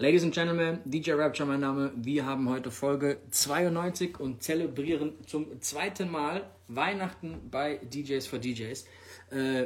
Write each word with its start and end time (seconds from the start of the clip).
Ladies 0.00 0.22
and 0.22 0.32
Gentlemen, 0.32 0.78
DJ 0.86 1.12
Rapture 1.12 1.46
mein 1.46 1.60
Name. 1.60 1.92
Wir 1.94 2.24
haben 2.24 2.48
heute 2.48 2.70
Folge 2.70 3.18
92 3.32 4.18
und 4.18 4.42
zelebrieren 4.42 5.12
zum 5.26 5.60
zweiten 5.60 6.10
Mal 6.10 6.48
Weihnachten 6.68 7.50
bei 7.50 7.78
DJs 7.82 8.26
for 8.26 8.38
DJs. 8.38 8.86
Äh, 9.30 9.64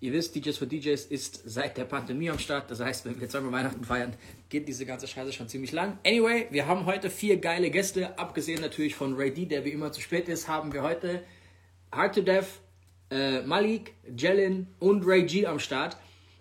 ihr 0.00 0.12
wisst, 0.14 0.34
DJs 0.34 0.56
for 0.56 0.66
DJs 0.66 1.04
ist 1.04 1.42
seit 1.44 1.76
der 1.76 1.84
Pandemie 1.84 2.30
am 2.30 2.38
Start. 2.38 2.70
Das 2.70 2.80
heißt, 2.80 3.04
wenn 3.04 3.20
wir 3.20 3.28
zweimal 3.28 3.52
Weihnachten 3.52 3.84
feiern, 3.84 4.14
geht 4.48 4.66
diese 4.66 4.86
ganze 4.86 5.06
Scheiße 5.06 5.34
schon 5.34 5.50
ziemlich 5.50 5.72
lang. 5.72 5.98
Anyway, 6.06 6.46
wir 6.50 6.66
haben 6.66 6.86
heute 6.86 7.10
vier 7.10 7.36
geile 7.36 7.68
Gäste. 7.68 8.18
Abgesehen 8.18 8.62
natürlich 8.62 8.94
von 8.94 9.16
Ray 9.16 9.34
D, 9.34 9.44
der 9.44 9.66
wie 9.66 9.70
immer 9.72 9.92
zu 9.92 10.00
spät 10.00 10.30
ist, 10.30 10.48
haben 10.48 10.72
wir 10.72 10.82
heute 10.82 11.22
Hard 11.92 12.14
to 12.14 12.22
Death, 12.22 12.62
äh, 13.10 13.42
Malik, 13.42 13.92
Jellin 14.16 14.66
und 14.78 15.06
Ray 15.06 15.24
G 15.26 15.44
am 15.44 15.58
Start. 15.58 15.98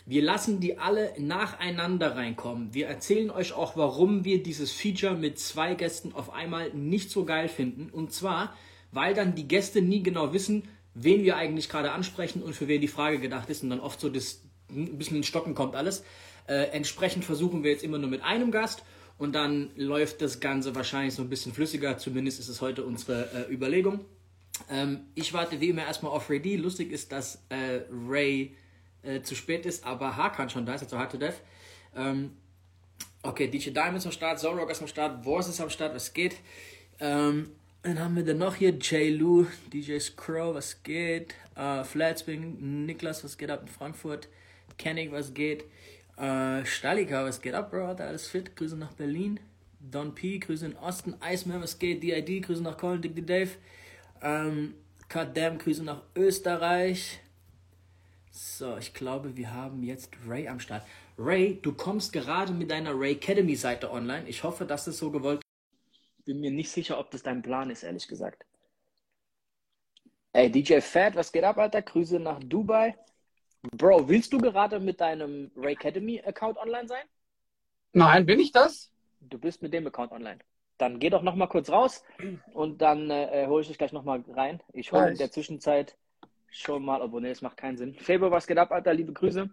Wir 0.08 0.22
lassen 0.22 0.60
die 0.60 0.78
alle 0.78 1.14
nacheinander 1.18 2.16
reinkommen. 2.16 2.74
Wir 2.74 2.88
erzählen 2.88 3.32
euch 3.32 3.54
auch, 3.54 3.76
warum 3.76 4.24
wir 4.24 4.44
dieses 4.44 4.72
Feature 4.72 5.16
mit 5.16 5.40
zwei 5.40 5.74
Gästen 5.74 6.14
auf 6.14 6.32
einmal 6.32 6.72
nicht 6.74 7.10
so 7.10 7.26
geil 7.26 7.48
finden. 7.48 7.90
Und 7.90 8.14
zwar, 8.14 8.56
weil 8.92 9.16
dann 9.16 9.34
die 9.34 9.48
Gäste 9.48 9.82
nie 9.82 10.04
genau 10.04 10.32
wissen, 10.32 10.68
wen 10.94 11.24
wir 11.24 11.38
eigentlich 11.38 11.70
gerade 11.70 11.92
ansprechen 11.92 12.44
und 12.44 12.56
für 12.56 12.68
wen 12.68 12.82
die 12.82 12.88
Frage 12.88 13.18
gedacht 13.20 13.50
ist 13.50 13.64
und 13.64 13.72
dann 13.72 13.80
oft 13.80 14.00
so 14.00 14.10
das 14.10 14.44
ein 14.70 14.98
bisschen 14.98 15.18
ins 15.18 15.28
Stocken 15.28 15.56
kommt 15.56 15.76
alles. 15.76 16.04
Äh, 16.48 16.70
entsprechend 16.70 17.26
versuchen 17.26 17.64
wir 17.64 17.72
jetzt 17.72 17.84
immer 17.84 17.98
nur 17.98 18.10
mit 18.10 18.24
einem 18.24 18.52
Gast 18.52 18.84
und 19.18 19.34
dann 19.34 19.72
läuft 19.76 20.22
das 20.22 20.40
Ganze 20.40 20.76
wahrscheinlich 20.76 21.16
so 21.16 21.24
ein 21.24 21.30
bisschen 21.30 21.52
flüssiger. 21.52 21.98
Zumindest 21.98 22.40
ist 22.40 22.50
es 22.50 22.62
heute 22.62 22.84
unsere 22.84 23.48
äh, 23.50 23.54
Überlegung. 23.54 24.06
Ähm, 24.70 25.08
ich 25.16 25.34
warte 25.34 25.60
wie 25.62 25.70
immer 25.70 25.84
erstmal 25.84 26.12
auf 26.12 26.30
Ray 26.30 26.40
D. 26.40 26.58
Lustig 26.58 26.92
ist, 26.92 27.12
dass 27.12 27.44
äh, 27.50 27.82
Ray 28.08 28.56
äh, 29.06 29.22
zu 29.22 29.36
spät 29.36 29.66
ist, 29.66 29.86
aber 29.86 30.16
Hakan 30.16 30.50
schon 30.50 30.66
da 30.66 30.74
ist, 30.74 30.84
also 30.84 30.98
Hard 30.98 31.20
Death. 31.22 31.42
Ähm, 31.96 32.32
okay, 33.24 33.48
DJ 33.48 33.70
Diamond 33.70 33.98
ist 33.98 34.06
am 34.06 34.12
Start, 34.12 34.40
Zorrock 34.40 34.70
ist 34.70 34.82
am 34.82 34.88
Start, 34.88 35.26
Wars 35.26 35.48
ist 35.48 35.62
am 35.62 35.70
Start, 35.70 35.94
was 35.96 36.14
geht? 36.14 36.36
Ähm, 37.00 37.52
dann 37.84 38.00
haben 38.00 38.16
wir 38.16 38.26
dann 38.26 38.40
noch 38.40 38.56
hier 38.56 38.72
J. 38.72 39.16
Lou, 39.20 39.46
DJ 39.72 40.00
Scrow, 40.00 40.56
was 40.56 40.82
geht? 40.82 41.36
Uh, 41.56 41.84
Flatspin, 41.84 42.86
Niklas, 42.86 43.24
was 43.24 43.38
geht 43.38 43.52
ab 43.52 43.62
in 43.62 43.68
Frankfurt? 43.68 44.28
Kennig, 44.78 45.12
was 45.12 45.34
geht? 45.34 45.66
Uh, 46.18 46.66
Stalika, 46.66 47.26
was 47.26 47.42
geht 47.42 47.54
ab, 47.54 47.72
Bro? 47.72 47.88
Hat 47.88 48.02
alles 48.02 48.28
fit? 48.28 48.56
Grüße 48.56 48.76
nach 48.76 48.94
Berlin. 48.94 49.40
Don 49.80 50.16
P, 50.16 50.40
Grüße 50.40 50.66
in 50.66 50.76
Osten. 50.78 51.16
Iceman, 51.24 51.62
was 51.62 51.78
geht? 51.78 52.02
DID, 52.02 52.44
Grüße 52.44 52.64
nach 52.64 52.78
Köln. 52.78 53.02
Dick 53.02 53.28
Dave. 53.28 53.52
Ähm, 54.22 54.74
Cut 55.08 55.38
Damn, 55.38 55.60
Grüße 55.60 55.84
nach 55.84 56.02
Österreich. 56.16 57.20
So, 58.38 58.76
ich 58.76 58.94
glaube, 58.94 59.38
wir 59.38 59.54
haben 59.54 59.82
jetzt 59.82 60.12
Ray 60.28 60.50
am 60.50 60.60
Start. 60.60 60.86
Ray, 61.18 61.58
du 61.62 61.72
kommst 61.72 62.12
gerade 62.12 62.52
mit 62.52 62.70
deiner 62.70 62.92
Ray 62.94 63.14
Academy 63.14 63.56
Seite 63.56 63.90
online. 63.90 64.28
Ich 64.28 64.44
hoffe, 64.44 64.66
dass 64.66 64.88
es 64.88 64.98
so 64.98 65.10
gewollt 65.10 65.40
ist. 65.40 66.26
Bin 66.26 66.42
mir 66.42 66.52
nicht 66.52 66.70
sicher, 66.70 67.00
ob 67.00 67.10
das 67.12 67.24
dein 67.24 67.42
Plan 67.42 67.70
ist, 67.70 67.84
ehrlich 67.84 68.10
gesagt. 68.10 68.46
Ey, 70.34 70.52
DJ 70.52 70.82
Fat, 70.82 71.16
was 71.16 71.32
geht 71.32 71.46
ab, 71.46 71.58
Alter? 71.58 71.82
Grüße 71.82 72.20
nach 72.20 72.42
Dubai. 72.44 72.98
Bro, 73.72 74.10
willst 74.10 74.34
du 74.34 74.38
gerade 74.40 74.82
mit 74.82 75.00
deinem 75.00 75.50
Ray 75.56 75.72
Academy 75.72 76.22
Account 76.26 76.58
online 76.58 76.90
sein? 76.90 77.06
Nein, 77.94 78.26
bin 78.26 78.42
ich 78.42 78.52
das? 78.52 78.92
Du 79.22 79.40
bist 79.40 79.62
mit 79.62 79.74
dem 79.74 79.88
Account 79.88 80.12
online. 80.12 80.40
Dann 80.78 81.00
geh 81.00 81.10
doch 81.10 81.22
noch 81.22 81.36
mal 81.36 81.48
kurz 81.48 81.70
raus 81.70 82.04
und 82.54 82.82
dann 82.82 83.10
äh, 83.10 83.46
hole 83.48 83.62
ich 83.62 83.70
dich 83.70 83.78
gleich 83.78 83.94
noch 83.94 84.04
mal 84.04 84.26
rein. 84.28 84.62
Ich 84.74 84.92
hole 84.92 85.12
in 85.12 85.18
der 85.18 85.32
Zwischenzeit 85.32 85.96
schon 86.56 86.86
mal, 86.86 87.08
nee, 87.08 87.30
das 87.30 87.42
macht 87.42 87.58
keinen 87.58 87.78
Sinn. 87.78 87.96
Febo, 87.96 88.32
was 88.32 88.48
geht 88.48 88.58
ab, 88.58 88.72
Alter? 88.72 88.94
Liebe 88.94 89.14
Grüße. 89.14 89.50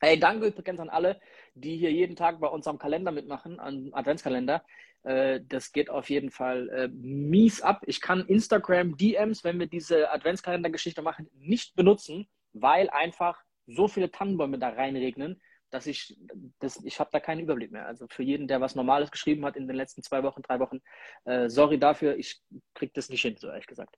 Ey, 0.00 0.18
danke 0.18 0.46
übrigens 0.46 0.80
an 0.80 0.88
alle, 0.88 1.20
die 1.54 1.76
hier 1.76 1.92
jeden 1.92 2.16
Tag 2.16 2.40
bei 2.40 2.48
uns 2.48 2.66
am 2.66 2.78
Kalender 2.78 3.12
mitmachen, 3.12 3.60
am 3.60 3.90
Adventskalender. 3.92 4.64
Äh, 5.02 5.40
das 5.46 5.72
geht 5.72 5.90
auf 5.90 6.08
jeden 6.08 6.30
Fall 6.30 6.68
äh, 6.70 6.88
mies 6.88 7.60
ab. 7.60 7.82
Ich 7.86 8.00
kann 8.00 8.26
Instagram 8.26 8.96
DMs, 8.96 9.44
wenn 9.44 9.58
wir 9.58 9.66
diese 9.66 10.10
Adventskalender-Geschichte 10.10 11.02
machen, 11.02 11.28
nicht 11.34 11.74
benutzen, 11.74 12.28
weil 12.52 12.88
einfach 12.90 13.42
so 13.66 13.88
viele 13.88 14.10
Tannenbäume 14.10 14.58
da 14.58 14.70
reinregnen, 14.70 15.40
dass 15.70 15.86
ich, 15.86 16.18
das, 16.58 16.82
ich 16.84 16.98
habe 16.98 17.10
da 17.12 17.20
keinen 17.20 17.40
Überblick 17.40 17.70
mehr. 17.70 17.86
Also 17.86 18.06
für 18.08 18.22
jeden, 18.22 18.48
der 18.48 18.60
was 18.60 18.74
Normales 18.74 19.10
geschrieben 19.10 19.44
hat 19.44 19.56
in 19.56 19.68
den 19.68 19.76
letzten 19.76 20.02
zwei 20.02 20.22
Wochen, 20.22 20.42
drei 20.42 20.58
Wochen, 20.58 20.80
äh, 21.24 21.48
sorry 21.48 21.78
dafür, 21.78 22.16
ich 22.16 22.40
kriege 22.74 22.92
das 22.94 23.08
nicht 23.10 23.22
hin, 23.22 23.36
so 23.38 23.48
ehrlich 23.48 23.66
gesagt. 23.66 23.96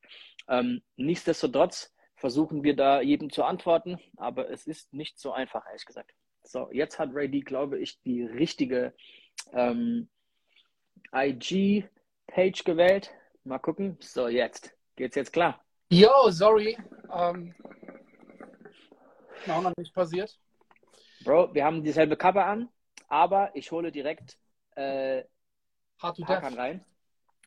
Ähm, 0.49 0.83
nichtsdestotrotz 0.97 1.95
versuchen 2.23 2.63
wir 2.63 2.77
da 2.77 3.01
jedem 3.01 3.31
zu 3.31 3.43
antworten, 3.43 3.99
aber 4.17 4.49
es 4.49 4.65
ist 4.69 4.95
nicht 4.95 5.19
so 5.19 5.33
einfach, 5.33 5.67
ehrlich 5.67 5.87
gesagt. 5.87 6.15
So, 6.45 6.71
jetzt 6.71 7.01
hat 7.01 7.11
Ray 7.13 7.29
D, 7.29 7.41
glaube 7.41 7.81
ich, 7.81 8.01
die 8.03 8.23
richtige 8.23 8.95
ähm, 9.53 10.09
IG-Page 11.13 12.63
gewählt. 12.63 13.11
Mal 13.43 13.59
gucken. 13.59 13.97
So, 13.99 14.29
jetzt. 14.29 14.73
Geht's 14.95 15.17
jetzt 15.17 15.33
klar? 15.33 15.65
Yo, 15.91 16.13
sorry. 16.29 16.79
Ähm, 17.13 17.57
auch 19.49 19.63
noch 19.63 19.77
nicht 19.77 19.93
passiert. 19.93 20.39
Bro, 21.25 21.53
wir 21.55 21.65
haben 21.65 21.83
dieselbe 21.83 22.17
Cover 22.17 22.47
an, 22.47 22.69
aber 23.09 23.51
ich 23.55 23.73
hole 23.73 23.91
direkt 23.91 24.39
äh, 24.77 25.25
Hakan 26.01 26.55
rein. 26.55 26.85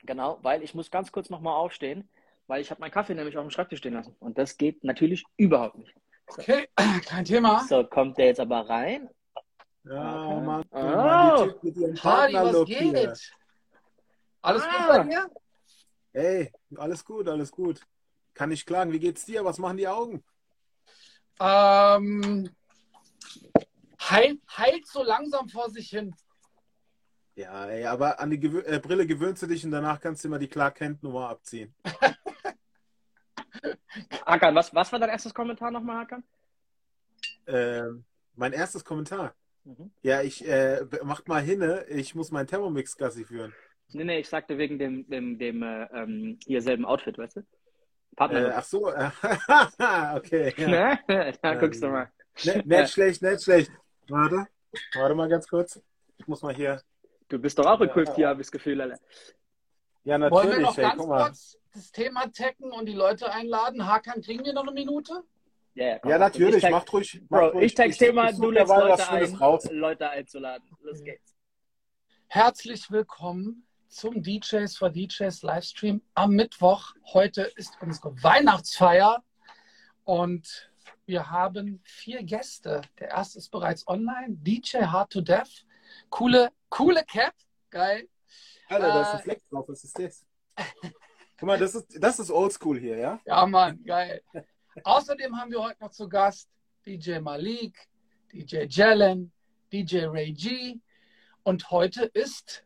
Genau, 0.04 0.38
weil 0.42 0.64
ich 0.64 0.76
muss 0.76 0.92
ganz 0.92 1.14
kurz 1.14 1.30
nochmal 1.30 1.56
aufstehen, 1.56 2.10
weil 2.48 2.62
ich 2.62 2.70
habe 2.72 2.80
meinen 2.82 2.92
Kaffee 2.92 3.16
nämlich 3.16 3.38
auf 3.38 3.44
dem 3.46 3.50
Schreibtisch 3.52 3.80
stehen 3.80 3.94
lassen. 3.94 4.16
Und 4.20 4.38
das 4.38 4.58
geht 4.58 4.84
natürlich 4.84 5.24
überhaupt 5.38 5.78
nicht. 5.78 5.96
Okay, 6.28 6.68
kein 7.06 7.26
Thema. 7.26 7.66
So, 7.68 7.84
kommt 7.86 8.18
der 8.18 8.28
jetzt 8.28 8.40
aber 8.40 8.68
rein. 8.70 9.10
Ja, 9.84 10.26
Okay. 10.26 10.42
Mann. 10.42 10.64
Oh. 10.72 10.78
Mann, 10.80 11.54
die 11.64 11.76
mit 11.76 12.04
was 12.04 12.66
geht? 12.66 12.80
hier. 12.98 13.14
Alles 14.42 14.64
Ah. 14.64 14.68
gut 14.78 14.88
bei 14.88 15.04
dir? 15.04 15.30
Ey, 16.14 16.52
alles 16.78 17.04
gut, 17.06 17.28
alles 17.28 17.52
gut. 17.52 17.82
Kann 18.34 18.50
nicht 18.50 18.66
klagen. 18.66 18.92
Wie 18.92 19.00
geht's 19.00 19.26
dir? 19.26 19.44
Was 19.46 19.58
machen 19.60 19.78
die 19.78 19.88
Augen? 19.88 20.24
Ähm, 21.40 22.50
heilt, 24.02 24.40
heilt 24.58 24.88
so 24.88 25.04
langsam 25.04 25.50
vor 25.50 25.70
sich 25.70 25.90
hin. 25.90 26.16
Ja, 27.36 27.66
ey, 27.66 27.86
aber 27.86 28.20
an 28.20 28.30
die 28.30 28.40
Gewö 28.40 28.62
äh, 28.62 28.80
Brille 28.80 29.06
gewöhnst 29.06 29.44
du 29.44 29.48
dich 29.48 29.66
und 29.66 29.72
danach 29.72 30.00
kannst 30.00 30.24
du 30.24 30.30
immer 30.30 30.40
die 30.40 30.48
Clark 30.48 30.76
Kent 30.76 31.04
Nummer 31.04 31.30
abziehen. 31.30 31.76
Hakan, 34.26 34.56
was, 34.56 34.74
was 34.74 34.92
war 34.92 35.00
dein 35.00 35.10
erstes 35.10 35.34
Kommentar 35.34 35.72
nochmal, 35.72 35.98
Hakan? 35.98 36.24
Ähm, 37.48 38.06
mein 38.36 38.54
erstes 38.54 38.84
Kommentar. 38.84 39.34
Mhm. 39.64 39.92
Ja, 40.02 40.22
ich 40.22 40.48
äh, 40.48 40.86
macht 41.04 41.28
mal 41.28 41.42
hinne, 41.42 41.86
ich 41.90 42.16
muss 42.16 42.32
meinen 42.32 42.48
Thermomix 42.48 42.98
Gassi 42.98 43.26
führen. 43.26 43.54
Nee, 43.90 44.04
nee, 44.04 44.20
ich 44.20 44.30
sagte 44.30 44.58
wegen 44.58 44.80
dem, 44.80 45.08
dem, 45.10 45.38
dem 45.38 45.64
äh, 45.64 45.84
ähm, 45.94 46.40
hier 46.46 46.62
selben 46.62 46.86
Outfit, 46.86 47.18
weißt 47.18 47.38
du? 47.38 47.40
Äh, 47.40 47.44
Partner. 48.16 48.54
ach 48.56 48.64
so, 48.64 48.90
äh, 48.92 49.10
okay. 50.16 50.54
Ja. 50.58 50.68
ne? 51.08 51.34
da 51.42 51.56
guckst 51.56 51.84
du 51.84 51.88
mal. 51.90 52.12
Ne, 52.44 52.64
nicht 52.66 52.94
schlecht, 52.94 53.22
nicht 53.22 53.44
schlecht. 53.44 53.72
Warte, 54.08 54.48
warte 54.94 55.16
mal 55.16 55.30
ganz 55.30 55.48
kurz. 55.48 55.82
Ich 56.18 56.28
muss 56.28 56.42
mal 56.42 56.54
hier. 56.54 56.82
Du 57.28 57.40
bist 57.40 57.58
doch 57.58 57.66
auch 57.66 57.80
Ja. 57.80 57.86
equipped 57.88 58.16
hier, 58.16 58.28
habe 58.28 58.42
ich 58.42 58.48
das 58.48 58.52
Gefühl, 58.52 58.82
Alter. 58.82 59.00
Ja, 60.06 60.20
Wollen 60.30 60.50
wir 60.52 60.60
natürlich. 60.60 60.66
noch 60.68 60.76
ganz 60.76 61.02
kurz 61.04 61.58
das 61.74 61.92
Thema 61.92 62.32
taggen 62.32 62.72
und 62.72 62.86
die 62.86 62.94
Leute 62.94 63.32
einladen? 63.32 63.88
Hakan, 63.88 64.22
kriegen 64.22 64.46
wir 64.46 64.54
noch 64.54 64.62
eine 64.62 64.72
Minute? 64.72 65.24
Ja, 65.74 66.00
ja, 66.08 66.18
natürlich. 66.20 66.58
Ich 66.58 66.62
tag, 66.62 66.72
Macht 66.72 66.94
ruhig. 66.94 67.22
macht 67.22 67.30
Bro, 67.30 67.48
ruhig. 67.50 67.66
ich 67.66 67.74
tag's 67.74 67.98
Thema, 67.98 68.32
du 68.32 68.52
lädst 68.52 68.70
Leute 68.70 69.10
ein, 69.10 69.36
raus. 69.36 69.68
Leute 69.72 70.08
einzuladen. 70.10 70.70
Los 70.82 71.04
geht's. 71.04 71.36
Herzlich 72.28 72.92
willkommen 72.92 73.66
zum 73.88 74.22
DJs 74.22 74.78
for 74.78 74.92
DJs 74.92 75.42
Livestream 75.42 76.02
am 76.14 76.32
Mittwoch. 76.34 76.94
Heute 77.12 77.42
ist 77.56 77.76
unsere 77.82 78.14
Weihnachtsfeier 78.22 79.24
und 80.04 80.70
wir 81.08 81.32
haben 81.32 81.82
vier 81.84 82.22
Gäste. 82.24 82.82
Der 83.00 83.10
erste 83.10 83.40
ist 83.40 83.50
bereits 83.50 83.88
online, 83.88 84.36
DJ 84.38 84.84
Hard 84.84 85.12
to 85.12 85.22
Death. 85.22 85.66
Coole, 86.12 86.52
coole 86.70 87.04
Cap, 87.06 87.34
geil. 87.72 88.08
Alter, 88.68 88.88
da 88.88 89.02
ist 89.02 89.08
Äh, 89.08 89.18
ein 89.18 89.24
Fleck 89.24 89.42
drauf. 89.50 89.66
Was 89.68 89.84
ist 89.84 90.00
das? 90.00 90.26
Guck 91.38 91.48
mal, 91.48 91.60
das 91.60 91.76
ist, 91.76 91.88
das 92.02 92.20
ist 92.20 92.32
oldschool 92.32 92.80
hier, 92.80 92.98
ja? 92.98 93.20
Ja, 93.26 93.46
Mann, 93.46 93.84
geil. 93.84 94.22
Außerdem 94.84 95.36
haben 95.38 95.52
wir 95.52 95.62
heute 95.62 95.84
noch 95.84 95.92
zu 95.92 96.08
Gast 96.08 96.50
DJ 96.86 97.20
Malik, 97.20 97.76
DJ 98.32 98.66
Jalen, 98.70 99.32
DJ 99.72 100.06
Ray 100.06 100.32
G. 100.34 100.80
Und 101.44 101.70
heute 101.72 102.06
ist, 102.06 102.66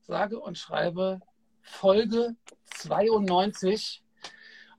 sage 0.00 0.38
und 0.38 0.58
schreibe, 0.58 1.20
Folge 1.62 2.36
92. 2.76 4.02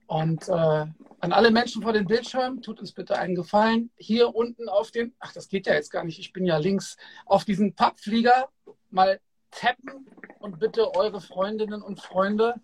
Und 0.07 0.47
äh, 0.49 0.51
an 0.51 1.31
alle 1.33 1.51
Menschen 1.51 1.81
vor 1.81 1.93
den 1.93 2.05
Bildschirmen, 2.05 2.61
tut 2.61 2.79
uns 2.79 2.91
bitte 2.93 3.17
einen 3.17 3.35
Gefallen. 3.35 3.91
Hier 3.97 4.33
unten 4.35 4.67
auf 4.69 4.91
den, 4.91 5.15
ach, 5.19 5.33
das 5.33 5.47
geht 5.47 5.67
ja 5.67 5.73
jetzt 5.73 5.91
gar 5.91 6.03
nicht, 6.03 6.19
ich 6.19 6.33
bin 6.33 6.45
ja 6.45 6.57
links, 6.57 6.97
auf 7.25 7.45
diesen 7.45 7.75
Pappflieger 7.75 8.49
mal 8.89 9.19
tappen 9.51 10.07
und 10.39 10.59
bitte 10.59 10.95
eure 10.95 11.21
Freundinnen 11.21 11.81
und 11.81 12.01
Freunde 12.01 12.55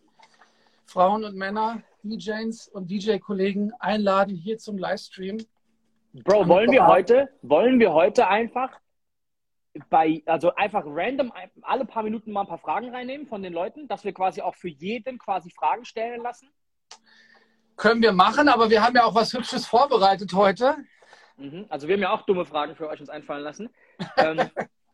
Frauen 0.87 1.25
und 1.25 1.35
Männer, 1.35 1.83
DJs 2.03 2.69
und 2.69 2.89
DJ-Kollegen 2.89 3.73
einladen 3.79 4.35
hier 4.35 4.57
zum 4.57 4.77
Livestream. 4.77 5.37
Bro, 6.13 6.47
wollen 6.47 6.71
wir 6.71 6.87
heute, 6.87 7.29
wollen 7.41 7.79
wir 7.79 7.93
heute 7.93 8.27
einfach 8.27 8.71
bei, 9.89 10.23
also 10.25 10.55
einfach 10.55 10.83
random 10.85 11.31
alle 11.61 11.85
paar 11.85 12.03
Minuten 12.03 12.31
mal 12.31 12.41
ein 12.41 12.47
paar 12.47 12.57
Fragen 12.57 12.89
reinnehmen 12.89 13.27
von 13.27 13.43
den 13.43 13.53
Leuten, 13.53 13.87
dass 13.87 14.05
wir 14.05 14.13
quasi 14.13 14.41
auch 14.41 14.55
für 14.55 14.69
jeden 14.69 15.19
quasi 15.19 15.51
Fragen 15.51 15.83
stellen 15.83 16.23
lassen? 16.23 16.49
Können 17.75 18.01
wir 18.01 18.13
machen, 18.13 18.47
aber 18.47 18.69
wir 18.69 18.81
haben 18.81 18.95
ja 18.95 19.03
auch 19.03 19.13
was 19.13 19.33
Hübsches 19.33 19.67
vorbereitet 19.67 20.33
heute. 20.33 20.77
Mhm. 21.35 21.65
Also 21.69 21.87
wir 21.87 21.95
haben 21.95 22.01
ja 22.01 22.11
auch 22.11 22.23
dumme 22.23 22.45
Fragen 22.45 22.75
für 22.75 22.87
euch 22.87 22.99
uns 23.01 23.09
einfallen 23.09 23.43
lassen. 23.43 23.69
ähm, 24.15 24.49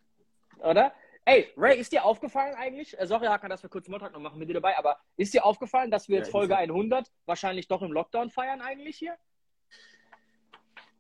oder? 0.58 0.92
Ey, 1.26 1.54
Ray, 1.56 1.80
ist 1.80 1.92
dir 1.92 2.04
aufgefallen 2.04 2.54
eigentlich? 2.56 3.00
Äh, 3.00 3.08
sorry, 3.08 3.28
Hakan, 3.28 3.50
dass 3.50 3.64
wir 3.64 3.70
kurz 3.70 3.88
Montag 3.88 4.12
noch 4.12 4.20
machen 4.20 4.40
mit 4.40 4.50
dir 4.50 4.56
dabei, 4.56 4.78
aber 4.78 4.98
ist 5.16 5.34
dir 5.34 5.46
aufgefallen, 5.46 5.90
dass 5.90 6.10
wir 6.10 6.18
jetzt 6.18 6.28
ja, 6.28 6.32
Folge 6.32 6.58
100 6.58 7.10
wahrscheinlich 7.26 7.68
doch 7.68 7.82
im 7.82 7.94
Lockdown 7.94 8.30
feiern 8.30 8.62
eigentlich 8.62 8.98
hier? 8.98 9.16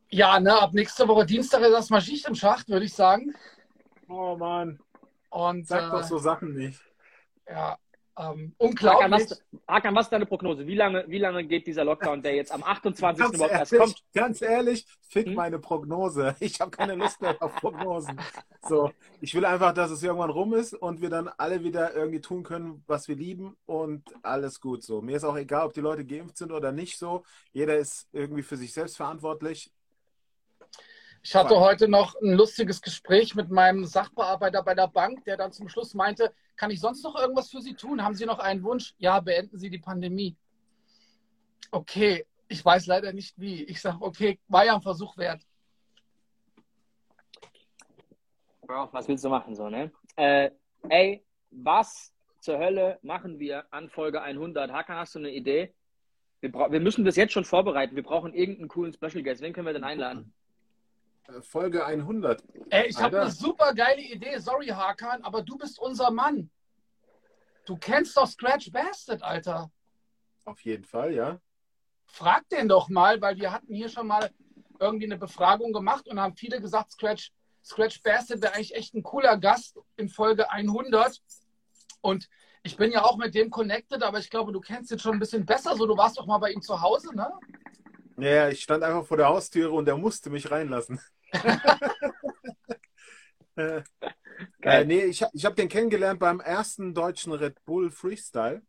Ja, 0.09 0.39
ne, 0.39 0.57
ab 0.57 0.73
nächste 0.73 1.07
Woche 1.07 1.25
Dienstag 1.25 1.61
ist 1.61 1.71
das 1.71 1.89
mal 1.89 1.99
Schicht 1.99 2.27
im 2.27 2.35
Schacht, 2.35 2.69
würde 2.69 2.85
ich 2.85 2.93
sagen. 2.93 3.35
Oh 4.07 4.35
Mann. 4.37 4.79
Und, 5.29 5.67
Sag 5.67 5.87
äh, 5.87 5.91
doch 5.91 6.03
so 6.03 6.17
Sachen 6.19 6.53
nicht. 6.53 6.79
Ja, 7.49 7.77
ähm, 8.17 8.53
unglaublich. 8.57 9.03
Hakan 9.03 9.11
was, 9.11 9.43
Hakan, 9.67 9.95
was 9.95 10.05
ist 10.05 10.09
deine 10.11 10.25
Prognose? 10.25 10.67
Wie 10.67 10.75
lange, 10.75 11.05
wie 11.07 11.17
lange 11.17 11.43
geht 11.45 11.65
dieser 11.65 11.83
Lockdown, 11.83 12.21
der 12.21 12.35
jetzt 12.35 12.51
am 12.51 12.63
28. 12.63 13.33
überhaupt 13.33 13.51
erst 13.51 13.75
kommt? 13.75 14.03
Ganz 14.13 14.41
ehrlich, 14.41 14.85
fick 15.01 15.27
hm? 15.27 15.35
meine 15.35 15.59
Prognose. 15.59 16.35
Ich 16.43 16.59
habe 16.59 16.71
keine 16.71 16.95
Lust 16.95 17.21
mehr 17.21 17.41
auf 17.41 17.55
Prognosen. 17.55 18.19
So, 18.65 18.91
ich 19.19 19.35
will 19.35 19.43
einfach, 19.43 19.73
dass 19.73 19.91
es 19.91 20.01
irgendwann 20.03 20.29
rum 20.29 20.53
ist 20.53 20.73
und 20.73 21.01
wir 21.01 21.09
dann 21.09 21.27
alle 21.37 21.65
wieder 21.65 21.93
irgendwie 21.93 22.21
tun 22.21 22.43
können, 22.43 22.81
was 22.87 23.09
wir 23.09 23.15
lieben 23.17 23.57
und 23.65 24.03
alles 24.23 24.61
gut 24.61 24.83
so. 24.83 25.01
Mir 25.01 25.17
ist 25.17 25.25
auch 25.25 25.35
egal, 25.35 25.65
ob 25.65 25.73
die 25.73 25.81
Leute 25.81 26.05
geimpft 26.05 26.37
sind 26.37 26.53
oder 26.53 26.71
nicht 26.71 26.97
so. 26.97 27.23
Jeder 27.51 27.77
ist 27.77 28.07
irgendwie 28.13 28.41
für 28.41 28.55
sich 28.55 28.71
selbst 28.71 28.95
verantwortlich. 28.95 29.69
Ich 31.25 31.33
hatte 31.35 31.57
heute 31.57 31.87
noch 31.87 32.15
ein 32.21 32.33
lustiges 32.33 32.81
Gespräch 32.81 33.33
mit 33.33 33.49
meinem 33.49 33.85
Sachbearbeiter 33.85 34.61
bei 34.61 34.75
der 34.75 34.89
Bank, 34.89 35.23
der 35.23 35.37
dann 35.37 35.53
zum 35.53 35.69
Schluss 35.69 35.93
meinte, 35.93 36.33
kann 36.57 36.69
ich 36.69 36.81
sonst 36.81 37.01
noch 37.01 37.15
irgendwas 37.15 37.49
für 37.49 37.61
Sie 37.61 37.75
tun? 37.75 38.03
Haben 38.03 38.13
Sie 38.13 38.25
noch 38.25 38.39
einen 38.39 38.61
Wunsch? 38.61 38.93
Ja, 38.97 39.21
beenden 39.21 39.57
Sie 39.57 39.69
die 39.69 39.79
Pandemie. 39.79 40.35
Okay, 41.71 42.25
ich 42.49 42.63
weiß 42.63 42.87
leider 42.87 43.13
nicht 43.13 43.39
wie. 43.39 43.63
Ich 43.63 43.79
sage, 43.79 43.99
okay, 44.01 44.37
war 44.49 44.65
ja 44.65 44.75
ein 44.75 44.81
Versuch 44.81 45.15
wert. 45.15 45.41
Bro, 48.67 48.89
was 48.91 49.07
willst 49.07 49.23
du 49.23 49.29
machen 49.29 49.55
so, 49.55 49.69
ne? 49.69 49.93
Äh, 50.17 50.51
ey, 50.89 51.23
was 51.51 52.13
zur 52.41 52.57
Hölle 52.59 52.99
machen 53.01 53.39
wir 53.39 53.65
an 53.73 53.89
Folge 53.89 54.21
100? 54.21 54.73
Hakan, 54.73 54.97
hast 54.97 55.15
du 55.15 55.19
eine 55.19 55.31
Idee? 55.31 55.73
Wir, 56.41 56.51
wir 56.51 56.81
müssen 56.81 57.05
das 57.05 57.15
jetzt 57.15 57.31
schon 57.31 57.45
vorbereiten. 57.45 57.95
Wir 57.95 58.03
brauchen 58.03 58.33
irgendeinen 58.33 58.67
coolen 58.67 58.91
Special 58.91 59.23
Guest. 59.23 59.41
Wen 59.41 59.53
können 59.53 59.67
wir 59.67 59.73
denn 59.73 59.85
einladen? 59.85 60.33
Äh, 61.27 61.41
Folge 61.41 61.85
100. 61.85 62.43
Ey, 62.69 62.87
ich 62.87 62.97
habe 62.97 63.21
eine 63.21 63.31
super 63.31 63.73
geile 63.73 64.01
Idee. 64.01 64.37
Sorry, 64.39 64.67
Hakan, 64.67 65.23
aber 65.23 65.41
du 65.41 65.57
bist 65.57 65.79
unser 65.79 66.11
Mann. 66.11 66.49
Du 67.65 67.77
kennst 67.77 68.17
doch 68.17 68.27
Scratch 68.27 68.71
Bastard, 68.71 69.23
Alter. 69.23 69.71
Auf 70.45 70.59
jeden 70.61 70.83
Fall, 70.83 71.13
ja. 71.13 71.39
Frag 72.05 72.47
den 72.49 72.67
doch 72.67 72.89
mal, 72.89 73.21
weil 73.21 73.37
wir 73.37 73.51
hatten 73.51 73.73
hier 73.73 73.87
schon 73.87 74.07
mal 74.07 74.29
irgendwie 74.79 75.05
eine 75.05 75.17
Befragung 75.17 75.71
gemacht 75.71 76.07
und 76.07 76.19
haben 76.19 76.35
viele 76.35 76.59
gesagt, 76.59 76.91
Scratch, 76.91 77.31
Scratch 77.63 78.01
Bastard 78.03 78.41
wäre 78.41 78.53
eigentlich 78.53 78.75
echt 78.75 78.93
ein 78.93 79.03
cooler 79.03 79.37
Gast 79.37 79.79
in 79.95 80.09
Folge 80.09 80.51
100. 80.51 81.21
Und 82.01 82.27
ich 82.63 82.75
bin 82.75 82.91
ja 82.91 83.03
auch 83.03 83.15
mit 83.15 83.33
dem 83.33 83.49
connected, 83.49 84.03
aber 84.03 84.19
ich 84.19 84.29
glaube, 84.29 84.51
du 84.51 84.59
kennst 84.59 84.91
ihn 84.91 84.99
schon 84.99 85.13
ein 85.13 85.19
bisschen 85.19 85.45
besser. 85.45 85.75
So, 85.77 85.85
du 85.85 85.95
warst 85.95 86.17
doch 86.17 86.25
mal 86.25 86.37
bei 86.39 86.51
ihm 86.51 86.61
zu 86.61 86.81
Hause, 86.81 87.15
ne? 87.15 87.31
Ja, 88.17 88.49
ich 88.49 88.61
stand 88.61 88.83
einfach 88.83 89.05
vor 89.05 89.17
der 89.17 89.27
Haustüre 89.27 89.71
und 89.71 89.87
er 89.87 89.97
musste 89.97 90.29
mich 90.29 90.51
reinlassen. 90.51 90.99
äh, 93.55 93.81
äh, 94.61 94.85
nee, 94.85 95.05
ich, 95.05 95.23
ich 95.33 95.45
habe 95.45 95.55
den 95.55 95.69
kennengelernt 95.69 96.19
beim 96.19 96.39
ersten 96.39 96.93
deutschen 96.93 97.33
Red 97.33 97.63
Bull 97.65 97.91
Freestyle. 97.91 98.61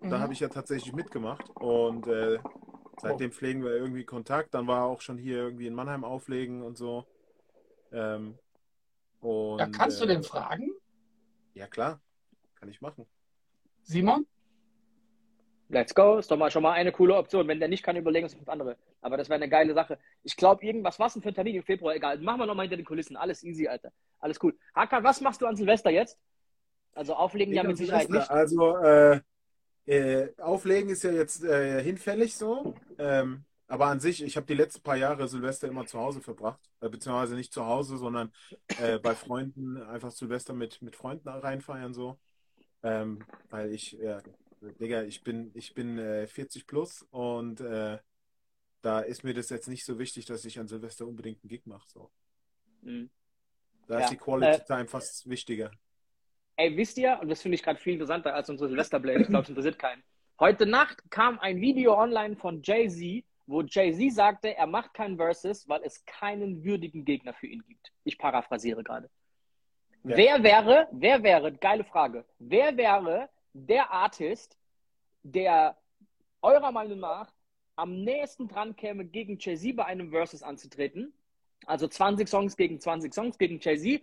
Da 0.00 0.18
mhm. 0.18 0.20
habe 0.20 0.32
ich 0.32 0.40
ja 0.40 0.48
tatsächlich 0.48 0.92
mitgemacht 0.92 1.48
und 1.54 2.06
äh, 2.06 2.38
seitdem 3.00 3.32
pflegen 3.32 3.62
wir 3.62 3.70
irgendwie 3.70 4.04
Kontakt. 4.04 4.54
Dann 4.54 4.66
war 4.66 4.80
er 4.80 4.84
auch 4.84 5.00
schon 5.00 5.18
hier 5.18 5.38
irgendwie 5.38 5.66
in 5.66 5.74
Mannheim 5.74 6.04
auflegen 6.04 6.62
und 6.62 6.76
so. 6.76 7.06
Ähm, 7.92 8.38
und, 9.20 9.58
ja, 9.58 9.66
kannst 9.68 10.00
du 10.00 10.06
den 10.06 10.20
äh, 10.20 10.24
fragen? 10.24 10.72
Ja, 11.54 11.66
klar. 11.66 12.00
Kann 12.56 12.68
ich 12.68 12.80
machen. 12.80 13.06
Simon? 13.82 14.26
Let's 15.70 15.94
go, 15.94 16.16
ist 16.16 16.30
doch 16.30 16.38
mal 16.38 16.50
schon 16.50 16.62
mal 16.62 16.72
eine 16.72 16.92
coole 16.92 17.14
Option. 17.14 17.46
Wenn 17.46 17.60
der 17.60 17.68
nicht 17.68 17.82
kann, 17.82 17.96
überlegen 17.96 18.24
uns 18.24 18.34
fünf 18.34 18.48
andere. 18.48 18.76
Aber 19.02 19.18
das 19.18 19.28
wäre 19.28 19.36
eine 19.36 19.50
geile 19.50 19.74
Sache. 19.74 19.98
Ich 20.22 20.34
glaube, 20.34 20.64
irgendwas, 20.64 20.98
was 20.98 21.12
denn 21.12 21.22
für 21.22 21.28
ein 21.28 21.34
Termin 21.34 21.56
im 21.56 21.62
Februar? 21.62 21.94
Egal, 21.94 22.18
machen 22.20 22.40
wir 22.40 22.46
nochmal 22.46 22.64
hinter 22.64 22.76
den 22.76 22.86
Kulissen. 22.86 23.16
Alles 23.16 23.44
easy, 23.44 23.68
Alter. 23.68 23.92
Alles 24.18 24.42
cool. 24.42 24.56
Hakan, 24.74 25.04
was 25.04 25.20
machst 25.20 25.42
du 25.42 25.46
an 25.46 25.56
Silvester 25.56 25.90
jetzt? 25.90 26.18
Also 26.94 27.14
auflegen 27.14 27.52
ja 27.54 27.62
mit 27.64 27.76
Sicherheit 27.76 28.08
nicht. 28.08 28.30
Also 28.30 28.78
äh, 28.78 29.20
äh, 29.84 30.32
auflegen 30.38 30.90
ist 30.90 31.04
ja 31.04 31.12
jetzt 31.12 31.44
äh, 31.44 31.82
hinfällig 31.82 32.34
so. 32.34 32.74
Ähm, 32.98 33.44
aber 33.66 33.86
an 33.86 34.00
sich, 34.00 34.22
ich 34.22 34.36
habe 34.38 34.46
die 34.46 34.54
letzten 34.54 34.82
paar 34.82 34.96
Jahre 34.96 35.28
Silvester 35.28 35.68
immer 35.68 35.86
zu 35.86 35.98
Hause 35.98 36.22
verbracht. 36.22 36.60
Äh, 36.80 36.88
beziehungsweise 36.88 37.34
nicht 37.34 37.52
zu 37.52 37.66
Hause, 37.66 37.98
sondern 37.98 38.32
äh, 38.80 38.98
bei 38.98 39.14
Freunden 39.14 39.76
einfach 39.82 40.12
Silvester 40.12 40.54
mit, 40.54 40.80
mit 40.80 40.96
Freunden 40.96 41.28
reinfeiern 41.28 41.92
so. 41.92 42.18
Ähm, 42.82 43.18
weil 43.50 43.72
ich, 43.72 43.98
Digga, 44.60 45.02
ich 45.02 45.22
bin, 45.22 45.50
ich 45.54 45.74
bin 45.74 45.98
äh, 45.98 46.26
40 46.26 46.66
plus 46.66 47.02
und 47.10 47.60
äh, 47.60 47.98
da 48.82 49.00
ist 49.00 49.24
mir 49.24 49.34
das 49.34 49.50
jetzt 49.50 49.68
nicht 49.68 49.84
so 49.84 49.98
wichtig, 49.98 50.26
dass 50.26 50.44
ich 50.44 50.58
an 50.58 50.68
Silvester 50.68 51.06
unbedingt 51.06 51.42
einen 51.42 51.48
Gig 51.48 51.66
mache. 51.66 51.88
So. 51.88 52.10
Mhm. 52.82 53.10
Da 53.86 53.98
ja. 53.98 54.04
ist 54.04 54.10
die 54.10 54.16
Quality 54.16 54.60
äh, 54.60 54.64
Time 54.64 54.86
fast 54.86 55.28
wichtiger. 55.28 55.70
Ey, 56.56 56.76
wisst 56.76 56.98
ihr, 56.98 57.18
und 57.20 57.28
das 57.28 57.40
finde 57.40 57.54
ich 57.54 57.62
gerade 57.62 57.78
viel 57.78 57.94
interessanter 57.94 58.34
als 58.34 58.50
unsere 58.50 58.68
Silvesterblade, 58.68 59.20
ich 59.22 59.28
glaube, 59.28 59.44
es 59.44 59.48
interessiert 59.48 59.78
keinen. 59.78 60.02
Heute 60.40 60.66
Nacht 60.66 61.08
kam 61.10 61.38
ein 61.38 61.60
Video 61.60 61.96
online 61.96 62.36
von 62.36 62.62
Jay-Z, 62.62 63.24
wo 63.46 63.62
Jay-Z 63.62 64.12
sagte, 64.12 64.56
er 64.56 64.66
macht 64.66 64.92
keinen 64.94 65.16
Versus, 65.16 65.68
weil 65.68 65.82
es 65.84 66.04
keinen 66.04 66.64
würdigen 66.64 67.04
Gegner 67.04 67.32
für 67.32 67.46
ihn 67.46 67.62
gibt. 67.66 67.92
Ich 68.04 68.18
paraphrasiere 68.18 68.82
gerade. 68.84 69.08
Ja. 70.04 70.16
Wer 70.16 70.42
wäre, 70.42 70.88
wer 70.92 71.22
wäre, 71.22 71.52
geile 71.52 71.84
Frage, 71.84 72.24
wer 72.38 72.76
wäre 72.76 73.28
der 73.66 73.90
Artist, 73.90 74.58
der 75.22 75.76
eurer 76.42 76.72
Meinung 76.72 77.00
nach 77.00 77.32
am 77.76 78.02
nächsten 78.02 78.48
dran 78.48 78.74
käme, 78.74 79.04
gegen 79.04 79.38
Jay-Z 79.38 79.76
bei 79.76 79.84
einem 79.84 80.10
Versus 80.10 80.42
anzutreten. 80.42 81.12
Also 81.66 81.88
20 81.88 82.28
Songs 82.28 82.56
gegen 82.56 82.80
20 82.80 83.12
Songs 83.12 83.38
gegen 83.38 83.60
Jay-Z. 83.60 84.02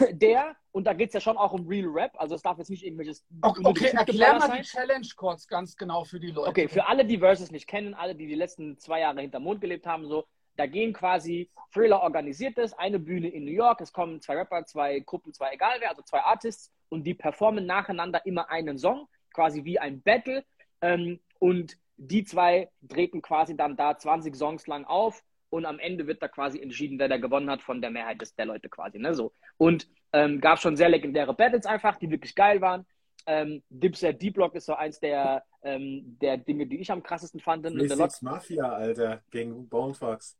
Der, 0.12 0.56
und 0.72 0.84
da 0.84 0.92
geht 0.94 1.08
es 1.08 1.14
ja 1.14 1.20
schon 1.20 1.36
auch 1.36 1.52
um 1.52 1.66
Real 1.66 1.88
Rap, 1.88 2.12
also 2.18 2.34
es 2.34 2.42
darf 2.42 2.58
jetzt 2.58 2.70
nicht 2.70 2.84
irgendwelches. 2.84 3.24
Okay, 3.42 3.62
okay 3.64 3.86
erklär 3.88 4.38
mal 4.38 4.58
die 4.58 4.62
Challenge 4.62 5.06
kurz 5.16 5.46
ganz 5.46 5.76
genau 5.76 6.04
für 6.04 6.20
die 6.20 6.30
Leute. 6.30 6.48
Okay, 6.48 6.68
für 6.68 6.86
alle, 6.86 7.04
die 7.04 7.18
Versus 7.18 7.50
nicht 7.50 7.66
kennen, 7.66 7.94
alle, 7.94 8.14
die 8.14 8.26
die 8.26 8.34
letzten 8.34 8.78
zwei 8.78 9.00
Jahre 9.00 9.20
hinter 9.20 9.40
Mond 9.40 9.60
gelebt 9.60 9.86
haben, 9.86 10.06
so, 10.06 10.26
da 10.58 10.66
gehen 10.66 10.92
quasi 10.92 11.48
Thriller 11.72 12.00
organisiert 12.02 12.58
ist, 12.58 12.74
eine 12.74 12.98
Bühne 12.98 13.28
in 13.28 13.44
New 13.44 13.52
York, 13.52 13.80
es 13.80 13.92
kommen 13.92 14.20
zwei 14.20 14.36
Rapper, 14.36 14.64
zwei 14.64 14.98
Gruppen, 15.00 15.32
zwei 15.32 15.52
egal 15.52 15.76
wer, 15.80 15.90
also 15.90 16.02
zwei 16.02 16.20
Artists 16.20 16.72
und 16.88 17.04
die 17.04 17.14
performen 17.14 17.66
nacheinander 17.66 18.24
immer 18.26 18.50
einen 18.50 18.78
Song, 18.78 19.08
quasi 19.32 19.64
wie 19.64 19.78
ein 19.78 20.02
Battle. 20.02 20.44
Ähm, 20.80 21.20
und 21.38 21.76
die 21.96 22.24
zwei 22.24 22.70
treten 22.88 23.22
quasi 23.22 23.56
dann 23.56 23.76
da 23.76 23.96
20 23.96 24.34
Songs 24.34 24.66
lang 24.66 24.84
auf 24.84 25.22
und 25.50 25.64
am 25.64 25.78
Ende 25.78 26.06
wird 26.06 26.22
da 26.22 26.28
quasi 26.28 26.60
entschieden, 26.60 26.98
wer 26.98 27.08
da 27.08 27.16
gewonnen 27.16 27.50
hat 27.50 27.62
von 27.62 27.80
der 27.80 27.90
Mehrheit 27.90 28.20
des, 28.20 28.34
der 28.34 28.46
Leute 28.46 28.68
quasi. 28.68 28.98
Ne? 28.98 29.14
So. 29.14 29.32
Und 29.56 29.88
ähm, 30.12 30.40
gab 30.40 30.60
schon 30.60 30.76
sehr 30.76 30.88
legendäre 30.88 31.34
Battles 31.34 31.66
einfach, 31.66 31.96
die 31.96 32.10
wirklich 32.10 32.34
geil 32.34 32.60
waren. 32.60 32.86
Ähm, 33.26 33.62
Dipset 33.68 34.22
D-Block 34.22 34.54
ist 34.54 34.66
so 34.66 34.74
eins 34.74 35.00
der, 35.00 35.44
ähm, 35.62 36.16
der 36.20 36.38
Dinge, 36.38 36.66
die 36.66 36.78
ich 36.78 36.90
am 36.90 37.02
krassesten 37.02 37.40
fand. 37.40 37.66
Six 37.66 38.22
Mafia, 38.22 38.72
Alter, 38.72 39.22
gegen 39.30 39.68
Bonefox. 39.68 40.36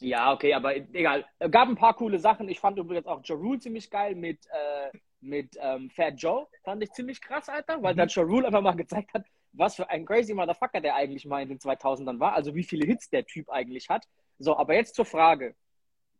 Ja, 0.00 0.32
okay, 0.32 0.54
aber 0.54 0.76
egal. 0.76 1.26
Gab 1.50 1.68
ein 1.68 1.76
paar 1.76 1.94
coole 1.94 2.18
Sachen. 2.18 2.48
Ich 2.48 2.58
fand 2.58 2.78
übrigens 2.78 3.06
auch 3.06 3.20
Ja 3.24 3.36
Rule 3.36 3.58
ziemlich 3.58 3.90
geil 3.90 4.14
mit, 4.14 4.38
äh, 4.46 4.96
mit 5.20 5.56
ähm, 5.60 5.90
Fat 5.90 6.14
Joe. 6.16 6.46
Fand 6.64 6.82
ich 6.82 6.90
ziemlich 6.92 7.20
krass, 7.20 7.48
Alter, 7.48 7.82
weil 7.82 7.94
mhm. 7.94 7.98
dann 7.98 8.08
Ja 8.08 8.22
Rule 8.22 8.46
einfach 8.46 8.62
mal 8.62 8.76
gezeigt 8.76 9.12
hat, 9.14 9.26
was 9.52 9.76
für 9.76 9.88
ein 9.90 10.06
crazy 10.06 10.32
Motherfucker 10.32 10.80
der 10.80 10.94
eigentlich 10.94 11.26
mal 11.26 11.42
in 11.42 11.50
den 11.50 11.58
2000ern 11.58 12.18
war. 12.18 12.32
Also 12.32 12.54
wie 12.54 12.64
viele 12.64 12.86
Hits 12.86 13.10
der 13.10 13.26
Typ 13.26 13.50
eigentlich 13.50 13.88
hat. 13.88 14.06
So, 14.38 14.56
aber 14.56 14.74
jetzt 14.74 14.94
zur 14.94 15.04
Frage. 15.04 15.54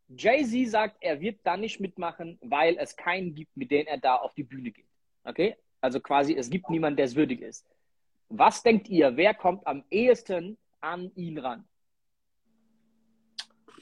Jay-Z 0.08 0.68
sagt, 0.68 0.96
er 1.00 1.20
wird 1.20 1.40
da 1.44 1.56
nicht 1.56 1.80
mitmachen, 1.80 2.38
weil 2.42 2.76
es 2.78 2.96
keinen 2.96 3.34
gibt, 3.34 3.56
mit 3.56 3.70
dem 3.70 3.86
er 3.86 3.98
da 3.98 4.16
auf 4.16 4.34
die 4.34 4.42
Bühne 4.42 4.72
geht. 4.72 4.88
Okay? 5.24 5.56
Also 5.80 6.00
quasi, 6.00 6.34
es 6.36 6.50
gibt 6.50 6.68
niemanden, 6.68 6.96
der 6.96 7.06
es 7.06 7.16
würdig 7.16 7.40
ist. 7.40 7.66
Was 8.28 8.62
denkt 8.62 8.88
ihr, 8.88 9.16
wer 9.16 9.34
kommt 9.34 9.66
am 9.66 9.84
ehesten 9.90 10.58
an 10.80 11.10
ihn 11.14 11.38
ran? 11.38 11.64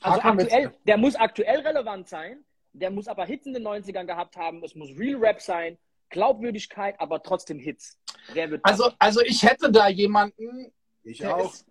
Also 0.01 0.21
aktuell, 0.21 0.73
der 0.87 0.97
muss 0.97 1.17
aktuell 1.17 1.61
relevant 1.61 2.09
sein, 2.09 2.45
der 2.73 2.91
muss 2.91 3.09
aber 3.09 3.25
Hits 3.25 3.47
in 3.47 3.55
den 3.55 3.67
90ern 3.67 4.05
gehabt 4.05 4.37
haben, 4.37 4.63
es 4.63 4.75
muss 4.75 4.91
Real 4.99 5.19
Rap 5.19 5.41
sein, 5.41 5.79
Glaubwürdigkeit, 6.11 6.99
aber 7.01 7.23
trotzdem 7.23 7.59
Hits. 7.59 7.99
Wer 8.33 8.51
wird 8.51 8.65
also, 8.65 8.91
also 8.99 9.21
ich 9.23 9.43
hätte 9.43 9.71
da 9.71 9.89
jemanden. 9.89 10.73
Ich 11.03 11.25
auch. 11.27 11.53
Ist, 11.53 11.67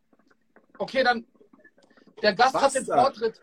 okay, 0.78 1.04
dann 1.04 1.26
der 2.22 2.34
Gast 2.34 2.54
Was 2.56 2.62
hat 2.64 2.76
den 2.76 2.86
Vortritt. 2.86 3.42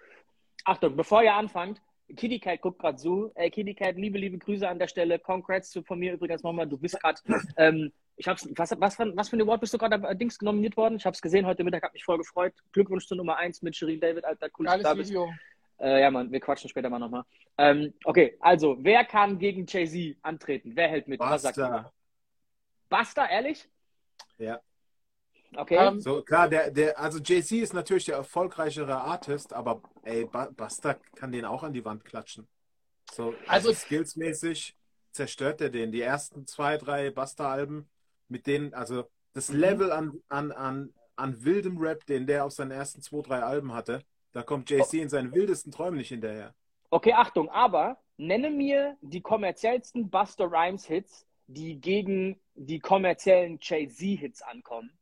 Achtung, 0.64 0.96
bevor 0.96 1.22
ihr 1.22 1.34
anfangt, 1.34 1.80
Kitty 2.16 2.38
Cat 2.38 2.60
guckt 2.60 2.78
gerade 2.78 2.96
zu. 2.96 3.30
Ey, 3.34 3.50
Kitty 3.50 3.74
Cat, 3.74 3.96
liebe, 3.96 4.18
liebe 4.18 4.38
Grüße 4.38 4.68
an 4.68 4.78
der 4.78 4.88
Stelle. 4.88 5.18
Congrats 5.18 5.70
zu, 5.70 5.82
von 5.82 5.98
mir 5.98 6.14
übrigens 6.14 6.42
nochmal. 6.42 6.66
Du 6.66 6.78
bist 6.78 6.98
gerade, 7.00 7.20
ähm, 7.56 7.92
ich 8.16 8.28
hab's, 8.28 8.48
was, 8.56 8.70
was, 8.78 8.98
was 8.98 9.28
für 9.28 9.36
ein 9.36 9.42
Award 9.42 9.60
bist 9.60 9.74
du 9.74 9.78
gerade 9.78 9.96
äh, 10.06 10.16
Dings 10.16 10.40
nominiert 10.40 10.76
worden? 10.76 10.96
Ich 10.96 11.06
hab's 11.06 11.20
gesehen 11.20 11.46
heute 11.46 11.64
Mittag, 11.64 11.82
hab 11.82 11.92
mich 11.92 12.04
voll 12.04 12.18
gefreut. 12.18 12.54
Glückwunsch 12.72 13.06
zur 13.06 13.16
Nummer 13.16 13.36
1 13.36 13.62
mit 13.62 13.74
Shirin 13.74 14.00
David, 14.00 14.24
Alter, 14.24 14.48
cool, 14.58 14.66
dass 14.66 14.76
du 14.76 14.82
da 14.82 14.94
bist. 14.94 15.10
Video. 15.10 15.32
Äh, 15.80 16.02
ja, 16.02 16.10
Mann, 16.10 16.30
wir 16.30 16.38
quatschen 16.40 16.70
später 16.70 16.88
mal 16.88 17.00
nochmal. 17.00 17.24
Ähm, 17.58 17.92
okay, 18.04 18.36
also, 18.40 18.76
wer 18.80 19.04
kann 19.04 19.38
gegen 19.38 19.66
Jay-Z 19.66 20.16
antreten? 20.22 20.72
Wer 20.76 20.88
hält 20.88 21.08
mit? 21.08 21.18
Was 21.18 21.42
sagt 21.42 21.56
Basta. 21.56 21.76
ihr? 21.78 21.92
Basta, 22.88 23.26
ehrlich? 23.28 23.68
Ja. 24.38 24.60
Okay. 25.56 25.76
Ähm, 25.76 26.00
So, 26.00 26.22
klar, 26.22 26.48
der, 26.48 26.70
der, 26.70 26.98
also 26.98 27.18
Jay-Z 27.18 27.58
ist 27.58 27.74
natürlich 27.74 28.04
der 28.04 28.16
erfolgreichere 28.16 28.94
Artist, 29.00 29.52
aber 29.52 29.82
ey, 30.04 30.24
Ba- 30.26 30.50
Basta 30.56 30.94
kann 31.16 31.32
den 31.32 31.44
auch 31.44 31.62
an 31.64 31.72
die 31.72 31.84
Wand 31.84 32.04
klatschen. 32.04 32.46
So, 33.12 33.34
Also- 33.48 33.70
also 33.70 33.72
skillsmäßig 33.72 34.76
zerstört 35.10 35.60
er 35.60 35.70
den. 35.70 35.90
Die 35.92 36.00
ersten 36.00 36.46
zwei, 36.46 36.76
drei 36.76 37.10
Basta-Alben, 37.10 37.88
mit 38.28 38.46
denen, 38.46 38.74
also 38.74 39.04
das 39.32 39.48
Mhm. 39.50 39.58
Level 39.60 39.92
an, 39.92 40.12
an, 40.28 40.52
an, 40.52 40.94
an 41.16 41.44
wildem 41.44 41.78
Rap, 41.78 42.06
den 42.06 42.26
der 42.26 42.44
auf 42.44 42.52
seinen 42.52 42.70
ersten 42.70 43.02
zwei, 43.02 43.22
drei 43.22 43.42
Alben 43.42 43.72
hatte, 43.72 44.02
da 44.32 44.42
kommt 44.42 44.70
Jay-Z 44.70 44.94
in 45.00 45.08
seinen 45.08 45.32
wildesten 45.32 45.72
Träumen 45.72 45.98
nicht 45.98 46.08
hinterher. 46.08 46.54
Okay, 46.90 47.12
Achtung, 47.12 47.48
aber 47.50 47.98
nenne 48.16 48.50
mir 48.50 48.96
die 49.00 49.20
kommerziellsten 49.20 50.10
Buster 50.10 50.50
Rhymes 50.50 50.86
Hits, 50.86 51.26
die 51.46 51.80
gegen 51.80 52.40
die 52.54 52.78
kommerziellen 52.78 53.58
Jay-Z-Hits 53.60 54.42
ankommen. 54.42 54.96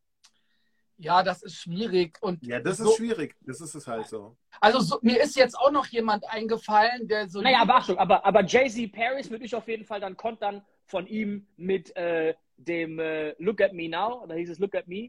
ja, 0.98 1.22
das 1.22 1.42
ist 1.42 1.56
schwierig. 1.56 2.18
Und 2.22 2.44
Ja, 2.46 2.60
das 2.60 2.78
so, 2.78 2.84
ist 2.90 2.96
schwierig. 2.96 3.36
Das 3.42 3.60
ist 3.60 3.74
es 3.74 3.86
halt 3.86 4.06
so. 4.06 4.36
Also 4.60 4.80
so, 4.80 4.98
mir 5.02 5.20
ist 5.20 5.36
jetzt 5.36 5.58
auch 5.58 5.70
noch 5.70 5.86
jemand 5.86 6.24
eingefallen, 6.28 7.08
der 7.08 7.28
so. 7.28 7.40
Naja, 7.40 7.60
aber 7.62 7.76
Achtung, 7.76 7.98
aber, 7.98 8.24
aber 8.24 8.44
Jay-Z 8.44 8.92
Paris 8.92 9.30
würde 9.30 9.44
ich 9.44 9.54
auf 9.54 9.66
jeden 9.68 9.84
Fall 9.84 10.00
dann 10.00 10.16
kontern 10.16 10.64
von 10.86 11.06
ihm 11.06 11.46
mit 11.56 11.94
äh, 11.96 12.34
dem 12.66 12.98
äh, 12.98 13.34
Look 13.38 13.60
at 13.60 13.72
Me 13.72 13.88
Now, 13.88 14.22
oder 14.22 14.34
hieß 14.34 14.50
es 14.50 14.58
Look 14.58 14.74
at 14.74 14.86
Me? 14.86 15.08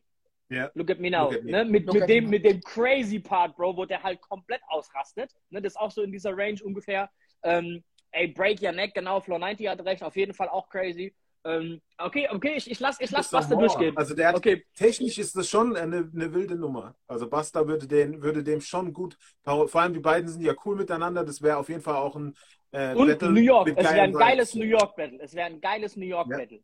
Ja. 0.50 0.70
Look 0.76 0.90
at 0.90 1.00
Me 1.00 1.10
Now, 1.10 1.30
at 1.32 1.44
me. 1.44 1.52
Ne? 1.52 1.66
Mit, 1.66 1.86
Look 1.86 1.96
mit, 1.96 2.10
dem, 2.10 2.26
me. 2.26 2.30
mit 2.32 2.46
dem 2.46 2.62
crazy 2.62 3.20
Part, 3.20 3.56
Bro, 3.56 3.78
wo 3.78 3.86
der 3.86 4.02
halt 4.04 4.22
komplett 4.22 4.62
ausrastet. 4.68 5.32
Ne? 5.50 5.62
Das 5.62 5.74
ist 5.74 5.80
auch 5.80 5.92
so 5.92 6.02
in 6.02 6.12
dieser 6.12 6.36
Range 6.36 6.60
ungefähr. 6.64 7.10
Ähm, 7.44 7.84
ey, 8.12 8.28
Break 8.28 8.62
Your 8.62 8.72
Neck, 8.72 8.94
genau, 8.94 9.20
Floor 9.20 9.40
90 9.40 9.68
hat 9.68 9.84
recht, 9.86 10.04
auf 10.04 10.16
jeden 10.16 10.34
Fall 10.34 10.50
auch 10.50 10.70
crazy. 10.70 11.14
Ähm, 11.46 11.82
okay, 11.98 12.30
okay, 12.32 12.54
ich, 12.56 12.72
ich 12.72 12.80
lass, 12.80 13.02
ich 13.02 13.12
lass 13.12 13.30
Buster 13.30 13.58
durchgehen. 13.58 13.98
Also 13.98 14.16
der 14.16 14.30
hat, 14.30 14.36
Okay, 14.36 14.64
technisch 14.76 15.18
ist 15.18 15.36
das 15.36 15.50
schon 15.50 15.76
eine, 15.76 16.10
eine 16.14 16.34
wilde 16.34 16.56
Nummer. 16.56 16.96
Also 17.06 17.28
Basta 17.28 17.68
würde, 17.68 17.86
den, 17.86 18.22
würde 18.22 18.44
dem 18.44 18.62
schon 18.62 18.94
gut, 18.94 19.18
vor 19.44 19.76
allem 19.76 19.94
die 19.94 20.00
beiden 20.00 20.30
sind 20.30 20.42
ja 20.42 20.54
cool 20.64 20.78
miteinander, 20.78 21.26
das 21.26 21.42
wäre 21.42 21.58
auf 21.58 21.68
jeden 21.68 21.82
Fall 21.82 21.96
auch 21.96 22.16
ein 22.16 22.34
äh, 22.72 22.96
Und 22.96 23.08
Battle 23.08 23.32
New 23.32 23.42
York. 23.42 23.74
Es 23.76 23.84
wäre 23.84 24.02
ein 24.02 24.14
geiles. 24.14 24.56
New 24.56 24.66
York 24.66 24.96
Battle. 24.96 25.20
Es 25.22 25.34
wäre 25.36 25.48
ein 25.48 25.62
geiles 25.62 25.96
New 25.96 26.06
York 26.06 26.30
Ja. 26.30 26.38
Battle. 26.38 26.60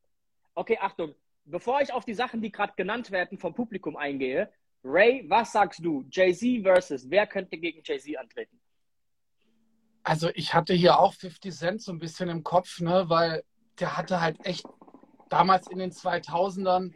Okay, 0.60 0.78
Achtung. 0.82 1.16
Bevor 1.46 1.80
ich 1.80 1.94
auf 1.94 2.04
die 2.04 2.14
Sachen, 2.14 2.42
die 2.42 2.52
gerade 2.52 2.74
genannt 2.76 3.12
werden, 3.12 3.38
vom 3.38 3.54
Publikum 3.54 3.96
eingehe, 3.96 4.52
Ray, 4.84 5.24
was 5.30 5.54
sagst 5.54 5.80
du? 5.86 6.04
Jay-Z 6.12 6.64
versus 6.64 7.10
wer 7.10 7.26
könnte 7.28 7.58
gegen 7.58 7.82
Jay-Z 7.82 8.18
antreten? 8.18 8.60
Also 10.04 10.30
ich 10.34 10.54
hatte 10.54 10.74
hier 10.74 11.00
auch 11.00 11.14
50 11.14 11.56
Cent 11.56 11.82
so 11.82 11.94
ein 11.94 12.00
bisschen 12.00 12.28
im 12.28 12.44
Kopf, 12.44 12.82
ne, 12.82 13.06
weil 13.08 13.46
der 13.80 13.96
hatte 13.96 14.20
halt 14.20 14.46
echt 14.46 14.66
damals 15.30 15.70
in 15.70 15.80
den 15.80 15.92
2000ern 15.92 16.94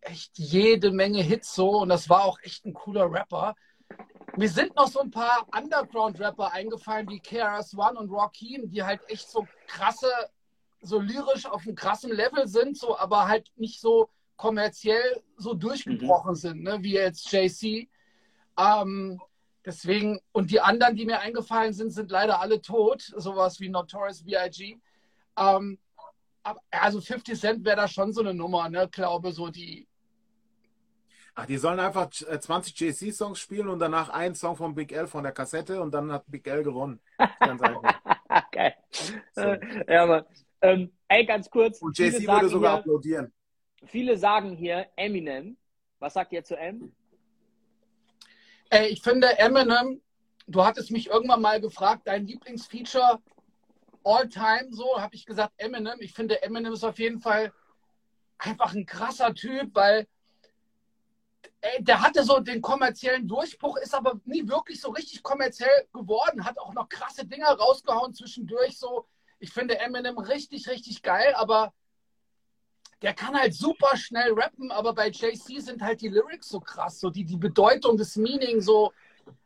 echt 0.00 0.38
jede 0.38 0.90
Menge 0.90 1.22
Hits 1.22 1.54
so 1.54 1.82
und 1.82 1.90
das 1.90 2.08
war 2.08 2.24
auch 2.24 2.38
echt 2.44 2.64
ein 2.64 2.72
cooler 2.72 3.12
Rapper. 3.12 3.56
Mir 4.38 4.48
sind 4.48 4.74
noch 4.74 4.88
so 4.88 5.00
ein 5.00 5.10
paar 5.10 5.46
Underground-Rapper 5.54 6.50
eingefallen, 6.50 7.10
wie 7.10 7.20
KRS-One 7.20 7.98
und 7.98 8.10
Rakim, 8.10 8.70
die 8.70 8.82
halt 8.82 9.02
echt 9.10 9.28
so 9.28 9.46
krasse, 9.66 10.10
so 10.86 11.00
lyrisch 11.00 11.46
auf 11.46 11.66
einem 11.66 11.74
krassen 11.74 12.12
Level 12.12 12.46
sind, 12.46 12.78
so, 12.78 12.96
aber 12.96 13.28
halt 13.28 13.50
nicht 13.56 13.80
so 13.80 14.08
kommerziell 14.36 15.22
so 15.36 15.54
durchgebrochen 15.54 16.34
sind, 16.34 16.62
ne, 16.62 16.78
wie 16.82 16.94
jetzt 16.94 17.30
JC. 17.32 17.88
Ähm, 18.58 19.20
deswegen, 19.64 20.20
und 20.32 20.50
die 20.50 20.60
anderen, 20.60 20.96
die 20.96 21.06
mir 21.06 21.20
eingefallen 21.20 21.72
sind, 21.72 21.90
sind 21.90 22.10
leider 22.10 22.40
alle 22.40 22.60
tot, 22.60 23.02
sowas 23.16 23.60
wie 23.60 23.68
Notorious 23.68 24.24
B.I.G. 24.24 24.78
Ähm, 25.38 25.78
also 26.70 27.00
50 27.00 27.38
Cent 27.38 27.64
wäre 27.64 27.76
da 27.76 27.88
schon 27.88 28.12
so 28.12 28.20
eine 28.20 28.34
Nummer, 28.34 28.68
ne, 28.68 28.88
glaube 28.88 29.32
so 29.32 29.48
die, 29.48 29.88
Ach, 31.38 31.44
die 31.44 31.58
sollen 31.58 31.78
einfach 31.78 32.08
äh, 32.22 32.40
20 32.40 32.80
JC-Songs 32.80 33.38
spielen 33.38 33.68
und 33.68 33.78
danach 33.78 34.08
einen 34.08 34.34
Song 34.34 34.56
von 34.56 34.74
Big 34.74 34.90
L 34.92 35.06
von 35.06 35.22
der 35.22 35.32
Kassette 35.32 35.82
und 35.82 35.92
dann 35.92 36.10
hat 36.10 36.24
Big 36.28 36.46
L 36.46 36.62
gewonnen. 36.62 36.98
Ganz 37.40 37.60
einfach. 37.60 37.82
Geil. 38.52 38.74
So. 39.34 39.42
Äh, 39.42 39.84
Ja, 39.86 40.06
Mann. 40.06 40.24
Ähm, 40.60 40.92
ey, 41.08 41.24
ganz 41.24 41.50
kurz. 41.50 41.80
Und 41.80 41.98
JC 41.98 42.24
sagen 42.24 42.26
würde 42.26 42.48
sogar 42.48 42.72
hier, 42.72 42.78
applaudieren. 42.80 43.32
Viele 43.86 44.16
sagen 44.16 44.56
hier 44.56 44.86
Eminem. 44.96 45.56
Was 45.98 46.14
sagt 46.14 46.32
ihr 46.32 46.44
zu 46.44 46.56
M? 46.56 46.92
Ey, 48.70 48.88
ich 48.88 49.02
finde 49.02 49.38
Eminem, 49.38 50.00
du 50.46 50.64
hattest 50.64 50.90
mich 50.90 51.08
irgendwann 51.08 51.40
mal 51.40 51.60
gefragt, 51.60 52.02
dein 52.04 52.26
Lieblingsfeature 52.26 53.20
all 54.04 54.28
time, 54.28 54.68
so 54.70 55.00
habe 55.00 55.14
ich 55.14 55.24
gesagt 55.24 55.52
Eminem. 55.56 56.00
Ich 56.00 56.12
finde 56.12 56.42
Eminem 56.42 56.72
ist 56.72 56.84
auf 56.84 56.98
jeden 56.98 57.20
Fall 57.20 57.52
einfach 58.38 58.74
ein 58.74 58.86
krasser 58.86 59.34
Typ, 59.34 59.74
weil 59.74 60.06
ey, 61.60 61.82
der 61.82 62.00
hatte 62.02 62.22
so 62.22 62.40
den 62.40 62.60
kommerziellen 62.60 63.26
Durchbruch, 63.26 63.76
ist 63.78 63.94
aber 63.94 64.20
nie 64.24 64.46
wirklich 64.48 64.80
so 64.80 64.90
richtig 64.90 65.22
kommerziell 65.22 65.86
geworden, 65.92 66.44
hat 66.44 66.58
auch 66.58 66.72
noch 66.74 66.88
krasse 66.88 67.26
Dinger 67.26 67.48
rausgehauen 67.48 68.14
zwischendurch. 68.14 68.78
So, 68.78 69.06
ich 69.38 69.52
finde 69.52 69.78
Eminem 69.78 70.18
richtig, 70.18 70.68
richtig 70.68 71.02
geil, 71.02 71.34
aber 71.34 71.72
der 73.02 73.14
kann 73.14 73.38
halt 73.38 73.54
super 73.54 73.96
schnell 73.96 74.32
rappen, 74.32 74.70
aber 74.70 74.94
bei 74.94 75.08
JC 75.08 75.60
sind 75.60 75.82
halt 75.82 76.00
die 76.00 76.08
Lyrics 76.08 76.48
so 76.48 76.60
krass, 76.60 76.98
so 76.98 77.10
die, 77.10 77.24
die 77.24 77.36
Bedeutung, 77.36 77.98
das 77.98 78.16
Meaning 78.16 78.60
so. 78.60 78.92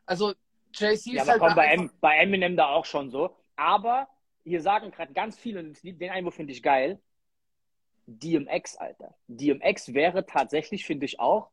Also 0.07 0.33
JC 0.73 1.15
Ja, 1.15 1.23
ist 1.23 1.29
aber 1.29 1.31
halt 1.31 1.41
komm, 1.41 1.55
bei, 1.57 1.67
M, 1.67 1.91
bei 2.01 2.17
Eminem 2.19 2.57
da 2.57 2.69
auch 2.69 2.85
schon 2.85 3.11
so. 3.11 3.37
Aber 3.57 4.09
hier 4.45 4.63
sagen 4.63 4.91
gerade 4.91 5.13
ganz 5.13 5.39
viele, 5.39 5.61
und 5.61 5.83
den 5.83 6.11
Einwurf 6.11 6.35
finde 6.35 6.53
ich 6.53 6.63
geil, 6.63 7.01
DMX, 8.07 8.77
Alter. 8.77 9.15
DMX 9.29 9.95
wäre 9.95 10.27
tatsächlich, 10.27 10.85
finde 10.85 11.07
ich 11.07 11.21
auch, 11.21 11.51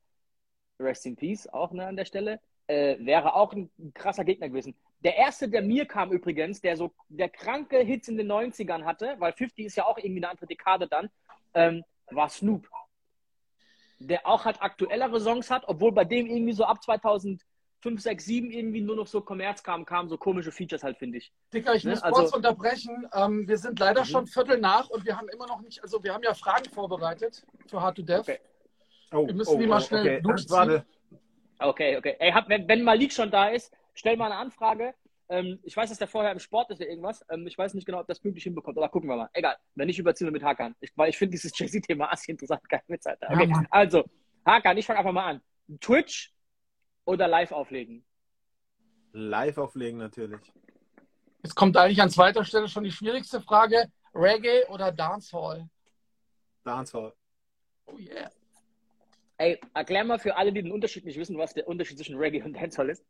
Rest 0.79 1.05
in 1.05 1.15
Peace, 1.15 1.47
auch 1.47 1.71
ne, 1.71 1.87
an 1.87 1.95
der 1.95 2.05
Stelle, 2.05 2.39
äh, 2.67 2.97
wäre 2.99 3.35
auch 3.35 3.53
ein 3.53 3.69
krasser 3.93 4.23
Gegner 4.23 4.49
gewesen. 4.49 4.75
Der 5.01 5.15
erste, 5.15 5.47
der 5.47 5.61
mir 5.61 5.85
kam 5.85 6.11
übrigens, 6.11 6.59
der 6.61 6.75
so 6.75 6.91
der 7.09 7.29
kranke 7.29 7.77
Hits 7.79 8.07
in 8.07 8.17
den 8.17 8.31
90ern 8.31 8.83
hatte, 8.83 9.15
weil 9.19 9.31
50 9.33 9.65
ist 9.65 9.75
ja 9.75 9.85
auch 9.85 9.97
irgendwie 9.97 10.19
eine 10.19 10.29
andere 10.29 10.47
Dekade 10.47 10.87
dann, 10.87 11.09
ähm, 11.53 11.83
war 12.09 12.29
Snoop. 12.29 12.67
Der 13.99 14.25
auch 14.27 14.45
halt 14.45 14.61
aktuellere 14.61 15.19
Songs 15.19 15.49
hat, 15.49 15.63
obwohl 15.67 15.91
bei 15.91 16.03
dem 16.05 16.27
irgendwie 16.27 16.53
so 16.53 16.63
ab 16.65 16.83
2005, 16.83 17.43
6, 18.01 18.25
7 18.25 18.51
irgendwie 18.51 18.81
nur 18.81 18.95
noch 18.95 19.07
so 19.07 19.21
Kommerz 19.21 19.61
kam, 19.63 19.85
kamen 19.85 20.09
so 20.09 20.17
komische 20.17 20.51
Features 20.51 20.83
halt, 20.83 20.97
finde 20.97 21.17
ich. 21.19 21.31
Dicker, 21.53 21.73
ich 21.75 21.83
Ne, 21.83 21.91
muss 21.91 22.01
also- 22.03 22.21
kurz 22.21 22.33
unterbrechen. 22.35 23.07
Ähm, 23.13 23.47
wir 23.47 23.57
sind 23.57 23.79
leider 23.79 24.01
Mhm. 24.01 24.05
schon 24.05 24.27
Viertel 24.27 24.59
nach 24.59 24.89
und 24.89 25.05
wir 25.05 25.17
haben 25.17 25.27
immer 25.29 25.47
noch 25.47 25.61
nicht, 25.61 25.81
also 25.83 26.03
wir 26.03 26.13
haben 26.13 26.23
ja 26.23 26.33
Fragen 26.33 26.65
vorbereitet 26.71 27.45
für 27.67 27.81
Hard 27.81 27.97
to 27.97 28.01
Death. 28.03 28.21
Okay. 28.21 28.39
Oh, 29.11 29.25
Wir 29.27 29.33
müssen 29.33 29.59
die 29.59 29.67
mal 29.67 29.79
schnell 29.81 30.01
okay. 30.01 30.21
durchziehen. 30.21 30.83
Okay, 31.59 31.97
okay. 31.97 32.15
Ey, 32.19 32.31
hab, 32.31 32.49
wenn, 32.49 32.67
wenn 32.67 32.83
Malik 32.83 33.11
schon 33.13 33.31
da 33.31 33.49
ist, 33.49 33.73
stell 33.97 34.15
mal 34.17 34.25
eine 34.27 34.35
Anfrage. 34.35 34.93
Ähm, 35.29 35.59
ich 35.63 35.75
weiß, 35.75 35.89
dass 35.89 35.97
der 35.99 36.07
vorher 36.07 36.31
im 36.31 36.39
Sport 36.39 36.69
ist 36.71 36.79
oder 36.79 36.89
irgendwas. 36.89 37.25
Ähm, 37.29 37.45
ich 37.47 37.57
weiß 37.57 37.73
nicht 37.73 37.85
genau, 37.85 37.99
ob 37.99 38.07
das 38.07 38.19
pünktlich 38.19 38.43
hinbekommt, 38.45 38.77
aber 38.77 38.87
gucken 38.89 39.09
wir 39.09 39.17
mal. 39.17 39.29
Egal, 39.33 39.57
wenn 39.75 39.87
nicht, 39.87 39.99
überziehen 39.99 40.27
wir 40.27 40.31
mit 40.31 40.43
Hakan. 40.43 40.75
Ich, 40.79 40.91
weil 40.95 41.09
ich 41.09 41.17
finde 41.17 41.31
dieses 41.31 41.57
Jay-Z-Thema 41.57 42.09
assi 42.11 42.31
interessant. 42.31 42.61
Alter. 42.71 43.17
Ja, 43.21 43.35
Okay, 43.35 43.47
Mann. 43.47 43.67
also, 43.69 44.05
Hakan, 44.45 44.77
ich 44.77 44.85
fange 44.85 44.99
einfach 44.99 45.11
mal 45.11 45.25
an. 45.25 45.41
Twitch 45.81 46.33
oder 47.05 47.27
live 47.27 47.51
auflegen? 47.51 48.05
Live 49.11 49.57
auflegen 49.57 49.97
natürlich. 49.99 50.39
Jetzt 51.43 51.55
kommt 51.55 51.75
eigentlich 51.75 52.01
an 52.01 52.09
zweiter 52.09 52.45
Stelle 52.45 52.67
schon 52.67 52.83
die 52.83 52.91
schwierigste 52.91 53.41
Frage. 53.41 53.91
Reggae 54.13 54.65
oder 54.69 54.91
Dancehall? 54.91 55.67
Dancehall. 56.63 57.13
Oh 57.85 57.97
yeah. 57.97 58.29
Ey, 59.37 59.59
erklär 59.73 60.03
mal 60.03 60.19
für 60.19 60.35
alle, 60.35 60.51
die 60.51 60.63
den 60.63 60.71
Unterschied 60.71 61.05
nicht 61.05 61.19
wissen, 61.19 61.37
was 61.37 61.53
der 61.53 61.67
Unterschied 61.67 61.97
zwischen 61.97 62.17
Reggae 62.17 62.41
und 62.43 62.53
Dancehall 62.53 62.89
ist. 62.89 63.05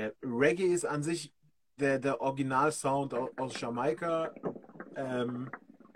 Ja, 0.00 0.10
Reggae 0.22 0.72
ist 0.72 0.86
an 0.86 1.02
sich 1.02 1.30
der, 1.78 1.98
der 1.98 2.22
Originalsound 2.22 3.12
aus, 3.36 3.60
Jamaika. 3.60 4.32
Ähm, 4.96 5.50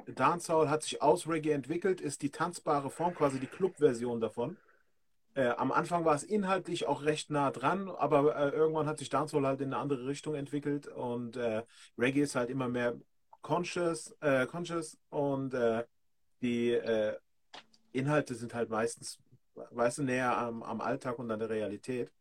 Dancehall 0.07 0.69
hat 0.69 0.83
sich 0.83 1.01
aus 1.01 1.27
Reggae 1.27 1.53
entwickelt, 1.53 2.03
ist 2.03 2.21
die 2.21 2.31
tanzbare 2.31 2.91
Form, 2.91 3.15
quasi 3.15 3.41
die 3.41 3.47
Club-Version 3.47 4.21
davon. 4.21 4.59
Äh, 5.33 5.49
am 5.49 5.73
Anfang 5.73 6.05
war 6.05 6.15
es 6.15 6.23
inhaltlich 6.23 6.87
auch 6.87 7.03
recht 7.05 7.31
nah 7.31 7.51
dran, 7.51 7.89
aber 7.89 8.37
äh, 8.37 8.51
irgendwann 8.51 8.87
hat 8.87 8.99
sich 8.99 9.09
Dancehall 9.09 9.47
halt 9.47 9.63
in 9.63 9.73
eine 9.73 9.79
andere 9.79 10.07
Richtung 10.07 10.35
entwickelt 10.35 10.87
und 10.87 11.37
äh, 11.37 11.63
Reggae 11.97 12.21
ist 12.21 12.35
halt 12.35 12.51
immer 12.51 12.69
mehr 12.69 13.01
conscious, 13.41 14.15
äh, 14.21 14.45
conscious 14.45 14.99
und 15.09 15.55
äh, 15.55 15.83
die 16.43 16.73
äh, 16.73 17.17
Inhalte 17.93 18.35
sind 18.35 18.53
halt 18.53 18.69
meistens, 18.69 19.19
weißt 19.55 19.97
du, 19.99 20.03
näher 20.03 20.37
am, 20.37 20.63
am 20.63 20.83
Alltag 20.83 21.19
und 21.19 21.31
an 21.31 21.39
der 21.39 21.49
Realität. 21.49 22.13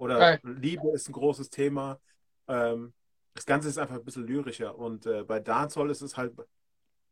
Oder 0.00 0.18
Geil. 0.18 0.40
Liebe 0.42 0.88
ist 0.92 1.08
ein 1.08 1.12
großes 1.12 1.50
Thema. 1.50 2.00
Ähm, 2.48 2.94
das 3.34 3.44
Ganze 3.44 3.68
ist 3.68 3.76
einfach 3.76 3.96
ein 3.96 4.04
bisschen 4.04 4.26
lyrischer. 4.26 4.76
Und 4.76 5.04
äh, 5.04 5.24
bei 5.24 5.40
Dancehall 5.40 5.90
ist 5.90 6.00
es 6.00 6.16
halt, 6.16 6.32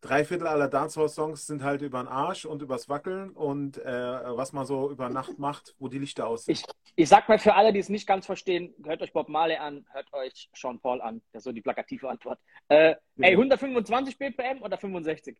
drei 0.00 0.24
Viertel 0.24 0.46
aller 0.46 0.68
Dancehall-Songs 0.68 1.46
sind 1.46 1.62
halt 1.62 1.82
über 1.82 2.02
den 2.02 2.08
Arsch 2.08 2.46
und 2.46 2.62
übers 2.62 2.88
Wackeln 2.88 3.30
und 3.30 3.76
äh, 3.78 4.36
was 4.36 4.52
man 4.52 4.64
so 4.64 4.90
über 4.90 5.10
Nacht 5.10 5.38
macht, 5.38 5.74
wo 5.78 5.88
die 5.88 5.98
Lichter 5.98 6.26
aus 6.26 6.48
Ich, 6.48 6.64
ich 6.96 7.08
sag 7.08 7.28
mal 7.28 7.38
für 7.38 7.54
alle, 7.54 7.74
die 7.74 7.80
es 7.80 7.90
nicht 7.90 8.06
ganz 8.06 8.24
verstehen, 8.24 8.74
hört 8.84 9.02
euch 9.02 9.12
Bob 9.12 9.28
Marley 9.28 9.56
an, 9.56 9.84
hört 9.92 10.10
euch 10.14 10.48
Sean 10.54 10.80
Paul 10.80 11.02
an. 11.02 11.20
Das 11.32 11.40
ist 11.40 11.44
so 11.44 11.52
die 11.52 11.60
plakative 11.60 12.08
Antwort. 12.08 12.38
Äh, 12.68 12.94
ey, 13.18 13.32
125 13.32 14.16
BPM 14.16 14.62
oder 14.62 14.78
65? 14.78 15.36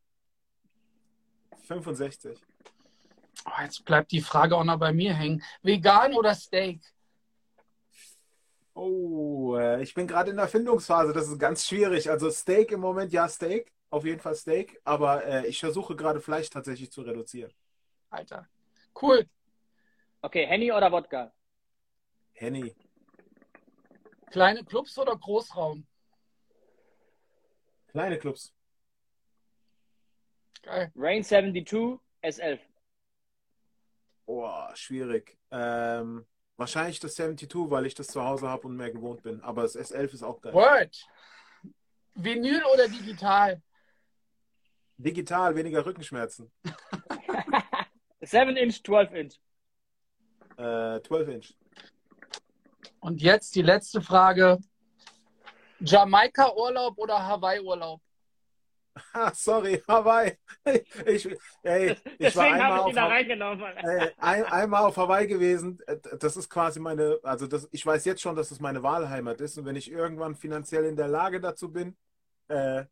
65. 1.62 2.38
Oh, 3.47 3.62
jetzt 3.62 3.85
bleibt 3.87 4.12
die 4.12 4.21
Frage 4.21 4.55
auch 4.55 4.64
noch 4.64 4.78
bei 4.78 4.93
mir 4.93 5.14
hängen. 5.14 5.43
Vegan 5.62 6.12
oder 6.12 6.35
Steak? 6.35 6.83
Oh, 8.80 9.56
äh, 9.56 9.82
ich 9.82 9.92
bin 9.92 10.06
gerade 10.06 10.30
in 10.30 10.37
der 10.37 10.47
Findungsphase. 10.47 11.12
Das 11.12 11.26
ist 11.26 11.40
ganz 11.40 11.66
schwierig. 11.66 12.08
Also 12.08 12.30
Steak 12.30 12.70
im 12.70 12.78
Moment, 12.78 13.12
ja, 13.12 13.28
Steak. 13.28 13.73
Auf 13.90 14.04
jeden 14.04 14.20
Fall 14.20 14.37
Steak. 14.37 14.80
Aber 14.85 15.25
äh, 15.25 15.49
ich 15.49 15.58
versuche 15.58 15.97
gerade 15.97 16.20
Fleisch 16.20 16.49
tatsächlich 16.49 16.92
zu 16.92 17.02
reduzieren. 17.02 17.52
Alter. 18.08 18.49
Cool. 19.02 19.26
Okay, 20.23 20.47
Henny 20.47 20.70
oder 20.70 20.92
Wodka? 20.92 21.32
Henny. 22.35 22.76
Kleine 24.30 24.64
Clubs 24.64 24.97
oder 24.97 25.16
Großraum? 25.16 25.85
Kleine 27.88 28.16
Clubs. 28.16 28.54
Geil. 30.62 30.92
Rain 30.94 31.25
72, 31.25 31.99
S11. 32.23 32.61
Boah, 34.25 34.70
schwierig. 34.76 35.37
Ähm, 35.50 36.25
wahrscheinlich 36.59 37.00
das 37.00 37.15
72, 37.15 37.71
weil 37.71 37.87
ich 37.87 37.95
das 37.95 38.09
zu 38.09 38.23
Hause 38.23 38.49
habe 38.49 38.67
und 38.67 38.77
mehr 38.77 38.91
gewohnt 38.91 39.23
bin. 39.23 39.41
Aber 39.43 39.62
das 39.62 39.77
S11 39.77 40.12
ist 40.12 40.23
auch 40.23 40.41
geil. 40.43 40.53
Word. 40.53 41.07
Vinyl 42.15 42.62
oder 42.75 42.88
digital? 42.88 43.62
Digital, 44.99 45.55
weniger 45.55 45.87
Rückenschmerzen. 45.87 46.50
7 48.21 48.57
Inch, 48.57 48.83
12 48.85 49.12
Inch. 49.12 49.41
Äh, 50.57 51.00
12 51.00 51.29
Inch. 51.29 51.55
Und 53.00 53.23
jetzt 53.23 53.55
die 53.55 53.62
letzte 53.62 54.00
Frage. 54.00 54.59
Jamaika-Urlaub 55.79 56.99
oder 56.99 57.25
Hawaii-Urlaub? 57.25 58.00
Ah, 59.12 59.33
sorry, 59.35 59.83
Hawaii. 59.88 60.37
Ich, 61.07 61.28
ey, 61.62 61.97
ich 62.19 62.37
war 62.37 62.49
Deswegen 62.49 62.55
einmal 62.55 62.62
habe 62.62 62.76
ich 62.76 62.83
auf, 62.83 62.88
ihn 62.88 62.95
da 62.97 63.02
Ha- 63.02 63.07
reingenommen. 63.09 63.76
äh, 63.76 64.11
ein, 64.19 64.45
einmal 64.45 64.83
auf 64.85 64.97
Hawaii 64.97 65.26
gewesen. 65.26 65.78
Äh, 65.87 65.97
Das 66.19 66.37
ist 66.37 66.49
quasi 66.50 66.81
meine, 66.81 67.19
also 67.23 67.47
das, 67.47 67.69
ich 67.73 67.85
weiß 67.85 68.05
jetzt 68.05 68.21
schon, 68.23 68.37
dass 68.37 68.50
es 68.50 68.61
meine 68.61 68.83
Wahlheimat 68.83 69.40
ist. 69.40 69.59
Und 69.59 69.64
wenn 69.67 69.76
ich 69.76 69.90
irgendwann 69.90 70.35
finanziell 70.35 70.85
in 70.85 70.97
der 70.97 71.09
Lage 71.09 71.40
dazu 71.40 71.73
bin, 71.73 71.97
äh, 72.49 72.85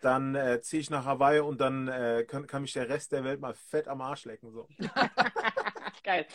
dann 0.00 0.34
äh, 0.34 0.60
ziehe 0.62 0.80
ich 0.80 0.90
nach 0.90 1.04
Hawaii 1.04 1.40
und 1.40 1.60
dann 1.60 1.88
äh, 1.88 2.24
kann, 2.26 2.46
kann 2.46 2.62
mich 2.62 2.72
der 2.72 2.88
Rest 2.88 3.12
der 3.12 3.22
Welt 3.24 3.40
mal 3.40 3.54
fett 3.54 3.86
am 3.88 4.00
Arsch 4.00 4.24
lecken. 4.24 4.50
So. 4.52 4.66
Geil. 6.04 6.26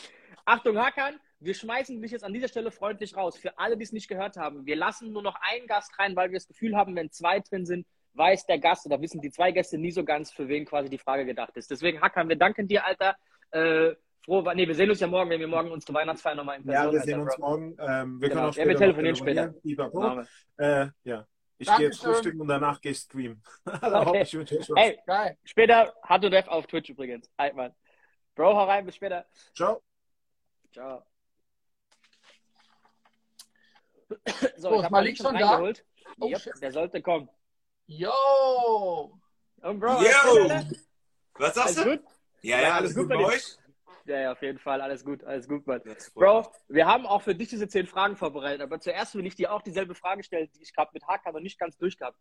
Achtung, 0.46 0.78
Hakan, 0.78 1.20
wir 1.40 1.56
schmeißen 1.56 2.00
dich 2.02 2.12
jetzt 2.12 2.24
an 2.24 2.34
dieser 2.34 2.48
Stelle 2.48 2.70
freundlich 2.70 3.18
raus. 3.18 3.36
Für 3.38 3.58
alle, 3.58 3.78
die 3.78 3.84
es 3.84 3.92
nicht 3.92 4.08
gehört 4.08 4.38
haben, 4.38 4.66
wir 4.68 4.76
lassen 4.76 5.12
nur 5.12 5.24
noch 5.24 5.36
einen 5.42 5.66
Gast 5.66 5.98
rein, 5.98 6.16
weil 6.16 6.30
wir 6.30 6.38
das 6.38 6.48
Gefühl 6.48 6.76
haben, 6.76 6.96
wenn 6.96 7.12
zwei 7.12 7.40
drin 7.40 7.66
sind, 7.66 7.88
weiß 8.18 8.46
der 8.46 8.60
Gast 8.60 8.86
oder 8.86 9.00
wissen 9.02 9.22
die 9.22 9.30
zwei 9.32 9.52
Gäste 9.52 9.78
nie 9.78 9.92
so 9.92 10.04
ganz, 10.04 10.32
für 10.32 10.48
wen 10.48 10.66
quasi 10.66 10.90
die 10.90 10.98
Frage 10.98 11.26
gedacht 11.26 11.56
ist. 11.58 11.70
Deswegen, 11.72 12.02
Hakan, 12.02 12.30
wir 12.30 12.36
danken 12.36 12.68
dir, 12.68 12.86
Alter. 12.86 13.16
Äh, 13.52 13.96
froh, 14.24 14.42
nee, 14.54 14.68
wir 14.68 14.76
sehen 14.76 14.90
uns 14.90 15.00
ja 15.00 15.08
morgen, 15.08 15.30
wenn 15.30 15.40
wir 15.40 15.48
morgen 15.48 15.72
unsere 15.72 15.94
Weihnachtsfeier 15.94 16.36
nochmal 16.36 16.58
in 16.60 16.68
Ja, 16.68 16.84
Person 16.84 16.94
wir 16.94 17.00
Alter, 17.02 17.12
sehen 17.12 17.22
uns 17.22 17.36
Bro. 17.36 17.50
morgen. 17.50 17.78
Ähm, 17.80 18.22
wir 18.22 18.30
Genau. 18.30 18.40
können 18.42 18.50
auch 18.50 18.56
Ja, 18.56 18.64
später 18.64 18.68
wir 18.68 18.74
noch 18.74 18.80
telefonieren 18.80 19.16
später. 19.16 19.54
Machen 19.94 20.28
Äh, 20.58 20.88
ja, 21.04 21.28
ich 21.58 21.68
gehe 21.76 21.86
jetzt 21.88 22.00
frühstücken 22.02 22.42
und 22.42 22.48
danach 22.48 22.82
gehe 22.82 22.92
ich 22.92 22.98
streamen. 23.00 23.42
Also, 23.66 23.96
Okay. 24.10 24.22
ich 24.24 24.34
wünsche 24.34 24.60
euch 24.60 24.70
was. 24.70 24.84
Ey, 24.84 25.00
Geil. 25.06 25.38
später 25.44 25.94
hat 26.04 26.24
du 26.24 26.30
Dev 26.30 26.48
auf 26.50 26.68
Twitch 26.68 26.90
übrigens. 26.90 27.30
Altmann. 27.38 27.74
Bro, 28.36 28.56
hau 28.56 28.66
rein, 28.66 28.86
bis 28.86 28.96
später. 28.96 29.26
Ciao. 29.54 29.82
Ciao. 30.74 31.06
So, 34.08 34.16
So, 34.58 34.76
ich 34.76 34.84
habe 34.84 34.92
Malik 34.92 35.18
schon 35.18 35.26
schon 35.28 35.38
da? 35.40 35.50
reingeholt. 35.52 35.86
Oh, 36.20 36.28
Yep, 36.30 36.60
der 36.62 36.72
sollte 36.72 37.02
kommen. 37.02 37.30
Yo! 37.88 39.20
Und 39.62 39.80
Bro, 39.80 39.90
alles 39.98 40.16
gut, 40.24 40.50
Yo! 40.50 40.60
Was 41.38 41.58
alles 41.58 41.76
sagst 41.76 41.78
du? 41.78 41.98
gut? 41.98 42.06
Ja, 42.42 42.58
ja, 42.58 42.64
Ja, 42.64 42.76
alles 42.76 42.96
gut 42.96 43.10
bei 43.10 43.18
dir. 43.18 43.26
euch? 43.26 43.58
Ja, 44.06 44.20
ja, 44.20 44.32
auf 44.34 44.42
jeden 44.42 44.60
Fall. 44.60 44.82
Alles 44.82 45.04
gut, 45.04 45.24
alles 45.24 45.48
gut, 45.48 45.66
Mann. 45.66 45.82
Bro, 46.14 46.52
wir 46.68 46.86
haben 46.86 47.06
auch 47.08 47.22
für 47.24 47.34
dich 47.34 47.50
diese 47.50 47.68
zehn 47.68 47.88
Fragen 47.88 48.16
vorbereitet, 48.16 48.62
aber 48.62 48.80
zuerst 48.80 49.16
will 49.16 49.26
ich 49.26 49.36
dir 49.36 49.52
auch 49.52 49.62
dieselbe 49.64 49.96
Frage 49.96 50.24
stellen, 50.24 50.50
die 50.56 50.62
ich 50.62 50.74
gerade 50.76 50.92
mit 50.94 51.04
Hakan 51.08 51.34
noch 51.34 51.40
nicht 51.40 51.58
ganz 51.60 51.76
durchgehabt. 51.78 52.18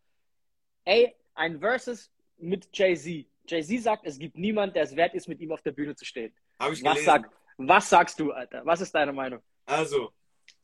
Ey, 0.83 1.15
ein 1.35 1.59
Versus 1.59 2.11
mit 2.37 2.69
Jay-Z. 2.73 3.27
Jay-Z 3.47 3.83
sagt, 3.83 4.05
es 4.07 4.17
gibt 4.17 4.35
niemand, 4.35 4.75
der 4.75 4.83
es 4.83 4.95
wert 4.95 5.13
ist, 5.13 5.27
mit 5.27 5.39
ihm 5.39 5.51
auf 5.51 5.61
der 5.61 5.71
Bühne 5.73 5.95
zu 5.95 6.05
stehen. 6.05 6.35
Habe 6.59 6.73
ich 6.73 6.83
Was, 6.83 6.93
gelesen. 6.93 7.05
sag, 7.05 7.31
was 7.57 7.89
sagst 7.89 8.19
du, 8.19 8.31
Alter? 8.31 8.65
Was 8.65 8.81
ist 8.81 8.93
deine 8.93 9.13
Meinung? 9.13 9.41
Also, 9.67 10.11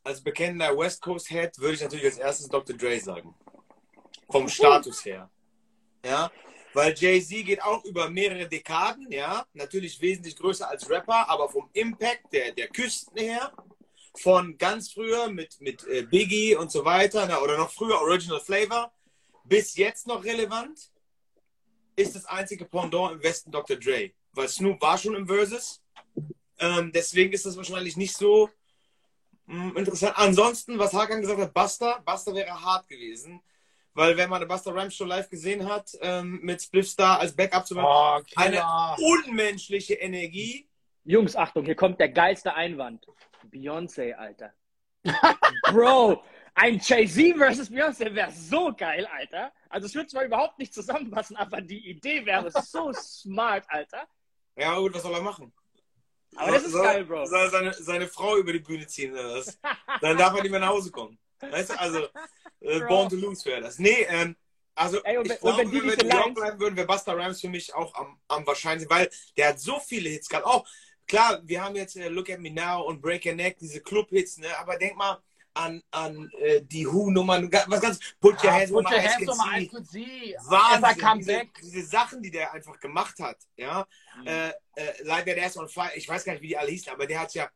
als 0.02 0.22
bekennender 0.22 0.76
West 0.76 1.00
Coast 1.02 1.28
Head 1.28 1.56
würde 1.58 1.74
ich 1.74 1.82
natürlich 1.82 2.04
als 2.04 2.18
erstes 2.18 2.48
Dr. 2.48 2.76
Dre 2.76 2.98
sagen. 2.98 3.34
Vom 4.32 4.48
Status 4.48 5.04
her. 5.04 5.30
Ja, 6.04 6.30
weil 6.74 6.94
Jay-Z 6.94 7.44
geht 7.44 7.62
auch 7.62 7.84
über 7.84 8.08
mehrere 8.08 8.48
Dekaden, 8.48 9.10
ja, 9.12 9.46
natürlich 9.52 10.00
wesentlich 10.00 10.36
größer 10.36 10.68
als 10.68 10.88
Rapper, 10.88 11.28
aber 11.28 11.48
vom 11.48 11.68
Impact 11.74 12.32
der, 12.32 12.52
der 12.52 12.68
Küsten 12.68 13.18
her, 13.18 13.52
von 14.16 14.56
ganz 14.58 14.92
früher 14.92 15.28
mit, 15.28 15.60
mit 15.60 15.86
äh, 15.86 16.02
Biggie 16.02 16.56
und 16.56 16.70
so 16.70 16.84
weiter, 16.84 17.26
na, 17.28 17.40
oder 17.40 17.56
noch 17.56 17.70
früher 17.70 18.00
Original 18.00 18.40
Flavor, 18.40 18.92
bis 19.44 19.76
jetzt 19.76 20.06
noch 20.06 20.24
relevant, 20.24 20.90
ist 21.96 22.16
das 22.16 22.24
einzige 22.24 22.64
Pendant 22.64 23.12
im 23.12 23.22
Westen 23.22 23.50
Dr. 23.50 23.76
Dre. 23.76 24.12
Weil 24.32 24.48
Snoop 24.48 24.80
war 24.80 24.96
schon 24.96 25.14
im 25.14 25.26
Versus. 25.26 25.82
Ähm, 26.58 26.90
deswegen 26.92 27.32
ist 27.32 27.44
das 27.44 27.56
wahrscheinlich 27.56 27.96
nicht 27.96 28.16
so 28.16 28.48
mh, 29.46 29.78
interessant. 29.78 30.14
Ansonsten, 30.16 30.78
was 30.78 30.94
Hakan 30.94 31.20
gesagt 31.20 31.40
hat, 31.40 31.52
Buster, 31.52 32.02
Buster 32.04 32.34
wäre 32.34 32.62
hart 32.62 32.88
gewesen. 32.88 33.42
Weil 33.94 34.16
wenn 34.16 34.30
man 34.30 34.38
eine 34.38 34.46
Buster 34.46 34.74
Rhymes 34.74 34.94
Show 34.96 35.04
live 35.04 35.28
gesehen 35.28 35.68
hat, 35.68 35.90
ähm, 36.00 36.40
mit 36.42 36.62
Spliffstar 36.62 37.20
als 37.20 37.34
Backup 37.36 37.66
zu 37.66 37.74
machen, 37.74 37.86
Oh, 37.86 38.40
eine 38.40 38.62
unmenschliche 38.98 39.94
Energie. 39.94 40.68
Jungs, 41.04 41.36
Achtung, 41.36 41.64
hier 41.64 41.74
kommt 41.74 42.00
der 42.00 42.08
geilste 42.08 42.54
Einwand. 42.54 43.06
Beyoncé, 43.50 44.12
Alter. 44.14 44.54
Bro, 45.70 46.22
ein 46.54 46.78
Jay-Z 46.78 47.36
versus 47.36 47.70
Beyoncé 47.70 48.14
wäre 48.14 48.30
so 48.30 48.72
geil, 48.74 49.06
Alter. 49.06 49.52
Also 49.68 49.86
es 49.86 49.94
würde 49.94 50.06
zwar 50.06 50.24
überhaupt 50.24 50.58
nicht 50.58 50.72
zusammenpassen, 50.72 51.36
aber 51.36 51.60
die 51.60 51.90
Idee 51.90 52.24
wäre 52.24 52.50
so 52.50 52.92
smart, 52.94 53.64
Alter. 53.68 54.06
Ja, 54.56 54.78
gut, 54.78 54.94
was 54.94 55.02
soll 55.02 55.14
er 55.14 55.22
machen? 55.22 55.52
Aber 56.36 56.52
das 56.52 56.64
ist 56.64 56.72
soll, 56.72 56.82
geil, 56.82 57.04
Bro. 57.04 57.26
Soll 57.26 57.40
er 57.40 57.50
seine, 57.50 57.72
seine 57.74 58.06
Frau 58.06 58.36
über 58.36 58.52
die 58.52 58.60
Bühne 58.60 58.86
ziehen 58.86 59.12
oder 59.12 59.34
was? 59.34 59.58
Dann 60.00 60.16
darf 60.16 60.34
er 60.34 60.42
nicht 60.42 60.50
mehr 60.50 60.60
nach 60.60 60.68
Hause 60.68 60.90
kommen. 60.90 61.18
Weißt 61.40 61.70
du, 61.70 61.80
also, 61.80 62.06
äh, 62.64 62.80
born 62.88 63.08
to 63.08 63.16
lose 63.16 63.44
wäre 63.44 63.60
das. 63.60 63.78
Nee, 63.78 64.06
ähm, 64.08 64.36
also, 64.74 65.02
Ey, 65.02 65.18
und 65.18 65.28
wenn- 65.28 65.34
ich 65.34 65.40
glaube, 65.40 65.58
wenn 65.58 65.70
die 65.70 65.80
wenn 65.82 65.88
York 65.88 66.02
Lines- 66.02 66.34
bleiben 66.34 66.60
würden, 66.60 66.76
wäre 66.76 66.86
Buster 66.86 67.14
Rhymes 67.16 67.40
für 67.40 67.48
mich 67.48 67.74
auch 67.74 67.94
am, 67.94 68.18
am 68.28 68.46
wahrscheinlichsten, 68.46 68.94
weil 68.96 69.10
der 69.36 69.48
hat 69.48 69.60
so 69.60 69.78
viele 69.80 70.08
Hits 70.08 70.28
gehabt. 70.28 70.46
Auch, 70.46 70.66
klar, 71.06 71.40
wir 71.44 71.62
haben 71.62 71.76
jetzt 71.76 71.96
äh, 71.96 72.08
Look 72.08 72.30
at 72.30 72.38
Me 72.40 72.50
Now 72.50 72.82
und 72.86 73.02
Break 73.02 73.26
Your 73.26 73.34
Neck, 73.34 73.58
diese 73.58 73.80
Club-Hits, 73.80 74.38
ne? 74.38 74.46
aber 74.58 74.76
denk 74.78 74.96
mal 74.96 75.18
an, 75.54 75.82
an 75.90 76.30
äh, 76.38 76.62
die 76.62 76.86
Who-Nummern, 76.90 77.52
was 77.66 77.80
ganz, 77.82 77.98
Put 78.18 78.42
Your 78.42 78.52
Hands 78.52 78.70
Put 78.70 78.86
on 78.86 78.92
your 78.92 78.98
My 78.98 79.06
hands 79.06 79.28
Eyes 79.28 79.70
Can 79.70 79.84
See. 79.84 80.34
Wahnsinn, 80.46 81.18
diese, 81.18 81.42
diese 81.62 81.86
Sachen, 81.86 82.22
die 82.22 82.30
der 82.30 82.54
einfach 82.54 82.80
gemacht 82.80 83.18
hat, 83.20 83.36
ja, 83.56 83.86
Mhm. 84.16 84.26
äh, 84.26 84.48
äh, 84.48 84.52
Like 85.02 85.26
That 85.26 85.38
Ass 85.38 85.58
on 85.58 85.68
Fire, 85.68 85.90
ich 85.94 86.08
weiß 86.08 86.24
gar 86.24 86.32
nicht, 86.32 86.40
wie 86.42 86.48
die 86.48 86.56
alle 86.56 86.70
hießen, 86.70 86.90
aber 86.90 87.06
der 87.06 87.20
hat 87.20 87.34
ja 87.34 87.50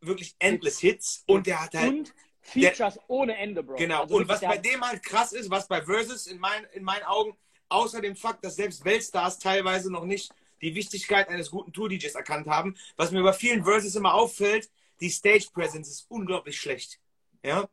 wirklich 0.00 0.36
endless 0.38 0.78
Hits 0.78 1.24
und 1.26 1.48
der 1.48 1.60
hat 1.62 1.74
halt, 1.74 1.88
Und 1.88 2.14
Features 2.42 2.98
ohne 3.08 3.36
Ende, 3.36 3.62
Bro. 3.62 3.76
genau, 3.76 4.02
Also 4.02 4.16
und 4.16 4.28
was 4.28 4.40
der 4.40 4.48
bei 4.48 4.58
dem 4.58 4.84
halt 4.86 5.02
krass 5.02 5.32
ist, 5.32 5.48
was 5.50 5.68
bei 5.68 5.82
Versus 5.82 6.26
in, 6.26 6.38
mein, 6.38 6.64
in 6.72 6.82
meinen 6.84 7.04
Augen, 7.04 7.36
außer 7.68 8.00
dem 8.00 8.16
Fakt, 8.16 8.44
dass 8.44 8.56
selbst 8.56 8.84
Weltstars 8.84 9.38
teilweise 9.38 9.90
noch 9.90 10.04
nicht 10.04 10.32
die 10.60 10.74
Wichtigkeit 10.74 11.28
eines 11.28 11.50
guten 11.50 11.72
Tour-DJs 11.72 12.14
erkannt 12.14 12.46
haben, 12.46 12.76
was 12.96 13.10
mir 13.10 13.22
bei 13.22 13.32
vielen 13.32 13.64
Versus 13.64 13.94
immer 13.94 14.14
auffällt, 14.14 14.70
die 15.00 15.10
Stage-Presence 15.10 15.88
ist 15.88 16.06
unglaublich 16.08 16.60
schlecht, 16.60 17.00
ja, 17.42 17.68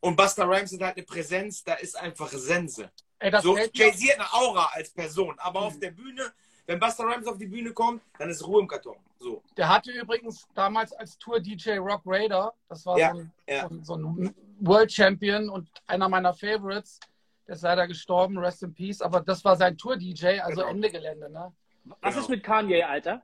und 0.00 0.16
Busta 0.16 0.44
Rhymes 0.44 0.72
hat 0.74 0.80
halt 0.82 0.96
eine 0.98 1.06
Präsenz, 1.06 1.64
da 1.64 1.74
ist 1.74 1.96
einfach 1.96 2.30
Sense. 2.30 2.90
Ey, 3.18 3.30
das 3.30 3.42
So, 3.42 3.56
Jay-Z 3.56 4.10
hat 4.10 4.18
eine 4.20 4.32
Aura 4.34 4.66
als 4.74 4.90
Person, 4.90 5.38
aber 5.38 5.60
Mhm. 5.60 5.66
auf 5.66 5.78
der 5.78 5.90
Bühne, 5.92 6.32
wenn 6.66 6.78
Busta 6.78 7.04
Rhymes 7.04 7.26
auf 7.26 7.38
die 7.38 7.46
Bühne 7.46 7.72
kommt, 7.72 8.02
dann 8.18 8.30
ist 8.30 8.46
Ruhe 8.46 8.60
im 8.62 8.68
Karton. 8.68 8.96
So. 9.18 9.42
Der 9.56 9.68
hatte 9.68 9.90
übrigens 9.92 10.46
damals 10.54 10.92
als 10.92 11.18
Tour-DJ 11.18 11.78
Rock 11.78 12.02
Raider, 12.04 12.52
das 12.68 12.84
war 12.86 12.98
Ja, 12.98 13.12
so, 13.12 13.18
ein, 13.20 13.32
ja. 13.48 13.68
so, 13.82 13.96
ein, 13.96 14.34
World 14.60 14.92
Champion 14.92 15.48
und 15.48 15.68
einer 15.86 16.08
meiner 16.08 16.32
Favorites. 16.34 17.00
Der 17.46 17.56
ist 17.56 17.62
leider 17.62 17.86
gestorben, 17.86 18.38
rest 18.38 18.62
in 18.62 18.72
peace, 18.74 19.02
aber 19.02 19.20
das 19.20 19.44
war 19.44 19.56
sein 19.56 19.76
Tour-DJ, 19.76 20.40
also 20.40 20.60
Genau. 20.62 20.68
Ende 20.72 20.90
Gelände. 20.90 21.30
Ne? 21.30 21.52
Was 22.00 22.14
Genau. 22.14 22.22
ist 22.24 22.28
mit 22.30 22.42
Kanye, 22.42 22.82
Alter? 22.82 23.22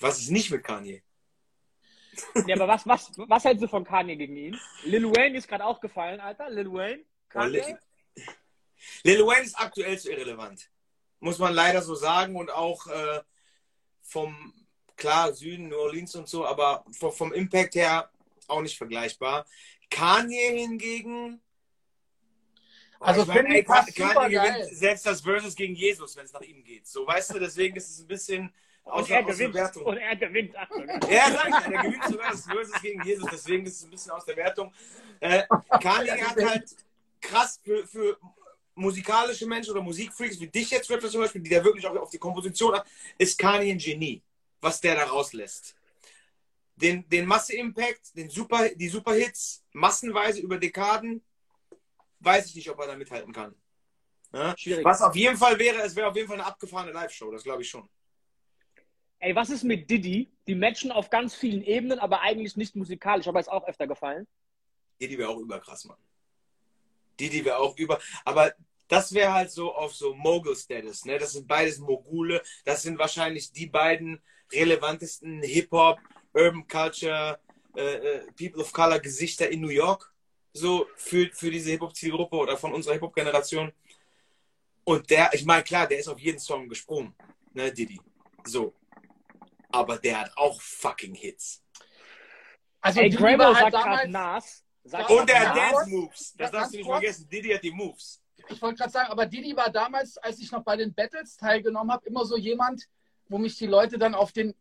Was 0.00 0.18
ist 0.18 0.30
nicht 0.30 0.50
mit 0.50 0.62
Kanye? 0.64 1.02
Ja, 2.46 2.56
aber 2.56 2.68
was, 2.68 2.86
was, 2.86 3.12
was 3.16 3.44
hältst 3.44 3.62
du 3.62 3.68
von 3.68 3.84
Kanye 3.84 4.16
gegen 4.16 4.36
ihn? 4.36 4.58
Lil 4.84 5.04
Wayne 5.10 5.38
ist 5.38 5.48
gerade 5.48 5.64
auch 5.64 5.80
gefallen, 5.80 6.20
Alter. 6.20 6.50
Lil 6.50 6.70
Wayne. 6.72 6.96
Lil, 6.96 7.06
Kanye? 7.28 7.78
Lil 9.04 9.26
Wayne 9.26 9.44
ist 9.44 9.58
aktuell 9.58 9.98
zu 9.98 10.10
irrelevant. 10.10 10.68
Muss 11.20 11.38
man 11.38 11.54
leider 11.54 11.82
so 11.82 11.94
sagen. 11.94 12.36
Und 12.36 12.50
auch 12.50 12.86
äh, 12.86 13.20
vom, 14.02 14.54
klar, 14.96 15.32
Süden, 15.32 15.68
New 15.68 15.76
Orleans 15.76 16.14
und 16.14 16.28
so, 16.28 16.46
aber 16.46 16.84
vom, 16.92 17.32
Impact 17.32 17.74
her 17.74 18.10
auch 18.48 18.62
nicht 18.62 18.76
vergleichbar. 18.76 19.46
Kanye 19.90 20.58
hingegen. 20.58 21.40
Also 23.00 23.22
ich 23.22 23.28
meine, 23.28 23.40
finde 23.40 23.58
ich 23.60 23.66
passt 23.66 23.94
Kanye 23.94 24.28
gewinnt 24.28 24.76
selbst 24.76 25.06
das 25.06 25.20
Versus 25.20 25.54
gegen 25.54 25.74
Jesus, 25.74 26.16
wenn 26.16 26.24
es 26.24 26.32
nach 26.32 26.40
ihm 26.40 26.64
geht. 26.64 26.86
So, 26.86 27.06
weißt 27.06 27.34
du, 27.34 27.38
deswegen 27.38 27.76
ist 27.76 27.90
es 27.90 28.00
ein 28.00 28.08
bisschen 28.08 28.52
Und 28.84 28.92
außer, 28.92 29.14
er 29.14 29.22
gewinnt. 29.22 29.54
Wertung. 29.54 29.84
Und 29.84 29.98
er 29.98 30.16
gewinnt. 30.16 30.52
Sogar. 30.52 31.10
Ja, 31.12 31.28
ich, 31.28 31.66
der 31.66 31.82
gewinnt 31.82 32.04
sogar 32.04 32.30
das 32.32 32.44
Versus 32.44 32.82
gegen 32.82 33.02
Jesus, 33.04 33.28
deswegen 33.30 33.66
ist 33.66 33.76
es 33.76 33.84
ein 33.84 33.90
bisschen 33.90 34.10
aus 34.12 34.24
der 34.24 34.36
Wertung. 34.36 34.72
Äh, 35.20 35.44
Kanye 35.80 36.22
hat 36.22 36.42
halt 36.42 36.76
krass 37.20 37.60
für, 37.62 37.86
für 37.86 38.18
musikalische 38.78 39.46
Menschen 39.46 39.72
oder 39.72 39.82
Musikfreaks 39.82 40.40
wie 40.40 40.48
dich 40.48 40.70
jetzt, 40.70 40.90
Rapper 40.90 41.08
zum 41.08 41.20
Beispiel, 41.20 41.42
die 41.42 41.50
da 41.50 41.62
wirklich 41.62 41.86
auch 41.86 41.96
auf 41.96 42.10
die 42.10 42.18
Komposition 42.18 42.74
achten, 42.74 42.88
ist 43.18 43.38
Kanye 43.38 43.72
ein 43.72 43.78
Genie, 43.78 44.22
was 44.60 44.80
der 44.80 44.94
da 44.94 45.04
rauslässt. 45.04 45.74
Den, 46.76 47.08
den 47.08 47.26
Masse-Impact, 47.26 48.16
den 48.16 48.30
Super, 48.30 48.68
die 48.68 48.88
Superhits, 48.88 49.64
massenweise 49.72 50.40
über 50.40 50.58
Dekaden, 50.58 51.24
weiß 52.20 52.46
ich 52.46 52.54
nicht, 52.54 52.70
ob 52.70 52.78
er 52.78 52.86
da 52.86 52.96
mithalten 52.96 53.32
kann. 53.32 53.54
Ja? 54.32 54.56
Schwierig. 54.56 54.84
Was 54.84 55.02
auf 55.02 55.16
jeden 55.16 55.36
Fall 55.36 55.58
wäre, 55.58 55.82
es 55.82 55.96
wäre 55.96 56.08
auf 56.08 56.16
jeden 56.16 56.28
Fall 56.28 56.38
eine 56.38 56.46
abgefahrene 56.46 56.92
Live-Show, 56.92 57.32
das 57.32 57.42
glaube 57.42 57.62
ich 57.62 57.68
schon. 57.68 57.88
Ey, 59.20 59.34
was 59.34 59.50
ist 59.50 59.64
mit 59.64 59.90
Diddy? 59.90 60.30
Die 60.46 60.54
matchen 60.54 60.92
auf 60.92 61.10
ganz 61.10 61.34
vielen 61.34 61.62
Ebenen, 61.62 61.98
aber 61.98 62.20
eigentlich 62.20 62.56
nicht 62.56 62.76
musikalisch. 62.76 63.26
Aber 63.26 63.40
ist 63.40 63.50
auch 63.50 63.66
öfter 63.66 63.86
gefallen. 63.86 64.28
Didi 65.00 65.18
wäre 65.18 65.28
auch 65.28 65.38
überkrass, 65.38 65.84
Mann. 65.84 65.98
Didi 67.18 67.44
wäre 67.44 67.58
auch 67.58 67.76
über. 67.76 67.98
Aber 68.24 68.54
das 68.88 69.12
wäre 69.12 69.32
halt 69.32 69.50
so 69.50 69.74
auf 69.74 69.94
so 69.94 70.14
Mogul-Status. 70.14 71.04
Ne? 71.04 71.18
Das 71.18 71.32
sind 71.32 71.46
beides 71.46 71.78
Mogule. 71.78 72.42
Das 72.64 72.82
sind 72.82 72.98
wahrscheinlich 72.98 73.52
die 73.52 73.66
beiden 73.66 74.22
relevantesten 74.50 75.42
Hip-Hop, 75.42 75.98
Urban 76.32 76.66
Culture, 76.66 77.38
äh, 77.76 77.94
äh, 77.94 78.26
People 78.32 78.62
of 78.62 78.72
Color 78.72 78.98
Gesichter 79.00 79.48
in 79.50 79.60
New 79.60 79.68
York. 79.68 80.12
So 80.54 80.86
für, 80.96 81.30
für 81.32 81.50
diese 81.50 81.70
Hip-Hop-Zielgruppe 81.70 82.36
oder 82.36 82.56
von 82.56 82.72
unserer 82.72 82.94
Hip-Hop-Generation. 82.94 83.72
Und 84.84 85.10
der, 85.10 85.30
ich 85.34 85.44
meine, 85.44 85.62
klar, 85.62 85.86
der 85.86 85.98
ist 85.98 86.08
auf 86.08 86.18
jeden 86.18 86.38
Song 86.38 86.68
gesprungen. 86.68 87.14
Ne, 87.52 87.70
Didi. 87.70 88.00
So. 88.44 88.74
Aber 89.70 89.98
der 89.98 90.20
hat 90.22 90.32
auch 90.36 90.60
fucking 90.62 91.14
Hits. 91.14 91.62
Also 92.80 93.00
Ey, 93.00 93.10
die 93.10 93.16
Grabo 93.16 93.52
sagt 93.52 93.62
halt 93.62 93.74
gerade 93.74 93.84
damals, 93.84 94.08
Nas. 94.08 94.64
Sagt 94.84 95.10
Und 95.10 95.28
der 95.28 95.40
hat 95.40 95.56
Ja. 95.56 95.62
Nas. 95.62 95.72
Dance 95.72 95.90
Moves. 95.90 96.34
Das 96.38 96.50
darfst 96.50 96.72
du 96.72 96.76
nicht 96.78 96.86
kurz. 96.86 96.98
vergessen. 97.00 97.28
Didi 97.28 97.50
hat 97.50 97.62
die 97.62 97.70
Moves. 97.70 98.22
Ich 98.50 98.60
wollte 98.62 98.78
gerade 98.78 98.92
sagen, 98.92 99.10
aber 99.10 99.26
Didi 99.26 99.56
war 99.56 99.70
damals, 99.70 100.18
als 100.18 100.38
ich 100.40 100.50
noch 100.52 100.62
bei 100.62 100.76
den 100.76 100.94
Battles 100.94 101.36
teilgenommen 101.36 101.92
habe, 101.92 102.06
immer 102.06 102.24
so 102.24 102.36
jemand, 102.36 102.84
wo 103.28 103.38
mich 103.38 103.56
die 103.56 103.66
Leute 103.66 103.98
dann 103.98 104.14
auf 104.14 104.32
den 104.32 104.54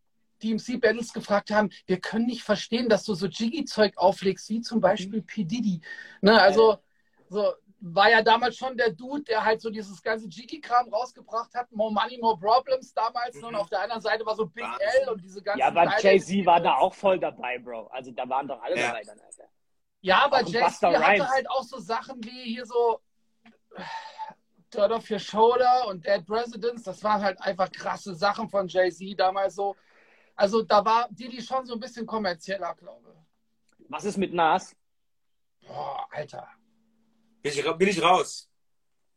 DMC-Battles 0.44 1.14
gefragt 1.14 1.52
haben, 1.52 1.70
wir 1.86 2.00
können 2.00 2.26
nicht 2.26 2.44
verstehen, 2.44 2.90
dass 2.90 3.04
du 3.04 3.14
so 3.14 3.28
Jiggy-Zeug 3.28 3.98
auflegst, 3.98 4.50
wie 4.50 4.62
zum 4.62 4.80
Beispiel 4.80 5.22
P. 5.22 5.44
Diddy. 5.44 5.82
Ne, 6.22 6.40
also 6.40 6.78
so 7.30 7.54
war 7.80 8.10
ja 8.10 8.22
damals 8.22 8.58
schon 8.58 8.76
der 8.76 8.92
Dude, 8.92 9.24
der 9.24 9.44
halt 9.44 9.62
so 9.62 9.70
dieses 9.70 10.02
ganze 10.02 10.28
Jiggy-Kram 10.28 10.92
rausgebracht 10.94 11.54
hat. 11.54 11.72
More 11.72 11.94
Money, 11.94 12.18
More 12.20 12.38
Problems 12.38 12.94
damals. 12.94 13.36
Mhm. 13.36 13.44
Und 13.46 13.56
auf 13.56 13.70
der 13.70 13.82
anderen 13.82 14.02
Seite 14.02 14.26
war 14.26 14.36
so 14.36 14.46
Big 14.48 14.64
Wahnsinn. 14.64 15.04
L 15.04 15.10
und 15.10 15.24
diese 15.24 15.42
ganzen 15.42 15.60
Ja, 15.60 15.68
aber 15.68 16.00
Jay-Z 16.00 16.46
war 16.46 16.60
da 16.60 16.76
auch 16.76 16.94
voll 16.94 17.20
dabei, 17.20 17.60
Bro. 17.60 17.88
Also 17.88 18.12
da 18.12 18.28
waren 18.28 18.48
doch 18.48 18.62
alle 18.62 18.78
Ja. 18.78 18.88
dabei 18.88 19.04
dann, 19.04 19.20
Alter. 19.20 19.50
Ja, 20.02 20.26
aber 20.26 20.44
Jay-Z 20.44 20.82
hatte 20.84 21.30
halt 21.30 21.50
auch 21.50 21.64
so 21.64 21.80
Sachen 21.80 22.24
wie 22.24 22.44
hier 22.44 22.66
so 22.66 23.00
Dirt 24.74 24.92
Off 24.92 25.10
Your 25.10 25.20
Shoulder 25.20 25.88
und 25.88 26.06
Dead 26.06 26.26
Presidents. 26.26 26.84
Das 26.84 27.04
waren 27.04 27.22
halt 27.22 27.40
einfach 27.42 27.72
krasse 27.72 28.14
Sachen 28.16 28.50
von 28.50 28.68
Jay-Z 28.68 29.18
damals 29.20 29.56
so. 29.56 29.76
Also 30.36 30.62
da 30.62 30.84
war 30.84 31.08
Didi 31.10 31.42
schon 31.42 31.66
so 31.66 31.74
ein 31.74 31.80
bisschen 31.80 32.06
kommerzieller, 32.06 32.76
glaube 32.76 33.14
ich. 33.14 33.86
Was 33.90 34.06
ist 34.06 34.18
mit 34.18 34.34
Nas? 34.34 34.76
Boah, 35.66 36.08
Alter. 36.12 36.48
Bin 37.42 37.52
ich, 37.54 37.78
bin 37.78 37.88
ich 37.88 38.02
raus. 38.02 38.50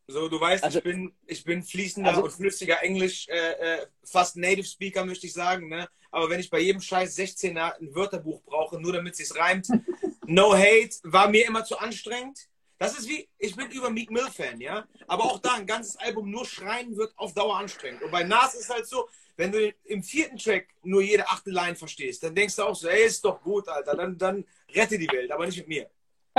So, 0.07 0.29
du 0.29 0.41
weißt, 0.41 0.65
Also- 0.65 0.79
ich, 0.79 0.85
bin, 0.85 1.15
ich 1.27 1.45
bin 1.45 1.63
fließender 1.63 2.11
Also- 2.11 2.25
und 2.25 2.33
flüssiger 2.33 2.83
Englisch, 2.83 3.29
äh, 3.29 3.53
äh, 3.83 3.87
fast 4.05 4.37
Native 4.37 4.65
Speaker, 4.67 5.05
möchte 5.05 5.27
ich 5.27 5.33
sagen. 5.33 5.69
Ne? 5.69 5.89
Aber 6.11 6.29
wenn 6.31 6.41
ich 6.41 6.51
bei 6.51 6.59
jedem 6.61 6.81
Scheiß 6.81 7.17
16er 7.17 7.77
ein 7.81 7.95
Wörterbuch 7.95 8.43
brauche, 8.43 8.81
nur 8.81 8.93
damit 8.93 9.19
es 9.21 9.37
reimt, 9.37 9.69
no 10.27 10.53
hate, 10.55 10.97
war 11.05 11.29
mir 11.29 11.47
immer 11.47 11.65
zu 11.65 11.79
anstrengend. 11.79 12.49
Das 12.81 12.99
ist 12.99 13.07
wie, 13.07 13.29
ich 13.39 13.55
bin 13.55 13.71
über 13.71 13.91
Meek 13.91 14.11
Mill 14.11 14.31
Fan, 14.35 14.59
ja. 14.59 14.87
Aber 15.07 15.25
auch 15.25 15.39
da, 15.39 15.53
ein 15.53 15.67
ganzes 15.67 15.97
Album 15.97 16.31
nur 16.31 16.47
schreien 16.47 16.97
wird 16.97 17.13
auf 17.19 17.35
Dauer 17.35 17.59
anstrengend. 17.59 18.03
Und 18.03 18.11
bei 18.11 18.23
Nas 18.23 18.55
ist 18.55 18.71
halt 18.71 18.87
so, 18.87 19.07
wenn 19.37 19.53
du 19.53 19.71
im 19.85 20.03
vierten 20.03 20.39
Track 20.39 20.67
nur 20.83 21.03
jede 21.03 21.29
achte 21.29 21.51
Line 21.51 21.77
verstehst, 21.77 22.23
dann 22.23 22.35
denkst 22.35 22.57
du 22.57 22.63
auch 22.63 22.75
so, 22.75 22.89
ey, 22.89 23.05
ist 23.05 23.23
doch 23.23 23.43
gut, 23.43 23.69
Alter, 23.69 23.95
dann, 23.95 24.17
dann 24.17 24.47
rette 24.75 24.97
die 24.97 25.09
Welt, 25.13 25.31
aber 25.31 25.45
nicht 25.45 25.59
mit 25.59 25.69
mir. 25.69 25.91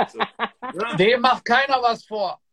So. 0.08 0.18
Ja? 0.18 0.94
Dem 0.98 1.20
macht 1.20 1.44
keiner 1.44 1.80
was 1.80 2.04
vor. 2.04 2.40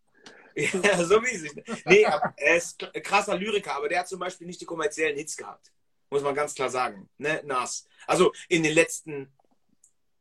Ja, 0.55 1.03
so 1.05 1.23
wie 1.23 1.35
es 1.35 1.43
ist. 1.43 1.85
Nee, 1.85 2.05
aber 2.05 2.33
er 2.35 2.57
ist 2.57 2.85
krasser 3.01 3.37
Lyriker, 3.37 3.75
aber 3.75 3.87
der 3.87 3.99
hat 3.99 4.09
zum 4.09 4.19
Beispiel 4.19 4.45
nicht 4.45 4.59
die 4.59 4.65
kommerziellen 4.65 5.15
Hits 5.15 5.37
gehabt. 5.37 5.71
Muss 6.09 6.21
man 6.21 6.35
ganz 6.35 6.53
klar 6.53 6.69
sagen. 6.69 7.09
Ne, 7.17 7.41
Nas. 7.45 7.87
Also 8.05 8.33
in 8.49 8.63
den 8.63 8.73
letzten, 8.73 9.31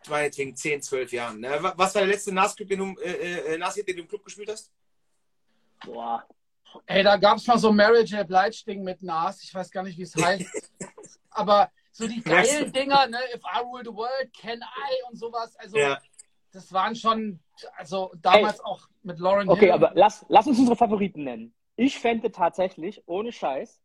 meinetwegen 0.07 0.55
10, 0.55 0.83
12 0.83 1.13
Jahren. 1.13 1.41
Ne? 1.41 1.51
Wa- 1.63 1.75
Was 1.77 1.95
war 1.95 2.03
der 2.03 2.11
letzte 2.13 2.33
Nas-Club, 2.33 2.69
den 2.69 2.79
du, 2.79 3.01
äh, 3.01 3.55
äh, 3.55 3.59
Nas-Hit, 3.59 3.89
den 3.89 3.97
du 3.97 4.03
im 4.03 4.09
Club 4.09 4.25
gespielt 4.25 4.51
hast? 4.51 4.73
Boah. 5.85 6.25
Ey, 6.87 7.03
da 7.03 7.17
gab 7.17 7.39
es 7.39 7.47
mal 7.47 7.59
so 7.59 7.73
Mary 7.73 8.03
J. 8.05 8.27
Blige-Ding 8.27 8.83
mit 8.83 9.03
Nas. 9.03 9.43
Ich 9.43 9.55
weiß 9.55 9.71
gar 9.71 9.83
nicht, 9.83 9.97
wie 9.99 10.03
es 10.03 10.15
heißt. 10.17 10.73
Aber 11.31 11.71
so 11.93 12.07
die 12.07 12.23
geilen 12.23 12.73
Dinger, 12.73 13.07
ne? 13.07 13.19
If 13.35 13.43
I 13.43 13.61
Rule 13.61 13.83
the 13.85 13.93
World, 13.95 14.33
Can 14.39 14.61
I 14.61 15.03
und 15.09 15.17
sowas. 15.17 15.57
Also, 15.57 15.79
Ja. 15.79 15.99
das 16.53 16.73
waren 16.73 16.95
schon, 16.95 17.41
also 17.77 18.13
damals 18.17 18.61
auch 18.61 18.87
mit 19.03 19.19
Lauren 19.19 19.49
Okay, 19.49 19.67
Hill. 19.67 19.73
aber 19.73 19.93
lass, 19.95 20.25
lass 20.29 20.47
uns 20.47 20.59
unsere 20.59 20.77
Favoriten 20.77 21.25
nennen. 21.25 21.55
Ich 21.77 21.99
fände 21.99 22.31
tatsächlich, 22.31 23.03
ohne 23.07 23.33
Scheiß, 23.33 23.81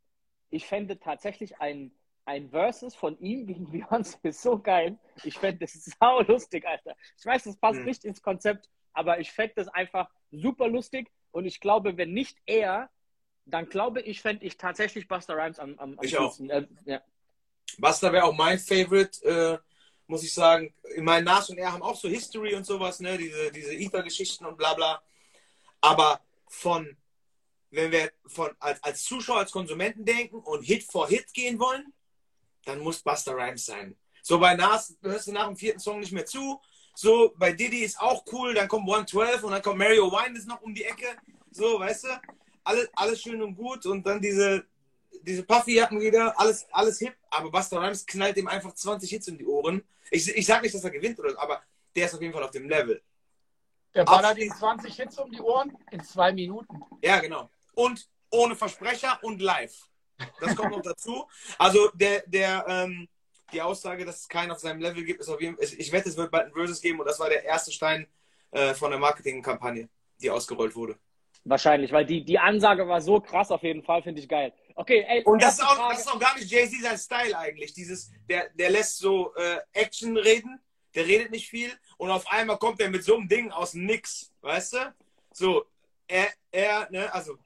ich 0.50 0.66
fände 0.68 1.00
tatsächlich 1.00 1.60
ein, 1.62 1.92
ein 2.26 2.50
Versus 2.50 2.96
von 2.96 3.20
ihm 3.20 3.46
gegen 3.48 3.68
Beyoncé 3.72 4.32
so 4.32 4.58
geil. 4.60 4.98
Ich 5.24 5.38
fände 5.38 5.60
das 5.60 5.74
sau 6.00 6.22
lustig, 6.22 6.66
Alter. 6.66 6.96
Ich 7.18 7.26
weiß, 7.26 7.44
das 7.44 7.58
passt 7.58 7.80
Hm. 7.80 7.86
nicht 7.86 8.06
ins 8.06 8.22
Konzept, 8.22 8.70
aber 8.94 9.20
ich 9.20 9.32
fände 9.32 9.54
das 9.56 9.68
einfach 9.70 10.10
super 10.32 10.68
lustig. 10.68 11.12
Und 11.32 11.46
ich 11.46 11.60
glaube, 11.60 11.98
wenn 11.98 12.14
nicht 12.14 12.38
er, 12.46 12.90
dann 13.46 13.68
glaube 13.68 14.02
ich, 14.02 14.22
fände 14.22 14.46
ich 14.46 14.58
tatsächlich 14.58 15.08
Buster 15.08 15.36
Rhymes 15.36 15.60
am, 15.60 15.78
am, 15.80 15.98
am 15.98 16.06
Ich 16.06 16.18
auch. 16.18 16.26
coolsten. 16.26 16.50
Äh, 16.50 16.68
ja. 16.86 17.02
Basta 17.78 18.12
wäre 18.14 18.26
auch 18.26 18.34
mein 18.36 18.60
Favorite, 18.60 19.26
äh, 19.26 19.58
muss 20.08 20.24
ich 20.24 20.34
sagen. 20.34 20.74
Ich 20.96 21.02
meine, 21.02 21.26
Nas 21.26 21.50
und 21.50 21.58
er 21.58 21.72
haben 21.74 21.82
auch 21.82 21.96
so 21.96 22.08
History 22.08 22.54
und 22.56 22.66
sowas, 22.66 23.00
ne? 23.00 23.18
Diese, 23.18 23.52
diese 23.52 23.74
Ether-Geschichten 23.74 24.46
und 24.46 24.58
bla 24.58 24.74
bla. 24.76 25.02
Aber 25.82 26.22
von, 26.48 26.96
wenn 27.72 27.92
wir 27.92 28.12
von 28.28 28.52
als, 28.60 28.82
als 28.84 29.04
Zuschauer, 29.04 29.40
als 29.40 29.52
Konsumenten 29.52 30.06
denken 30.06 30.38
und 30.38 30.62
Hit 30.64 30.84
for 30.84 31.08
Hit 31.10 31.34
gehen 31.34 31.60
wollen, 31.60 31.92
dann 32.66 32.80
muss 32.80 33.02
Busta 33.02 33.32
Rhymes 33.32 33.66
sein. 33.66 33.96
So 34.22 34.40
bei 34.40 34.56
Nas 34.56 34.96
hörst 35.02 35.28
du 35.28 35.32
nach 35.34 35.48
dem 35.48 35.58
vierten 35.58 35.80
Song 35.80 36.00
nicht 36.00 36.12
mehr 36.12 36.26
zu. 36.26 36.60
So 36.96 37.34
bei 37.38 37.52
Diddy 37.52 37.84
ist 37.84 38.00
auch 38.00 38.24
cool, 38.32 38.54
dann 38.54 38.68
kommt 38.68 38.90
112 38.90 39.44
und 39.44 39.52
dann 39.52 39.62
kommt 39.62 39.80
Mario 39.80 40.12
Wine 40.12 40.38
ist 40.38 40.48
noch 40.48 40.62
um 40.62 40.74
die 40.74 40.86
Ecke. 40.86 41.08
So, 41.52 41.80
weißt 41.80 42.06
du? 42.06 42.22
Alles, 42.64 42.90
alles 42.96 43.22
schön 43.22 43.42
und 43.42 43.56
gut 43.56 43.86
und 43.86 44.06
dann 44.06 44.22
diese, 44.22 44.66
diese 45.22 45.44
Puffy-Jacken 45.44 46.00
wieder, 46.00 46.40
alles, 46.40 46.66
alles 46.72 47.00
hip, 47.00 47.16
aber 47.30 47.52
Busta 47.52 47.80
Rhymes 47.80 48.06
knallt 48.06 48.38
ihm 48.38 48.48
einfach 48.48 48.74
20 48.74 49.10
Hits 49.10 49.28
um 49.28 49.38
die 49.38 49.46
Ohren. 49.46 49.84
Ich, 50.12 50.28
ich 50.30 50.46
sag 50.46 50.62
nicht, 50.62 50.74
dass 50.74 50.84
er 50.84 50.92
gewinnt 50.92 51.20
oder 51.20 51.38
aber 51.42 51.62
der 51.96 52.06
ist 52.06 52.14
auf 52.14 52.22
jeden 52.22 52.34
Fall 52.34 52.44
auf 52.44 52.52
dem 52.52 52.70
Level. 52.70 53.02
Der 53.94 54.06
ballert 54.06 54.38
ihm 54.38 54.52
20 54.52 54.96
Hits 54.96 55.20
um 55.20 55.32
die 55.32 55.42
Ohren 55.42 55.78
in 55.92 56.04
zwei 56.04 56.32
Minuten. 56.32 56.82
Ja, 57.04 57.20
genau. 57.20 57.50
Und 57.76 58.08
ohne 58.32 58.56
Versprecher 58.56 59.20
und 59.22 59.42
live. 59.42 59.90
Das 60.40 60.56
kommt 60.56 60.72
noch 60.72 60.82
dazu. 60.82 61.28
Also 61.58 61.90
der, 61.94 62.24
der, 62.28 62.66
ähm, 62.68 63.08
die 63.52 63.62
Aussage, 63.62 64.06
dass 64.06 64.22
es 64.22 64.28
keinen 64.28 64.52
auf 64.52 64.60
seinem 64.60 64.82
Level 64.82 65.04
gibt, 65.04 65.20
ist 65.22 65.30
auf 65.30 65.42
jeden 65.42 65.56
Fall, 65.56 65.66
ich 65.78 65.92
wette, 65.92 66.10
es 66.10 66.18
wird 66.18 66.32
bald 66.32 66.48
ein 66.48 66.54
Versus 66.54 66.82
geben 66.82 67.00
und 67.00 67.06
das 67.06 67.20
war 67.20 67.30
der 67.30 67.44
erste 67.44 67.72
Stein 67.72 68.08
äh, 68.52 68.74
von 68.74 68.92
der 68.92 69.00
Marketingkampagne, 69.00 69.90
die 70.22 70.30
ausgerollt 70.30 70.76
wurde. 70.76 70.98
Wahrscheinlich, 71.46 71.92
weil 71.92 72.06
die, 72.06 72.24
die 72.24 72.40
Ansage 72.40 72.88
war 72.88 73.02
so 73.02 73.20
krass 73.20 73.52
auf 73.52 73.64
jeden 73.64 73.84
Fall, 73.84 74.02
finde 74.02 74.22
ich 74.22 74.30
geil. 74.30 74.54
Okay, 74.76 75.06
ey, 75.08 75.24
Und 75.24 75.42
das 75.42 75.56
ist, 75.56 75.64
auch, 75.64 75.90
das 75.90 76.00
ist 76.00 76.08
auch 76.08 76.20
gar 76.20 76.36
nicht 76.36 76.50
Jay-Z 76.50 76.82
sein 76.82 76.98
Style 76.98 77.38
eigentlich. 77.38 77.74
Dieses, 77.74 78.12
der, 78.30 78.50
der 78.54 78.70
lässt 78.70 78.98
so 78.98 79.36
äh, 79.36 79.60
Action 79.74 80.16
reden, 80.18 80.60
der 80.96 81.06
redet 81.06 81.32
nicht 81.32 81.50
viel 81.50 81.72
und 81.98 82.12
auf 82.12 82.26
einmal 82.32 82.58
kommt 82.58 82.80
er 82.80 82.90
mit 82.90 83.04
so 83.04 83.18
einem 83.18 83.28
Ding 83.28 83.52
aus 83.52 83.72
dem 83.72 83.86
Nix, 83.86 84.32
weißt 84.42 84.74
du? 84.74 84.96
So, 85.34 85.66
er, 86.08 86.28
er, 86.52 86.90
ne, 86.92 87.14
also. 87.14 87.38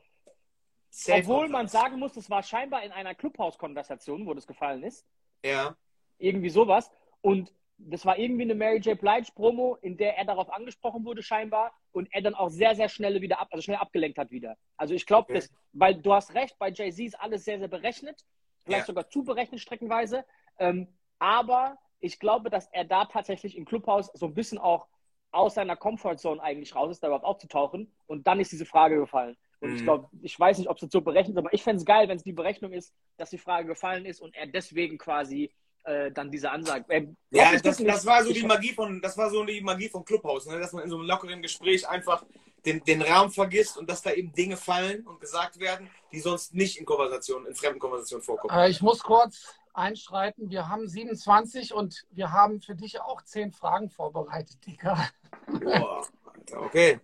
Safe 0.98 1.20
Obwohl 1.20 1.48
man 1.48 1.68
sagen 1.68 2.00
muss, 2.00 2.14
das 2.14 2.30
war 2.30 2.42
scheinbar 2.42 2.84
in 2.84 2.92
einer 2.92 3.14
Clubhouse-Konversation, 3.14 4.26
wo 4.26 4.34
das 4.34 4.48
gefallen 4.48 4.84
ist. 4.84 5.06
Ja. 5.46 5.76
Irgendwie 6.18 6.50
sowas. 6.50 6.92
Und 7.22 7.54
das 7.78 8.04
war 8.06 8.18
irgendwie 8.18 8.42
eine 8.44 8.56
Mary 8.56 8.78
J. 8.80 9.00
Blige 9.00 9.32
Promo, 9.36 9.76
in 9.82 9.98
der 9.98 10.18
er 10.18 10.26
darauf 10.26 10.50
angesprochen 10.52 11.06
wurde 11.06 11.22
scheinbar 11.22 11.72
und 11.92 12.08
er 12.12 12.24
dann 12.24 12.34
auch 12.34 12.50
sehr, 12.50 12.76
sehr 12.76 12.90
schnell 12.90 13.22
wieder 13.22 13.40
ab, 13.40 13.50
also 13.52 13.62
schnell 13.62 13.78
abgelenkt 13.78 14.18
hat 14.18 14.32
wieder. 14.32 14.58
Also 14.78 14.96
ich 14.96 15.06
glaube, 15.06 15.26
Okay. 15.30 15.36
das, 15.36 15.52
weil 15.74 15.94
du 16.02 16.12
hast 16.14 16.34
recht, 16.34 16.58
bei 16.58 16.70
Jay-Z 16.72 17.06
ist 17.06 17.20
alles 17.20 17.46
sehr, 17.46 17.60
sehr 17.60 17.68
berechnet, 17.68 18.26
vielleicht 18.64 18.82
Ja. 18.82 18.86
sogar 18.88 19.08
zu 19.10 19.24
berechnet 19.24 19.60
streckenweise. 19.62 20.26
Ähm, 20.58 20.88
aber 21.20 21.78
ich 22.00 22.20
glaube, 22.20 22.50
dass 22.50 22.68
er 22.72 22.86
da 22.86 23.06
tatsächlich 23.06 23.56
im 23.56 23.66
Clubhaus 23.66 24.08
so 24.16 24.26
ein 24.26 24.34
bisschen 24.34 24.58
auch 24.58 24.88
aus 25.32 25.54
seiner 25.54 25.76
Comfortzone 25.76 26.42
eigentlich 26.42 26.74
raus 26.74 26.90
ist, 26.90 27.04
da 27.04 27.08
überhaupt 27.08 27.26
aufzutauchen. 27.26 27.94
Und 28.08 28.26
dann 28.26 28.40
ist 28.40 28.52
diese 28.52 28.66
Frage 28.66 28.98
gefallen. 28.98 29.38
Und 29.60 29.74
ich 29.74 29.82
Mhm. 29.82 29.86
glaube, 29.86 30.10
ich 30.22 30.40
weiß 30.40 30.58
nicht, 30.60 30.70
ob 30.70 30.78
es 30.78 30.84
jetzt 30.84 30.92
so 30.92 31.02
berechnet 31.02 31.36
ist, 31.36 31.40
aber 31.40 31.54
ich 31.54 31.64
fände 31.64 31.80
es 31.80 31.86
geil, 31.86 32.08
wenn 32.08 32.18
es 32.18 32.24
die 32.24 32.34
Berechnung 32.34 32.72
ist, 32.74 32.94
dass 33.18 33.30
die 33.32 33.38
Frage 33.38 33.68
gefallen 33.68 34.06
ist 34.06 34.22
und 34.22 34.36
er 34.36 34.48
deswegen 34.48 34.98
quasi 34.98 35.52
äh, 35.84 36.12
dann 36.12 36.30
diese 36.30 36.52
Ansage. 36.52 36.86
Äh, 36.90 37.08
Ja, 37.32 37.58
das, 37.58 37.78
das 37.78 38.06
war 38.06 38.24
so 38.24 38.34
die 38.34 38.44
Magie 38.44 38.74
von, 38.74 39.02
das 39.02 39.18
war 39.18 39.30
so 39.30 39.44
die 39.46 39.62
Magie 39.62 39.88
von 39.90 40.04
Clubhouse, 40.04 40.46
ne? 40.48 40.60
dass 40.60 40.74
man 40.74 40.84
in 40.84 40.90
so 40.90 40.98
einem 40.98 41.08
lockeren 41.08 41.42
Gespräch 41.42 41.88
einfach 41.88 42.26
den, 42.66 42.84
den 42.84 43.02
Rahmen 43.02 43.32
vergisst 43.32 43.78
und 43.78 43.90
dass 43.90 44.02
da 44.02 44.12
eben 44.12 44.34
Dinge 44.34 44.58
fallen 44.58 45.08
und 45.08 45.22
gesagt 45.22 45.60
werden, 45.60 45.90
die 46.12 46.20
sonst 46.20 46.54
nicht 46.54 46.78
in 46.78 46.86
Konversationen, 46.86 47.48
in 47.48 47.56
fremden 47.56 47.80
Konversationen 47.80 48.22
vorkommen. 48.24 48.54
Äh, 48.54 48.70
ich 48.70 48.82
muss 48.82 49.02
kurz 49.02 49.56
einschreiten. 49.74 50.50
Wir 50.50 50.68
haben 50.68 50.88
27 50.88 51.74
und 51.74 52.06
wir 52.12 52.32
haben 52.34 52.60
für 52.60 52.76
dich 52.76 53.00
auch 53.00 53.22
10 53.22 53.54
Fragen 53.54 53.90
vorbereitet, 53.90 54.58
Digga. 54.66 55.08
Boah, 55.48 56.06
Alter, 56.34 56.62
okay. 56.64 57.00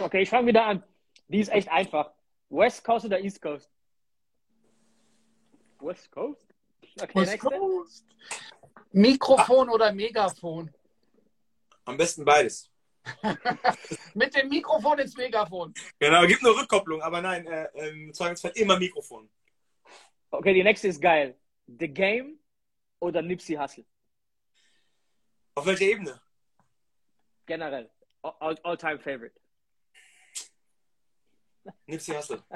Okay, 0.00 0.22
ich 0.22 0.30
fange 0.30 0.46
wieder 0.48 0.64
an. 0.64 0.82
Die 1.28 1.40
ist 1.40 1.48
echt 1.50 1.68
einfach. 1.68 2.12
West 2.48 2.84
Coast 2.84 3.04
oder 3.06 3.20
East 3.20 3.40
Coast? 3.42 3.70
West 5.80 6.10
Coast? 6.10 6.40
Okay, 7.00 7.20
West 7.20 7.32
nächste. 7.32 7.48
Coast. 7.58 8.06
Mikrofon 8.92 9.68
oder 9.68 9.92
Megafon? 9.92 10.72
Am 11.84 11.96
besten 11.96 12.24
beides. 12.24 12.70
Mit 14.14 14.34
dem 14.34 14.48
Mikrofon 14.48 14.98
ins 14.98 15.16
Megafon. 15.16 15.74
Genau, 15.98 16.26
gibt 16.26 16.42
nur 16.42 16.56
Rückkopplung, 16.58 17.02
aber 17.02 17.20
nein, 17.20 17.46
äh, 17.46 17.88
im 17.88 18.12
Zweifelsfall 18.12 18.52
immer 18.54 18.78
Mikrofon. 18.78 19.28
Okay, 20.30 20.54
die 20.54 20.62
nächste 20.64 20.88
ist 20.88 21.00
geil. 21.00 21.38
The 21.66 21.88
Game 21.88 22.38
oder 23.00 23.22
Nipsey 23.22 23.54
Hussle? 23.56 23.84
Auf 25.54 25.66
welcher 25.66 25.84
Ebene? 25.84 26.20
Generell. 27.46 27.90
All- 28.22 28.58
All-time 28.64 28.98
favorite. 28.98 29.38
Nipsey 31.86 32.14
Hussle. 32.14 32.42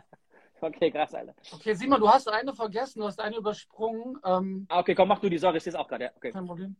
Okay, 0.62 0.90
krass, 0.90 1.14
Alter. 1.14 1.35
Okay, 1.53 1.73
Simon, 1.73 1.99
du 1.99 2.07
hast 2.07 2.29
eine 2.29 2.53
vergessen, 2.55 3.01
du 3.01 3.07
hast 3.07 3.18
eine 3.18 3.37
übersprungen. 3.37 4.18
Ähm, 4.23 4.66
Ah, 4.68 4.81
Okay, 4.81 4.94
komm, 4.94 5.09
mach 5.09 5.18
du 5.18 5.31
die. 5.31 5.38
Sorry, 5.38 5.57
ich 5.57 5.62
sehe 5.62 5.73
es 5.73 5.75
auch 5.79 5.88
gerade. 5.88 6.05
Ja, 6.05 6.11
okay. 6.14 6.33
kein 6.33 6.44
Problem. 6.46 6.77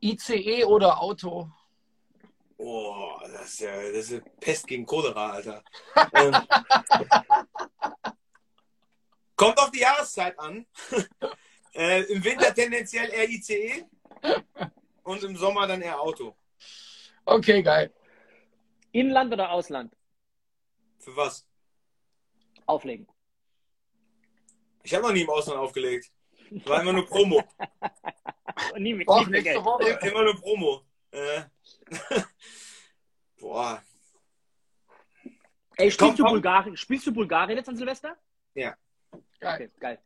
ICE 0.00 0.62
oder 0.64 1.02
Auto? 1.02 1.50
Oh, 2.56 3.18
das 3.22 3.46
ist 3.54 3.60
ja, 3.62 3.74
das 3.82 4.10
ist 4.12 4.22
Pest 4.38 4.66
gegen 4.68 4.86
Cholera, 4.86 5.30
Alter. 5.30 5.62
ähm, 6.12 6.36
kommt 9.34 9.58
auf 9.58 9.72
die 9.72 9.80
Jahreszeit 9.80 10.38
an. 10.38 10.64
äh, 11.74 12.02
Im 12.12 12.22
Winter 12.22 12.54
tendenziell 12.54 13.10
eher 13.10 13.28
ICE 13.28 13.86
und 15.02 15.22
im 15.24 15.36
Sommer 15.36 15.66
dann 15.66 15.82
eher 15.82 16.00
Auto. 16.00 16.36
Okay, 17.24 17.60
geil. 17.62 17.92
Inland 18.92 19.32
oder 19.32 19.50
Ausland? 19.50 19.92
Für 21.00 21.16
was? 21.16 21.46
Auflegen. 22.66 23.06
Ich 24.82 24.94
habe 24.94 25.06
noch 25.06 25.12
nie 25.12 25.22
im 25.22 25.30
Ausland 25.30 25.58
aufgelegt. 25.58 26.10
War 26.64 26.82
immer 26.82 26.92
nur 26.92 27.06
Promo. 27.06 27.42
Nie 28.76 28.92
mit, 28.94 29.08
Doch, 29.08 29.20
nie 29.20 29.24
mit 29.24 29.30
nächste 29.44 29.52
Geld. 29.52 29.64
Woche. 29.64 29.98
Immer 30.06 30.24
nur 30.24 30.34
Promo. 30.40 30.84
Äh. 31.12 31.42
Boah. 33.40 33.82
Ey, 35.76 35.90
spielst 35.90 35.98
Komm, 35.98 36.16
du 36.16 36.22
komm. 36.24 36.32
Bulgarien? 36.32 36.76
Spielst 36.76 37.06
du 37.06 37.12
Bulgarien 37.12 37.56
jetzt 37.56 37.68
an 37.68 37.76
Silvester? 37.76 38.16
Geil. 38.54 38.76
Okay, 39.40 39.70
geil. 39.80 39.98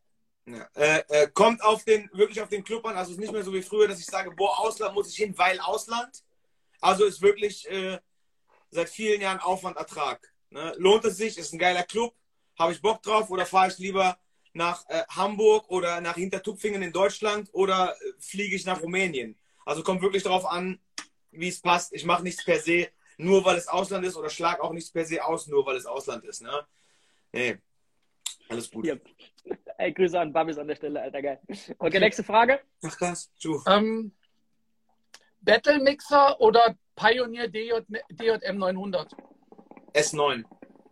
Ja. 0.47 0.69
Äh, 0.75 1.03
äh, 1.09 1.29
kommt 1.33 1.63
auf 1.65 1.85
den, 1.85 2.09
wirklich 2.13 2.41
auf 2.41 2.49
den 2.49 2.63
Club 2.63 2.85
an. 2.87 2.97
Also 2.97 3.11
es 3.11 3.17
ist 3.17 3.21
nicht 3.23 3.33
mehr 3.33 3.43
so 3.43 3.53
wie 3.53 3.63
früher, 3.63 3.89
dass 3.89 3.99
ich 3.99 4.07
sage, 4.07 4.31
boah, 4.31 4.61
Ausland 4.61 4.95
muss 4.95 5.11
ich 5.11 5.17
hin, 5.17 5.37
weil 5.37 5.59
Ausland. 5.59 6.23
Also 6.81 7.05
ist 7.07 7.21
wirklich 7.23 7.69
äh, 7.69 7.99
seit 8.71 8.89
vielen 8.89 9.21
Jahren 9.21 9.41
Aufwand, 9.41 9.77
Ertrag. 9.77 10.33
Ne? 10.55 10.73
Lohnt 10.79 11.05
es 11.05 11.17
sich? 11.17 11.37
Ist 11.37 11.53
ein 11.53 11.59
geiler 11.59 11.83
Club. 11.83 12.15
Habe 12.57 12.73
ich 12.73 12.81
Bock 12.81 13.03
drauf? 13.03 13.29
Oder 13.29 13.45
fahre 13.45 13.69
ich 13.69 13.79
lieber 13.79 14.17
nach 14.53 14.89
äh, 14.89 15.03
Hamburg 15.09 15.69
oder 15.69 16.01
nach 16.01 16.15
Hintertupfingen 16.15 16.81
in 16.81 16.93
Deutschland 16.93 17.51
oder 17.53 17.91
äh, 17.91 18.13
fliege 18.21 18.55
ich 18.55 18.65
nach 18.65 18.81
Rumänien? 18.81 19.37
Also 19.67 19.83
kommt 19.83 20.01
wirklich 20.01 20.23
darauf 20.23 20.47
an, 20.47 20.79
wie 21.33 21.49
es 21.49 21.61
passt. 21.61 21.93
Ich 21.93 22.05
mache 22.05 22.23
nichts 22.23 22.45
per 22.45 22.61
se, 22.61 22.89
nur 23.17 23.45
weil 23.45 23.57
es 23.57 23.67
Ausland 23.67 24.07
ist 24.07 24.17
oder 24.17 24.31
schlag 24.31 24.61
auch 24.61 24.73
nichts 24.73 24.93
per 24.93 25.05
se 25.05 25.25
aus, 25.25 25.49
nur 25.49 25.67
weil 25.67 25.77
es 25.77 25.87
Ausland 25.87 26.25
ist. 26.25 26.41
Ne? 26.41 26.67
Nee. 27.33 27.59
Alles 28.49 28.71
gut. 28.71 28.85
Hier. 28.85 29.01
Ey, 29.79 29.93
Grüße 29.93 30.21
an 30.21 30.33
Babis 30.33 30.57
an 30.57 30.69
der 30.69 30.77
Stelle, 30.77 31.03
Alter, 31.03 31.21
geil. 31.21 31.41
Okay, 31.79 31.99
nächste 31.99 32.23
Frage. 32.23 32.61
Ach 32.85 32.97
krass. 32.97 33.29
Tschu. 33.41 33.61
Ähm, 33.67 34.13
Battle 35.41 35.81
Mixer 35.81 36.41
oder 36.41 36.77
Pioneer 36.95 37.49
DJ, 37.49 37.81
DJM 38.11 38.57
900? 38.57 39.17
S9. 39.95 40.45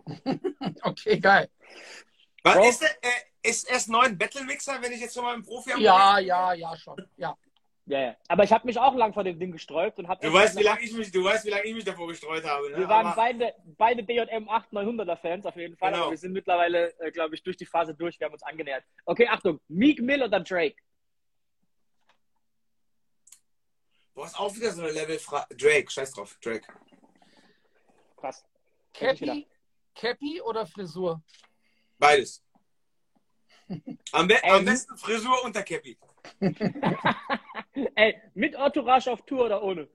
Okay, 0.82 1.18
geil. 1.20 1.48
Was 2.42 2.54
Bro. 2.56 2.68
ist, 2.68 2.82
der, 2.82 2.90
äh, 3.02 3.48
ist 3.50 3.70
S9 3.70 4.16
Battle 4.18 4.44
Mixer, 4.44 4.80
wenn 4.82 4.92
ich 4.92 5.00
jetzt 5.00 5.14
schon 5.14 5.22
mal 5.24 5.34
im 5.34 5.44
Profi 5.44 5.72
am 5.72 5.80
Ja, 5.80 6.18
ja, 6.18 6.52
ja, 6.54 6.76
schon. 6.76 6.96
Ja. 7.16 7.36
Ja, 7.86 8.00
ja. 8.00 8.16
Aber 8.28 8.44
ich 8.44 8.52
habe 8.52 8.64
mich 8.66 8.78
auch 8.78 8.94
lang 8.94 9.12
vor 9.12 9.24
dem 9.24 9.38
Ding 9.40 9.50
gesträubt 9.50 9.98
und 9.98 10.06
habe. 10.08 10.24
Du 10.24 10.32
weißt, 10.32 10.56
wie 10.56 10.62
lange 10.62 10.82
ich 10.82 10.92
mich, 10.92 11.10
du 11.10 11.24
weißt, 11.24 11.44
wie 11.44 11.50
lange 11.50 11.64
ich 11.64 11.74
mich 11.74 11.84
davor 11.84 12.06
gestreut 12.08 12.44
habe. 12.44 12.70
Ne? 12.70 12.78
Wir 12.78 12.88
waren 12.88 13.06
Aber- 13.06 13.16
beide, 13.16 13.54
beide 13.76 14.04
DJM 14.04 14.48
8900er 14.48 15.16
Fans 15.16 15.46
auf 15.46 15.56
jeden 15.56 15.76
Fall, 15.76 15.90
Genau. 15.90 16.02
aber 16.04 16.12
wir 16.12 16.18
sind 16.18 16.32
mittlerweile, 16.32 16.96
äh, 17.00 17.10
glaube 17.10 17.34
ich, 17.34 17.42
durch 17.42 17.56
die 17.56 17.66
Phase 17.66 17.92
durch. 17.94 18.18
Wir 18.20 18.26
haben 18.26 18.34
uns 18.34 18.42
angenähert. 18.44 18.84
Okay, 19.04 19.26
Achtung. 19.28 19.60
Meek 19.68 20.00
Mill 20.00 20.22
oder 20.22 20.38
Drake? 20.40 20.76
Boah, 24.14 24.26
ist 24.26 24.38
auch 24.38 24.54
wieder 24.54 24.70
so 24.72 24.82
eine 24.82 24.92
Level 24.92 25.18
Drake, 25.56 25.90
scheiß 25.90 26.12
drauf, 26.12 26.36
Drake. 26.42 26.66
Krass. 28.16 28.44
Cappy, 28.92 29.48
Cappy 29.94 30.40
oder 30.40 30.66
Frisur? 30.66 31.22
Beides. 31.98 32.42
Am, 34.12 34.26
be 34.28 34.42
am 34.44 34.64
besten 34.64 34.96
Frisur 34.96 35.42
unter 35.44 35.62
Cappy. 35.62 35.98
Ey, 37.94 38.20
mit 38.34 38.54
Entourage 38.54 39.10
auf 39.10 39.22
Tour 39.22 39.46
oder 39.46 39.62
ohne? 39.62 39.88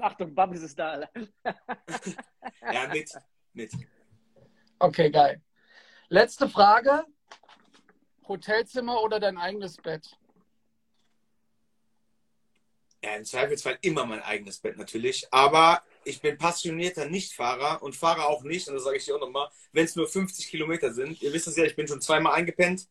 Achtung, 0.00 0.34
Babis 0.34 0.62
ist 0.62 0.78
da. 0.78 1.08
Ja, 2.72 2.88
mit. 2.88 3.10
mit. 3.52 3.72
Okay, 4.78 5.10
geil. 5.10 5.40
Letzte 6.08 6.48
Frage. 6.48 7.04
Hotelzimmer 8.26 9.02
oder 9.02 9.20
dein 9.20 9.38
eigenes 9.38 9.76
Bett? 9.76 10.16
Ja, 13.02 13.16
im 13.16 13.24
Zweifelsfall 13.24 13.78
immer 13.80 14.04
mein 14.06 14.22
eigenes 14.22 14.58
Bett 14.58 14.76
natürlich. 14.76 15.26
Aber 15.32 15.82
ich 16.08 16.20
bin 16.22 16.38
passionierter 16.38 17.06
Nichtfahrer 17.06 17.82
und 17.82 17.94
fahre 17.94 18.26
auch 18.26 18.42
nicht, 18.42 18.66
und 18.68 18.74
das 18.74 18.84
sage 18.84 18.96
ich 18.96 19.04
dir 19.04 19.16
auch 19.16 19.20
nochmal, 19.20 19.48
wenn 19.72 19.84
es 19.84 19.94
nur 19.94 20.08
50 20.08 20.48
Kilometer 20.48 20.92
sind. 20.92 21.20
Ihr 21.22 21.32
wisst 21.32 21.46
es 21.48 21.56
ja, 21.56 21.64
ich 21.64 21.76
bin 21.76 21.86
schon 21.86 22.00
zweimal 22.00 22.32
eingepennt. 22.34 22.88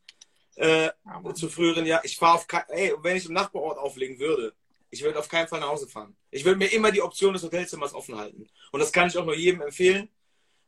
Äh, 0.55 0.89
Ja, 1.05 1.33
zu 1.33 1.49
früheren 1.49 1.85
Jahren. 1.85 2.01
Ich 2.03 2.17
fahre 2.17 2.35
auf 2.35 2.47
ey, 2.69 2.93
wenn 3.01 3.17
ich 3.17 3.25
im 3.25 3.33
Nachbarort 3.33 3.77
auflegen 3.77 4.19
würde, 4.19 4.53
ich 4.89 5.03
würde 5.03 5.19
auf 5.19 5.27
keinen 5.27 5.47
Fall 5.47 5.59
nach 5.59 5.69
Hause 5.69 5.87
fahren. 5.87 6.15
Ich 6.31 6.45
würde 6.45 6.57
mir 6.57 6.71
immer 6.71 6.91
die 6.91 7.01
Option 7.01 7.33
des 7.33 7.43
Hotelzimmers 7.43 7.93
offen 7.93 8.17
halten. 8.17 8.47
Und 8.71 8.79
das 8.79 8.91
kann 8.91 9.07
ich 9.07 9.17
auch 9.17 9.25
nur 9.25 9.35
jedem 9.35 9.61
empfehlen, 9.61 10.09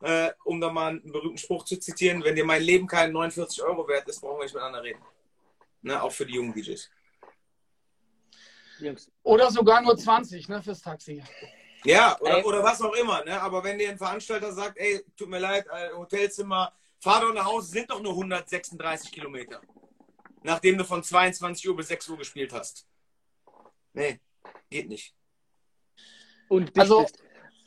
äh, 0.01 0.31
um 0.43 0.59
da 0.59 0.71
mal 0.71 0.89
einen 0.89 1.11
berühmten 1.11 1.37
Spruch 1.37 1.63
zu 1.65 1.77
zitieren. 1.77 2.23
Wenn 2.23 2.35
dir 2.35 2.45
mein 2.45 2.61
Leben 2.61 2.87
kein 2.87 3.11
49 3.11 3.63
Euro 3.63 3.87
wert 3.87 4.07
ist, 4.07 4.21
brauchen 4.21 4.39
wir 4.39 4.43
nicht 4.43 4.53
miteinander 4.53 4.83
reden. 4.83 5.01
Ne, 5.81 6.01
auch 6.01 6.11
für 6.11 6.25
die 6.25 6.33
jungen 6.33 6.53
DJs. 6.53 6.89
Jungs. 8.79 9.11
Oder 9.23 9.49
sogar 9.51 9.81
nur 9.81 9.97
20 9.97 10.49
ne, 10.49 10.61
fürs 10.61 10.81
Taxi. 10.81 11.23
Ja, 11.85 12.19
oder, 12.19 12.45
oder 12.45 12.63
was 12.63 12.81
auch 12.81 12.93
immer. 12.93 13.23
Ne? 13.23 13.41
Aber 13.41 13.63
wenn 13.63 13.77
dir 13.77 13.89
ein 13.89 13.97
Veranstalter 13.97 14.51
sagt, 14.51 14.77
ey, 14.77 15.03
tut 15.15 15.29
mir 15.29 15.39
leid, 15.39 15.65
äh, 15.67 15.93
Hotelzimmer, 15.93 16.73
fahr 16.99 17.21
doch 17.21 17.33
nach 17.33 17.45
Hause, 17.45 17.67
sind 17.69 17.89
doch 17.89 18.01
nur 18.01 18.13
136 18.13 19.11
Kilometer. 19.11 19.61
Nachdem 20.43 20.77
du 20.77 20.83
von 20.83 21.03
22 21.03 21.69
Uhr 21.69 21.75
bis 21.75 21.87
6 21.87 22.09
Uhr 22.09 22.17
gespielt 22.17 22.53
hast. 22.53 22.85
Nee, 23.93 24.19
geht 24.69 24.89
nicht. 24.89 25.15
Und 26.49 26.77
Also- 26.77 27.03
ist. 27.03 27.17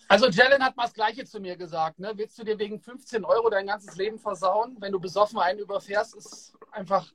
Also 0.08 0.28
Jalen 0.28 0.62
hat 0.62 0.76
mal 0.76 0.84
das 0.84 0.92
Gleiche 0.92 1.24
zu 1.24 1.40
mir 1.40 1.56
gesagt. 1.56 1.98
Ne? 1.98 2.12
Willst 2.16 2.38
du 2.38 2.44
dir 2.44 2.58
wegen 2.58 2.78
15 2.78 3.24
Euro 3.24 3.48
dein 3.48 3.66
ganzes 3.66 3.96
Leben 3.96 4.18
versauen? 4.18 4.76
Wenn 4.78 4.92
du 4.92 5.00
besoffen 5.00 5.38
einen 5.38 5.60
überfährst, 5.60 6.14
ist 6.16 6.52
einfach... 6.70 7.10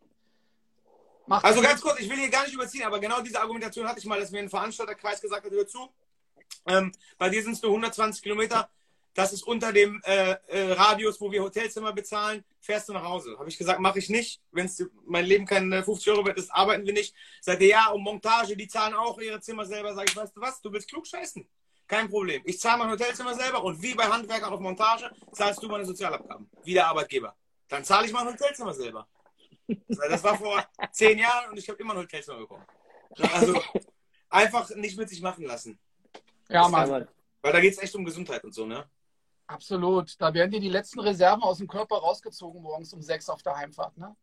Macht 1.28 1.46
Also 1.46 1.62
ganz 1.62 1.80
kurz, 1.80 2.00
ich 2.00 2.10
will 2.10 2.18
hier 2.18 2.30
gar 2.30 2.44
nicht 2.46 2.56
überziehen, 2.56 2.86
aber 2.86 3.00
genau 3.00 3.22
diese 3.22 3.40
Argumentation 3.40 3.88
hatte 3.88 4.00
ich 4.00 4.06
mal, 4.06 4.20
dass 4.20 4.32
mir 4.32 4.40
ein 4.40 4.50
Veranstalterkreis 4.50 5.22
gesagt 5.22 5.46
hat, 5.46 5.52
hör 5.52 5.68
zu, 5.68 5.90
ähm, 6.68 6.92
bei 7.18 7.30
dir 7.30 7.42
sind 7.44 7.54
es 7.54 7.62
nur 7.62 7.72
120 7.72 8.22
Kilometer, 8.22 8.70
das 9.18 9.34
ist 9.34 9.42
unter 9.48 9.74
dem 9.74 10.00
äh, 10.06 10.36
äh, 10.48 10.74
Radius, 10.74 11.20
wo 11.20 11.32
wir 11.32 11.42
Hotelzimmer 11.42 11.92
bezahlen, 11.92 12.46
fährst 12.60 12.88
du 12.88 12.94
nach 12.94 13.04
Hause. 13.04 13.36
Habe 13.40 13.50
ich 13.50 13.58
gesagt, 13.58 13.80
mache 13.80 13.98
ich 13.98 14.10
nicht. 14.10 14.42
Wenn 14.52 14.70
mein 15.08 15.26
Leben 15.26 15.48
keine 15.48 15.84
50 15.84 16.14
Euro 16.14 16.24
wert 16.24 16.38
ist, 16.38 16.52
arbeiten 16.52 16.86
wir 16.86 16.94
nicht. 16.94 17.16
Sagt 17.42 17.62
er, 17.62 17.68
ja, 17.68 17.88
und 17.90 18.04
Montage, 18.04 18.56
die 18.56 18.68
zahlen 18.68 18.94
auch 18.94 19.18
ihre 19.20 19.42
Zimmer 19.42 19.66
selber. 19.66 19.96
Sag 19.96 20.08
ich, 20.08 20.16
weißt 20.16 20.38
du 20.38 20.42
was, 20.42 20.62
du 20.62 20.72
willst 20.72 20.88
klug 20.88 21.08
scheißen. 21.08 21.50
Kein 21.88 22.10
Problem. 22.10 22.44
Ich 22.46 22.60
zahle 22.60 22.78
mein 22.78 22.92
Hotelzimmer 22.92 23.34
selber 23.34 23.64
und 23.64 23.82
wie 23.82 23.96
bei 23.96 24.04
Handwerkern 24.04 24.54
auf 24.54 24.60
Montage 24.60 25.10
zahlst 25.32 25.64
du 25.64 25.68
meine 25.68 25.86
Sozialabgaben. 25.86 26.48
Wie 26.64 26.74
der 26.74 26.88
Arbeitgeber. 26.88 27.36
Dann 27.70 27.84
zahle 27.84 28.06
ich 28.06 28.14
mein 28.14 28.28
Hotelzimmer 28.28 28.76
selber. 28.76 29.08
Das 30.10 30.24
war 30.24 30.38
vor 30.38 30.64
zehn 30.92 31.18
Jahren 31.18 31.50
und 31.50 31.58
ich 31.58 31.68
habe 31.68 31.80
immer 31.80 31.94
ein 31.94 32.00
Hotelzimmer 32.02 32.38
bekommen. 32.38 32.66
Also 33.34 33.60
einfach 34.30 34.70
nicht 34.76 34.96
mit 34.96 35.10
sich 35.10 35.22
machen 35.22 35.44
lassen. 35.44 35.80
Ja, 36.50 36.68
Mann. 36.68 37.08
Weil 37.42 37.54
da 37.54 37.60
geht 37.60 37.74
es 37.74 37.80
echt 37.80 37.96
um 37.96 38.06
Gesundheit 38.06 38.44
und 38.44 38.54
so, 38.54 38.66
ne? 38.66 38.90
Absolut. 39.48 40.20
Da 40.20 40.34
werden 40.34 40.52
dir 40.52 40.60
die 40.60 40.70
letzten 40.70 41.00
Reserven 41.00 41.42
aus 41.44 41.60
dem 41.60 41.68
Körper 41.68 41.98
rausgezogen 41.98 42.62
morgens 42.62 42.94
um 42.94 43.02
sechs 43.02 43.30
auf 43.30 43.42
der 43.44 43.56
Heimfahrt, 43.56 43.98
ne? 43.98 44.16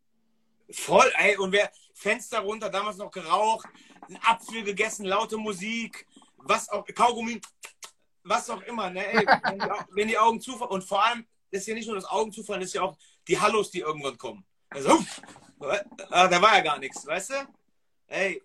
Voll, 0.69 1.11
ey. 1.17 1.37
Und 1.37 1.51
wer 1.51 1.71
Fenster 1.93 2.39
runter, 2.39 2.69
damals 2.69 2.97
noch 2.97 3.11
geraucht, 3.11 3.67
einen 4.07 4.19
Apfel 4.23 4.63
gegessen, 4.63 5.05
laute 5.05 5.37
Musik, 5.37 6.07
was 6.37 6.69
auch, 6.69 6.85
Kaugummi, 6.85 7.41
was 8.23 8.49
auch 8.49 8.61
immer, 8.63 8.89
ne? 8.89 9.05
Ey, 9.05 9.25
wenn, 9.43 9.59
die, 9.59 9.67
wenn 9.91 10.07
die 10.07 10.17
Augen 10.17 10.39
zufallen. 10.39 10.71
Und 10.71 10.83
vor 10.83 11.03
allem 11.03 11.25
ist 11.51 11.67
ja 11.67 11.73
nicht 11.73 11.87
nur 11.87 11.95
das 11.95 12.05
Augen 12.05 12.31
zufallen, 12.31 12.61
ist 12.61 12.73
ja 12.73 12.83
auch 12.83 12.97
die 13.27 13.39
Hallos, 13.39 13.71
die 13.71 13.79
irgendwann 13.79 14.17
kommen. 14.17 14.45
Also, 14.69 14.99
ah, 16.09 16.27
da 16.27 16.41
war 16.41 16.55
ja 16.57 16.61
gar 16.61 16.79
nichts, 16.79 17.05
weißt 17.05 17.31
du? 17.31 17.47
Ey. 18.07 18.41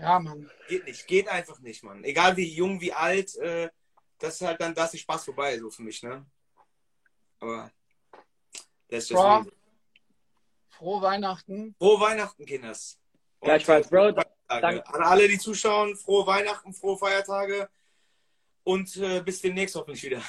Ja, 0.00 0.18
Mann. 0.18 0.50
Geht 0.68 0.84
nicht, 0.86 1.06
geht 1.06 1.28
einfach 1.28 1.58
nicht, 1.60 1.82
Mann. 1.82 2.02
Egal 2.04 2.36
wie 2.36 2.48
jung, 2.48 2.80
wie 2.80 2.92
alt, 2.92 3.36
äh, 3.36 3.68
das 4.18 4.40
ist 4.40 4.46
halt 4.46 4.60
dann, 4.60 4.74
da 4.74 4.84
ist 4.84 4.92
der 4.92 4.98
Spaß 4.98 5.26
vorbei, 5.26 5.58
so 5.58 5.70
für 5.70 5.82
mich, 5.82 6.02
ne? 6.02 6.24
Aber 7.38 7.70
das 8.88 9.04
ist 9.04 9.10
das 9.10 9.46
Frohe 10.70 11.02
Weihnachten. 11.02 11.74
Frohe 11.78 12.00
Weihnachten, 12.00 12.46
Kinders. 12.46 12.98
Gleichfalls, 13.42 13.88
Bro. 13.88 14.12
Danke. 14.48 14.86
An 14.86 15.02
alle, 15.02 15.28
die 15.28 15.38
zuschauen, 15.38 15.94
frohe 15.96 16.26
Weihnachten, 16.26 16.72
frohe 16.72 16.96
Feiertage 16.96 17.68
und 18.64 18.96
äh, 18.96 19.20
bis 19.20 19.42
demnächst 19.42 19.76
hoffentlich 19.76 20.02
wieder. 20.02 20.22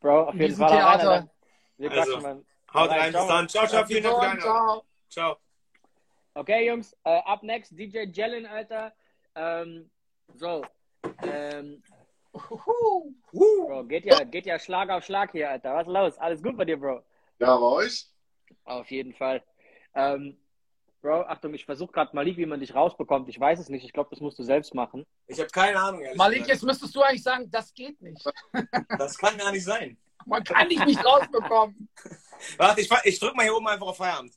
Bro, 0.00 0.28
auf 0.28 0.34
jeden 0.34 0.56
Fall. 0.56 0.70
Theater. 0.70 1.30
Wir 1.76 1.90
also. 1.90 2.44
Haut 2.72 2.90
rein, 2.90 3.12
bis 3.12 3.26
dann. 3.26 3.48
Ciao, 3.48 3.66
ciao, 3.66 3.84
vielen 3.86 4.04
Dank 4.04 4.16
für 4.16 4.26
deine 4.26 4.40
Ciao. 4.40 4.84
ciao. 5.08 5.43
Okay, 6.36 6.66
Jungs, 6.66 6.94
uh, 7.06 7.22
up 7.26 7.44
next 7.44 7.76
DJ 7.78 8.06
Jellen, 8.12 8.44
Alter. 8.44 8.92
Ähm, 9.36 9.88
so, 10.34 10.64
ähm, 11.22 11.80
Bro, 12.32 13.84
geht 13.84 14.04
ja, 14.04 14.24
geht 14.24 14.46
ja 14.46 14.58
Schlag 14.58 14.90
auf 14.90 15.04
Schlag 15.04 15.30
hier, 15.30 15.50
Alter. 15.50 15.74
Was 15.74 15.86
ist 15.86 15.92
los? 15.92 16.18
Alles 16.18 16.42
gut 16.42 16.56
bei 16.56 16.64
dir, 16.64 16.76
Bro? 16.76 17.04
Ja, 17.38 17.56
bei 17.56 17.66
euch? 17.66 18.06
Auf 18.64 18.90
jeden 18.90 19.14
Fall. 19.14 19.44
Ähm, 19.94 20.36
Bro, 21.00 21.22
Achtung, 21.22 21.54
ich 21.54 21.64
versuche 21.64 21.92
gerade 21.92 22.16
Malik, 22.16 22.36
wie 22.36 22.46
man 22.46 22.58
dich 22.58 22.74
rausbekommt. 22.74 23.28
Ich 23.28 23.38
weiß 23.38 23.60
es 23.60 23.68
nicht. 23.68 23.84
Ich 23.84 23.92
glaube, 23.92 24.10
das 24.10 24.20
musst 24.20 24.38
du 24.38 24.42
selbst 24.42 24.74
machen. 24.74 25.06
Ich 25.28 25.38
habe 25.38 25.50
keine 25.50 25.78
Ahnung. 25.78 26.02
Malik, 26.16 26.48
jetzt 26.48 26.64
müsstest 26.64 26.96
du 26.96 27.02
eigentlich 27.02 27.22
sagen, 27.22 27.48
das 27.50 27.72
geht 27.74 28.00
nicht. 28.02 28.24
Das 28.98 29.16
kann 29.18 29.38
gar 29.38 29.52
nicht 29.52 29.64
sein. 29.64 29.96
Man 30.26 30.42
kann 30.42 30.68
dich 30.68 30.84
nicht 30.84 31.04
rausbekommen. 31.04 31.88
Warte, 32.56 32.80
ich, 32.80 32.90
ich 33.04 33.20
drück 33.20 33.36
mal 33.36 33.42
hier 33.42 33.54
oben 33.54 33.68
einfach 33.68 33.86
auf 33.86 33.98
Feierabend. 33.98 34.34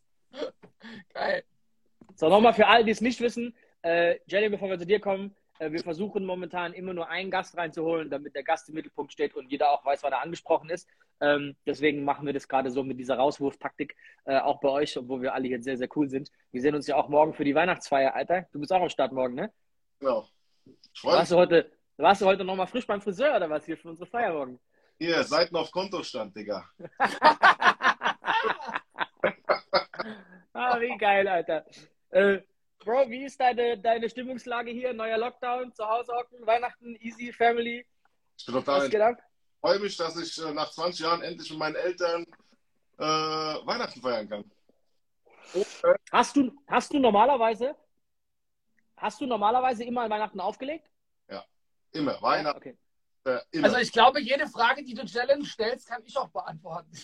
Geil. 1.14 1.44
So, 2.18 2.30
nochmal 2.30 2.54
für 2.56 2.66
alle, 2.66 2.84
die 2.84 2.90
es 2.90 3.00
nicht 3.00 3.22
wissen. 3.22 3.56
Äh, 3.84 4.18
Jelly, 4.26 4.50
bevor 4.50 4.70
wir 4.70 4.80
zu 4.80 4.88
dir 4.88 5.00
kommen, 5.00 5.36
äh, 5.60 5.72
wir 5.72 5.84
versuchen 5.84 6.26
momentan 6.26 6.74
immer 6.74 6.92
nur 6.92 7.08
einen 7.10 7.30
Gast 7.30 7.56
reinzuholen, 7.56 8.10
damit 8.10 8.34
der 8.34 8.42
Gast 8.42 8.68
im 8.70 8.76
Mittelpunkt 8.76 9.14
steht 9.14 9.36
und 9.36 9.52
jeder 9.52 9.70
auch 9.70 9.86
weiß, 9.86 10.02
wann 10.02 10.14
er 10.14 10.24
angesprochen 10.24 10.72
ist. 10.72 10.90
Ähm, 11.22 11.56
deswegen 11.68 12.04
machen 12.04 12.26
wir 12.26 12.34
das 12.34 12.48
gerade 12.48 12.72
so 12.72 12.84
mit 12.84 12.98
dieser 13.00 13.18
Rauswurftaktik 13.18 13.96
äh, 14.26 14.40
auch 14.40 14.60
bei 14.60 14.70
euch, 14.70 14.98
obwohl 14.98 15.22
wir 15.22 15.36
alle 15.36 15.48
hier 15.48 15.62
sehr, 15.62 15.78
sehr 15.78 15.90
cool 15.96 16.10
sind. 16.10 16.32
Wir 16.52 16.60
sehen 16.60 16.74
uns 16.74 16.88
ja 16.88 16.96
auch 16.96 17.08
morgen 17.08 17.36
für 17.36 17.44
die 17.44 17.54
Weihnachtsfeier, 17.54 18.16
Alter. 18.16 18.48
Du 18.52 18.60
bist 18.60 18.74
auch 18.74 18.82
am 18.82 18.90
Start 18.90 19.12
morgen, 19.12 19.36
ne? 19.36 19.54
Genau. 20.00 20.28
Warst 21.04 21.32
du 21.32 21.36
heute, 21.36 21.72
warst 21.98 22.24
du 22.24 22.26
heute 22.26 22.44
nochmal 22.44 22.66
frisch 22.66 22.88
beim 22.88 23.00
Friseur 23.00 23.36
oder 23.36 23.48
was 23.48 23.64
hier 23.64 23.78
für 23.78 23.90
unsere 23.90 24.10
Feier 24.10 24.34
morgen? 24.34 24.60
Hier, 24.98 25.24
Seiten 25.24 25.56
auf 25.56 25.70
Kontostand, 25.70 26.36
Digga. 26.36 26.68
ah, 30.54 30.82
wie 30.82 30.98
geil, 30.98 31.28
Alter. 31.28 31.64
Äh, 32.10 32.40
Bro, 32.80 33.10
wie 33.10 33.26
ist 33.26 33.40
deine, 33.40 33.78
deine 33.78 34.10
Stimmungslage 34.10 34.72
hier? 34.72 34.94
Neuer 34.94 35.18
Lockdown, 35.18 35.74
zu 35.74 35.88
Hause 35.88 36.14
hocken, 36.14 36.46
Weihnachten, 36.46 36.96
easy, 37.02 37.34
Family? 37.34 37.86
Ich 38.38 38.46
bin 38.46 38.56
total. 38.56 38.88
Ich 38.88 39.60
freue 39.60 39.80
mich, 39.80 39.98
dass 39.98 40.18
ich 40.18 40.44
äh, 40.44 40.54
nach 40.54 40.72
20 40.72 41.00
Jahren 41.00 41.22
endlich 41.22 41.50
mit 41.50 41.60
meinen 41.60 41.76
Eltern 41.76 42.26
äh, 42.98 43.04
Weihnachten 43.04 44.02
feiern 44.02 44.30
kann. 44.30 44.52
Hast 46.12 46.36
du, 46.36 46.52
hast 46.68 46.94
du 46.94 47.00
normalerweise 47.00 47.76
hast 48.98 49.22
du 49.22 49.26
normalerweise 49.26 49.84
immer 49.84 50.02
an 50.02 50.10
Weihnachten 50.10 50.40
aufgelegt? 50.40 50.90
Ja, 51.30 51.46
immer. 51.92 52.22
Weihnachten. 52.22 52.58
Okay. 52.58 52.78
Äh, 53.26 53.40
immer. 53.52 53.68
Also 53.68 53.78
ich 53.78 53.92
glaube, 53.92 54.20
jede 54.20 54.48
Frage, 54.48 54.84
die 54.84 54.94
du 54.94 55.06
Challenge 55.06 55.46
stellst, 55.46 55.88
kann 55.88 56.04
ich 56.04 56.18
auch 56.18 56.30
beantworten. 56.30 56.92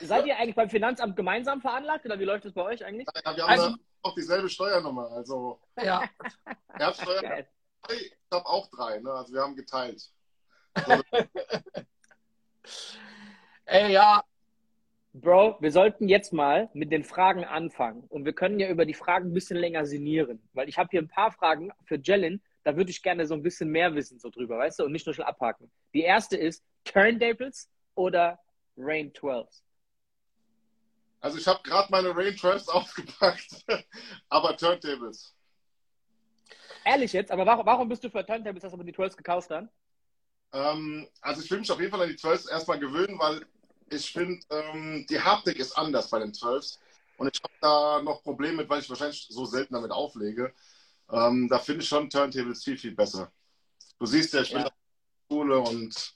Seid 0.00 0.26
ihr 0.26 0.36
eigentlich 0.36 0.54
beim 0.54 0.70
Finanzamt 0.70 1.16
gemeinsam 1.16 1.60
veranlagt 1.60 2.04
oder 2.06 2.18
wie 2.18 2.24
läuft 2.24 2.44
das 2.44 2.52
bei 2.52 2.62
euch 2.62 2.84
eigentlich? 2.84 3.06
Ja, 3.24 3.36
wir 3.36 3.42
haben 3.44 3.50
also, 3.50 3.76
auch 4.02 4.14
dieselbe 4.14 4.48
Steuernummer. 4.48 5.10
Also 5.12 5.60
ja. 5.82 6.02
Erbsteuer. 6.78 7.46
Ich 7.90 8.12
habe 8.32 8.46
auch 8.46 8.68
drei, 8.70 8.98
ne? 9.00 9.10
Also 9.12 9.32
wir 9.32 9.40
haben 9.40 9.56
geteilt. 9.56 10.02
Ey, 13.66 13.92
ja. 13.92 14.22
Bro, 15.14 15.56
wir 15.60 15.72
sollten 15.72 16.08
jetzt 16.08 16.32
mal 16.32 16.68
mit 16.74 16.92
den 16.92 17.02
Fragen 17.02 17.44
anfangen. 17.44 18.04
Und 18.08 18.24
wir 18.24 18.32
können 18.32 18.60
ja 18.60 18.68
über 18.68 18.86
die 18.86 18.94
Fragen 18.94 19.30
ein 19.30 19.34
bisschen 19.34 19.56
länger 19.56 19.84
sinnieren. 19.84 20.40
Weil 20.52 20.68
ich 20.68 20.78
habe 20.78 20.88
hier 20.90 21.00
ein 21.00 21.08
paar 21.08 21.32
Fragen 21.32 21.72
für 21.84 21.96
Jellin, 21.96 22.42
da 22.62 22.76
würde 22.76 22.90
ich 22.90 23.02
gerne 23.02 23.26
so 23.26 23.34
ein 23.34 23.42
bisschen 23.42 23.70
mehr 23.70 23.94
wissen 23.94 24.18
so 24.18 24.30
drüber, 24.30 24.58
weißt 24.58 24.78
du? 24.78 24.84
Und 24.84 24.92
nicht 24.92 25.06
nur 25.06 25.14
schnell 25.14 25.26
abhaken. 25.26 25.70
Die 25.94 26.02
erste 26.02 26.36
ist 26.36 26.62
Turntables 26.84 27.70
oder 27.94 28.38
Rain 28.76 29.12
12s? 29.12 29.62
Also 31.20 31.38
ich 31.38 31.46
habe 31.46 31.60
gerade 31.62 31.90
meine 31.90 32.14
Rain 32.14 32.34
12s 32.34 32.68
aufgepackt, 32.70 33.64
aber 34.28 34.56
Turntables. 34.56 35.34
Ehrlich 36.84 37.12
jetzt? 37.12 37.30
Aber 37.30 37.44
warum, 37.44 37.66
warum 37.66 37.88
bist 37.88 38.04
du 38.04 38.10
für 38.10 38.24
Turntables, 38.24 38.62
hast 38.64 38.72
du 38.72 38.76
aber 38.76 38.84
die 38.84 38.94
12s 38.94 39.16
gekauft 39.16 39.50
dann? 39.50 39.68
Ähm, 40.52 41.08
also 41.20 41.42
ich 41.42 41.50
will 41.50 41.58
mich 41.58 41.70
auf 41.70 41.80
jeden 41.80 41.90
Fall 41.90 42.02
an 42.02 42.08
die 42.08 42.16
12s 42.16 42.50
erstmal 42.50 42.78
gewöhnen, 42.78 43.18
weil 43.18 43.44
ich 43.90 44.12
finde, 44.12 44.40
ähm, 44.50 45.06
die 45.08 45.20
Haptik 45.20 45.58
ist 45.58 45.72
anders 45.72 46.08
bei 46.08 46.18
den 46.20 46.32
12s. 46.32 46.78
Und 47.16 47.34
ich 47.34 47.42
habe 47.42 47.54
da 47.60 48.02
noch 48.02 48.22
Probleme 48.22 48.58
mit, 48.58 48.68
weil 48.68 48.80
ich 48.80 48.88
wahrscheinlich 48.88 49.26
so 49.28 49.44
selten 49.44 49.74
damit 49.74 49.90
auflege. 49.90 50.54
Ähm, 51.10 51.48
da 51.48 51.58
finde 51.58 51.82
ich 51.82 51.88
schon 51.88 52.08
Turntables 52.08 52.62
viel, 52.62 52.78
viel 52.78 52.94
besser. 52.94 53.32
Du 53.98 54.06
siehst 54.06 54.32
ja, 54.34 54.42
ich 54.42 54.50
bin 54.50 54.60
ja. 54.60 54.66
in 54.66 54.70
der 54.70 55.36
Schule 55.36 55.58
und 55.58 56.14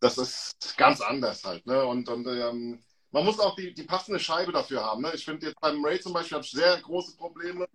das 0.00 0.18
ist 0.18 0.76
ganz 0.76 1.00
anders 1.00 1.44
halt. 1.44 1.66
Ne? 1.66 1.84
Und, 1.84 2.08
und 2.08 2.26
ähm, 2.26 2.82
man 3.14 3.24
muss 3.24 3.38
auch 3.38 3.54
die, 3.54 3.72
die 3.72 3.84
passende 3.84 4.18
Scheibe 4.18 4.50
dafür 4.50 4.82
haben. 4.82 5.02
Ne? 5.02 5.12
Ich 5.14 5.24
finde 5.24 5.46
jetzt 5.46 5.60
beim 5.60 5.82
Ray 5.84 6.00
zum 6.00 6.12
Beispiel 6.12 6.34
habe 6.34 6.44
ich 6.44 6.50
sehr 6.50 6.80
große 6.80 7.16
Probleme, 7.16 7.68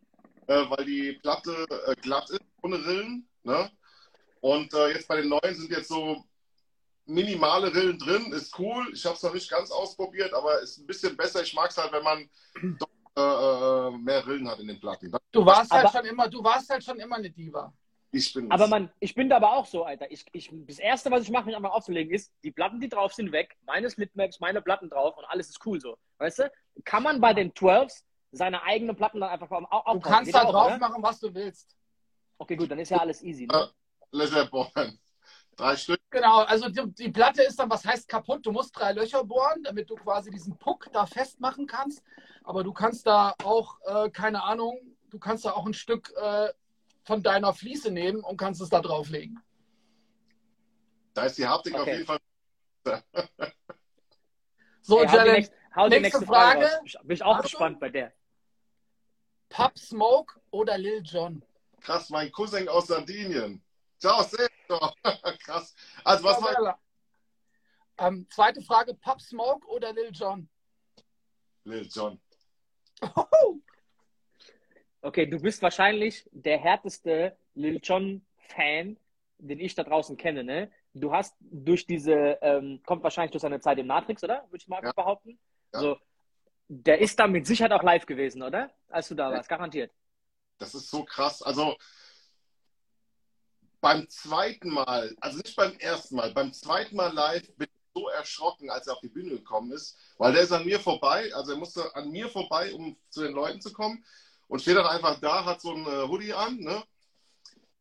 äh, 0.48 0.70
weil 0.70 0.84
die 0.84 1.14
Platte 1.14 1.66
äh, 1.88 1.96
glatt 1.96 2.30
ist, 2.30 2.42
ohne 2.62 2.76
Rillen. 2.86 3.26
Ne? 3.44 3.72
Und 4.42 4.74
äh, 4.74 4.90
jetzt 4.90 5.08
bei 5.08 5.22
den 5.22 5.30
neuen 5.30 5.56
sind 5.56 5.72
jetzt 5.72 5.88
so 5.88 6.26
minimale 7.06 7.74
Rillen 7.74 7.98
drin, 7.98 8.34
ist 8.34 8.60
cool. 8.60 8.86
Ich 8.94 9.06
habe 9.06 9.16
es 9.16 9.24
noch 9.24 9.34
nicht 9.34 9.50
ganz 9.50 9.72
ausprobiert, 9.72 10.34
aber 10.34 10.60
ist 10.60 10.78
ein 10.78 10.86
bisschen 10.86 11.16
besser. 11.16 11.42
Ich 11.42 11.54
mag 11.54 11.70
es 11.70 11.78
halt, 11.78 11.94
wenn 11.94 12.04
man 12.04 12.30
doch, 12.78 12.90
äh, 13.16 13.22
äh, 13.22 13.98
mehr 13.98 14.28
Rillen 14.28 14.50
hat 14.50 14.60
in 14.60 14.68
den 14.68 14.80
Platten. 14.82 15.10
Du 15.32 15.46
warst 15.46 15.72
halt 15.72 15.90
schon 15.90 16.06
immer, 16.06 16.28
du 16.28 16.44
warst 16.44 16.70
halt 16.70 16.84
schon 16.84 17.00
immer 17.00 17.16
eine 17.16 17.30
Diva. 17.30 17.74
Ich 18.12 18.34
bin 18.34 18.52
aber 18.52 18.68
man, 18.68 18.92
ich 19.00 19.14
bin 19.14 19.30
da 19.30 19.36
aber 19.36 19.54
auch 19.54 19.66
so, 19.66 19.84
Alter. 19.84 20.12
Ich, 20.12 20.26
ich, 20.32 20.50
das 20.52 20.80
Erste, 20.80 21.12
was 21.12 21.24
ich 21.24 21.30
mache, 21.30 21.46
mich 21.46 21.56
einfach 21.56 21.72
aufzulegen, 21.72 22.14
ist, 22.14 22.34
die 22.44 22.52
Platten, 22.52 22.80
die 22.80 22.90
drauf 22.90 23.14
sind, 23.14 23.32
weg. 23.32 23.56
Meine 23.66 23.90
Slipmaps, 23.90 24.40
meine 24.40 24.62
Platten 24.62 24.90
drauf 24.90 25.16
und 25.18 25.26
alles 25.26 25.50
ist 25.50 25.64
cool 25.66 25.80
so. 25.80 25.98
Weißt 26.18 26.40
du? 26.40 26.52
Kann 26.86 27.04
man 27.04 27.22
bei 27.22 27.34
den 27.34 27.54
12s 27.54 28.04
seine 28.32 28.64
eigenen 28.64 28.96
Platten 28.96 29.20
dann 29.20 29.30
einfach 29.30 29.52
auch, 29.52 29.86
auch 29.86 29.94
Du 29.94 30.00
kannst 30.00 30.34
da 30.34 30.44
drauf 30.44 30.68
oder? 30.68 30.78
machen, 30.80 31.04
was 31.04 31.20
du 31.20 31.34
willst. 31.34 31.76
Okay, 32.38 32.56
gut, 32.56 32.72
dann 32.72 32.80
ist 32.80 32.90
ja 32.90 32.98
alles 32.98 33.22
easy. 33.22 33.46
Ne? 33.46 33.66
Uh, 33.66 33.68
Leisure 34.12 34.48
bohren. 34.48 35.00
Drei 35.56 35.76
Stück. 35.76 36.00
Genau, 36.10 36.40
also 36.40 36.70
die, 36.70 36.92
die, 36.94 37.12
Platte 37.12 37.44
ist 37.44 37.60
dann, 37.60 37.70
was 37.70 37.86
heißt 37.86 38.08
kaputt? 38.08 38.46
Du 38.46 38.52
musst 38.52 38.78
drei 38.78 38.94
Löcher 38.94 39.24
bohren, 39.26 39.62
damit 39.64 39.90
du 39.90 39.96
quasi 39.96 40.32
diesen 40.32 40.58
Puck 40.58 40.88
da 40.94 41.06
festmachen 41.06 41.68
kannst. 41.68 42.02
Aber 42.44 42.64
du 42.64 42.72
kannst 42.72 43.06
da 43.06 43.36
auch, 43.44 43.78
äh, 43.86 44.10
keine 44.10 44.44
Ahnung, 44.44 44.80
du 45.10 45.20
kannst 45.20 45.44
da 45.44 45.52
auch 45.52 45.66
ein 45.66 45.74
Stück 45.74 46.14
äh, 46.16 46.50
von 47.04 47.24
deiner 47.24 47.54
Fliese 47.54 47.92
nehmen 47.92 48.24
und 48.24 48.38
kannst 48.38 48.62
es 48.62 48.70
da 48.70 48.82
drauflegen. 48.82 49.42
Da 51.14 51.24
ist 51.26 51.38
die 51.38 51.48
Haptik 51.48 51.74
okay. 51.74 51.82
auf 51.82 51.88
jeden 51.88 52.06
Fall. 52.06 52.20
so, 54.82 55.02
Ey, 55.02 55.08
hau 55.08 55.24
die, 55.24 55.32
nächste, 55.32 55.56
die 55.90 56.00
nächste 56.00 56.26
Frage. 56.26 56.68
Frage. 56.68 57.00
Bin 57.04 57.16
ich 57.16 57.24
auch 57.24 57.42
gespannt 57.42 57.80
bei 57.80 57.90
der. 57.90 58.14
Pub 59.50 59.78
Smoke 59.78 60.40
oder 60.52 60.78
Lil 60.78 61.02
Jon? 61.04 61.44
Krass, 61.82 62.10
mein 62.10 62.32
Cousin 62.32 62.70
aus 62.70 62.88
Sardinien. 62.88 63.64
Ciao, 63.98 64.22
Sergio. 64.24 64.94
Krass. 65.44 65.76
Also, 66.04 66.24
was 66.24 66.42
war 66.42 66.80
ähm, 68.00 68.28
zweite 68.30 68.62
Frage: 68.62 68.94
Pop 68.94 69.22
Smoke 69.22 69.68
oder 69.68 69.92
Lil 69.94 70.12
Jon? 70.14 70.50
Lil 71.66 71.88
Jon. 71.88 72.20
Okay, 75.02 75.26
du 75.26 75.40
bist 75.40 75.62
wahrscheinlich 75.62 76.28
der 76.32 76.58
härteste 76.58 77.38
Lil 77.56 77.80
Jon-Fan, 77.82 78.98
den 79.38 79.60
ich 79.60 79.76
da 79.76 79.84
draußen 79.84 80.18
kenne, 80.18 80.44
ne? 80.44 80.72
Du 80.94 81.14
hast 81.14 81.36
durch 81.40 81.86
diese, 81.86 82.38
ähm, 82.42 82.82
kommt 82.86 83.04
wahrscheinlich 83.04 83.32
durch 83.32 83.42
seine 83.42 83.62
Zeit 83.62 83.78
im 83.78 83.88
Matrix, 83.88 84.24
oder? 84.24 84.46
Würde 84.50 84.62
ich 84.62 84.68
mal 84.68 84.84
Ja. 84.84 84.92
behaupten. 84.92 85.40
Ja. 85.74 85.80
So, 85.80 85.98
der 86.68 87.00
ist 87.00 87.18
da 87.20 87.28
mit 87.28 87.48
Sicherheit 87.48 87.72
auch 87.72 87.84
live 87.84 88.06
gewesen, 88.06 88.44
oder? 88.44 88.72
Als 88.90 89.08
du 89.08 89.16
da 89.16 89.32
warst, 89.32 89.48
garantiert. 89.48 89.92
Das 90.58 90.76
ist 90.76 90.90
so 90.90 91.06
krass. 91.06 91.42
Also 91.42 91.78
beim 93.80 94.10
zweiten 94.10 94.70
Mal, 94.70 95.16
also 95.22 95.38
nicht 95.38 95.56
beim 95.56 95.78
ersten 95.78 96.16
Mal, 96.16 96.34
beim 96.34 96.52
zweiten 96.52 96.98
Mal 96.98 97.14
live 97.14 97.50
bin 97.56 97.68
ich 97.72 97.92
so 97.94 98.10
erschrocken, 98.10 98.70
als 98.70 98.88
er 98.88 98.94
auf 98.94 99.00
die 99.00 99.08
Bühne 99.08 99.30
gekommen 99.30 99.72
ist, 99.72 99.98
weil 100.18 100.34
der 100.34 100.42
ist 100.42 100.52
an 100.52 100.66
mir 100.66 100.80
vorbei, 100.82 101.34
also 101.34 101.54
er 101.54 101.58
musste 101.58 101.96
an 101.96 102.12
mir 102.12 102.28
vorbei, 102.28 102.74
um 102.74 102.98
zu 103.10 103.22
den 103.22 103.32
Leuten 103.32 103.62
zu 103.62 103.72
kommen 103.72 104.04
und 104.50 104.62
steht 104.62 104.76
dann 104.76 104.88
einfach 104.88 105.20
da, 105.20 105.46
hat 105.46 105.62
so 105.62 105.72
ein 105.72 105.86
äh, 105.86 106.08
Hoodie 106.08 106.34
an, 106.34 106.60
ne? 106.60 106.84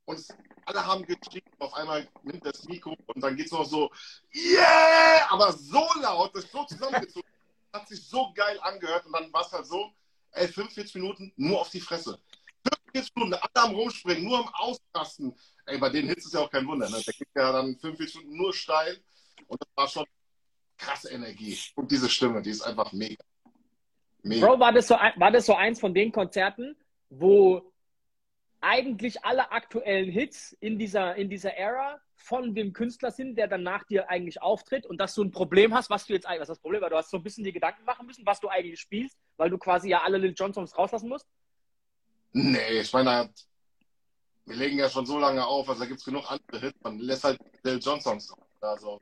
Und 0.04 0.18
es, 0.18 0.28
alle 0.64 0.86
haben 0.86 1.04
geschrien, 1.04 1.42
auf 1.58 1.74
einmal 1.74 2.08
nimmt 2.22 2.44
das 2.44 2.64
Mikro 2.64 2.96
und 3.06 3.20
dann 3.20 3.36
geht 3.36 3.46
es 3.46 3.52
noch 3.52 3.64
so, 3.64 3.90
yeah! 4.34 5.26
Aber 5.30 5.52
so 5.52 5.86
laut, 6.00 6.34
das 6.34 6.44
ist 6.44 6.52
so 6.52 6.64
zusammengezogen, 6.64 7.28
hat 7.72 7.88
sich 7.88 8.06
so 8.06 8.32
geil 8.34 8.58
angehört 8.60 9.06
und 9.06 9.12
dann 9.12 9.32
war 9.32 9.42
es 9.42 9.52
halt 9.52 9.66
so, 9.66 9.90
ey, 10.32 10.46
45 10.46 10.94
Minuten 10.96 11.32
nur 11.36 11.60
auf 11.60 11.70
die 11.70 11.80
Fresse. 11.80 12.20
45 12.92 13.14
Minuten, 13.16 13.34
alle 13.34 13.64
am 13.64 13.74
Rumspringen, 13.74 14.24
nur 14.24 14.38
am 14.38 14.48
Ausrasten. 14.54 15.34
Ey, 15.64 15.78
bei 15.78 15.88
den 15.88 16.06
Hits 16.06 16.26
ist 16.26 16.34
ja 16.34 16.40
auch 16.40 16.50
kein 16.50 16.66
Wunder, 16.66 16.88
ne? 16.88 17.00
Der 17.02 17.14
geht 17.14 17.28
ja 17.34 17.52
dann 17.52 17.78
45 17.78 18.16
Minuten 18.16 18.36
nur 18.36 18.54
steil 18.54 19.02
und 19.46 19.60
das 19.60 19.68
war 19.74 19.88
schon 19.88 20.06
krasse 20.76 21.10
Energie. 21.10 21.58
Und 21.74 21.90
diese 21.90 22.10
Stimme, 22.10 22.42
die 22.42 22.50
ist 22.50 22.62
einfach 22.62 22.92
mega. 22.92 23.24
Mega. 24.22 24.46
Bro, 24.46 24.60
war 24.60 24.72
das, 24.72 24.88
so, 24.88 24.94
war 24.94 25.30
das 25.30 25.46
so 25.46 25.54
eins 25.54 25.80
von 25.80 25.94
den 25.94 26.12
Konzerten, 26.12 26.76
wo 27.10 27.72
eigentlich 28.60 29.24
alle 29.24 29.50
aktuellen 29.52 30.10
Hits 30.10 30.52
in 30.60 30.78
dieser, 30.78 31.14
in 31.16 31.30
dieser 31.30 31.54
Ära 31.56 32.00
von 32.16 32.54
dem 32.54 32.72
Künstler 32.72 33.10
sind, 33.12 33.36
der 33.36 33.46
dann 33.46 33.62
nach 33.62 33.84
dir 33.84 34.10
eigentlich 34.10 34.42
auftritt 34.42 34.84
und 34.84 34.98
dass 35.00 35.14
du 35.14 35.22
ein 35.22 35.30
Problem 35.30 35.72
hast, 35.72 35.88
was 35.90 36.06
du 36.06 36.12
jetzt 36.12 36.26
eigentlich, 36.26 36.40
was 36.40 36.48
das 36.48 36.58
Problem 36.58 36.82
war, 36.82 36.90
du 36.90 36.96
hast 36.96 37.10
so 37.10 37.16
ein 37.16 37.22
bisschen 37.22 37.44
die 37.44 37.52
Gedanken 37.52 37.84
machen 37.84 38.06
müssen, 38.06 38.26
was 38.26 38.40
du 38.40 38.48
eigentlich 38.48 38.80
spielst, 38.80 39.16
weil 39.36 39.48
du 39.50 39.58
quasi 39.58 39.88
ja 39.90 40.02
alle 40.02 40.18
Lil 40.18 40.34
Jon 40.36 40.52
Songs 40.52 40.76
rauslassen 40.76 41.08
musst? 41.08 41.26
Nee, 42.32 42.80
ich 42.80 42.92
meine, 42.92 43.30
wir 44.44 44.56
legen 44.56 44.78
ja 44.78 44.90
schon 44.90 45.06
so 45.06 45.18
lange 45.18 45.46
auf, 45.46 45.68
also 45.68 45.80
da 45.80 45.86
gibt 45.86 46.00
es 46.00 46.04
genug 46.04 46.30
andere 46.30 46.60
Hits. 46.60 46.78
Man 46.82 46.98
lässt 46.98 47.24
halt 47.24 47.38
Lil 47.62 47.78
Jon 47.78 48.00
Songs 48.00 48.26
drauf. 48.26 48.44
Also, 48.60 49.00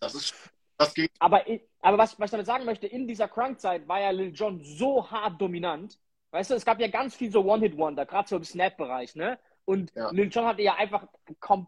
das 0.00 0.14
ist, 0.16 0.34
das 0.76 0.92
ging. 0.92 1.08
Aber, 1.20 1.48
i- 1.48 1.67
aber 1.80 1.98
was, 1.98 2.18
was 2.18 2.26
ich 2.26 2.30
damit 2.32 2.46
sagen 2.46 2.64
möchte, 2.64 2.86
in 2.86 3.06
dieser 3.06 3.28
Crunk-Zeit 3.28 3.86
war 3.88 4.00
ja 4.00 4.10
Lil 4.10 4.32
Jon 4.34 4.60
so 4.62 5.10
hart 5.10 5.40
dominant. 5.40 5.98
Weißt 6.30 6.50
du, 6.50 6.54
es 6.54 6.64
gab 6.64 6.78
ja 6.80 6.88
ganz 6.88 7.14
viel 7.14 7.30
so 7.30 7.44
One-Hit-Wonder, 7.44 8.04
gerade 8.04 8.28
so 8.28 8.36
im 8.36 8.44
Snap-Bereich, 8.44 9.14
ne? 9.14 9.38
Und 9.64 9.92
Ja. 9.94 10.10
Lil 10.10 10.28
Jon 10.28 10.44
hatte 10.46 10.62
ja 10.62 10.74
einfach, 10.74 11.06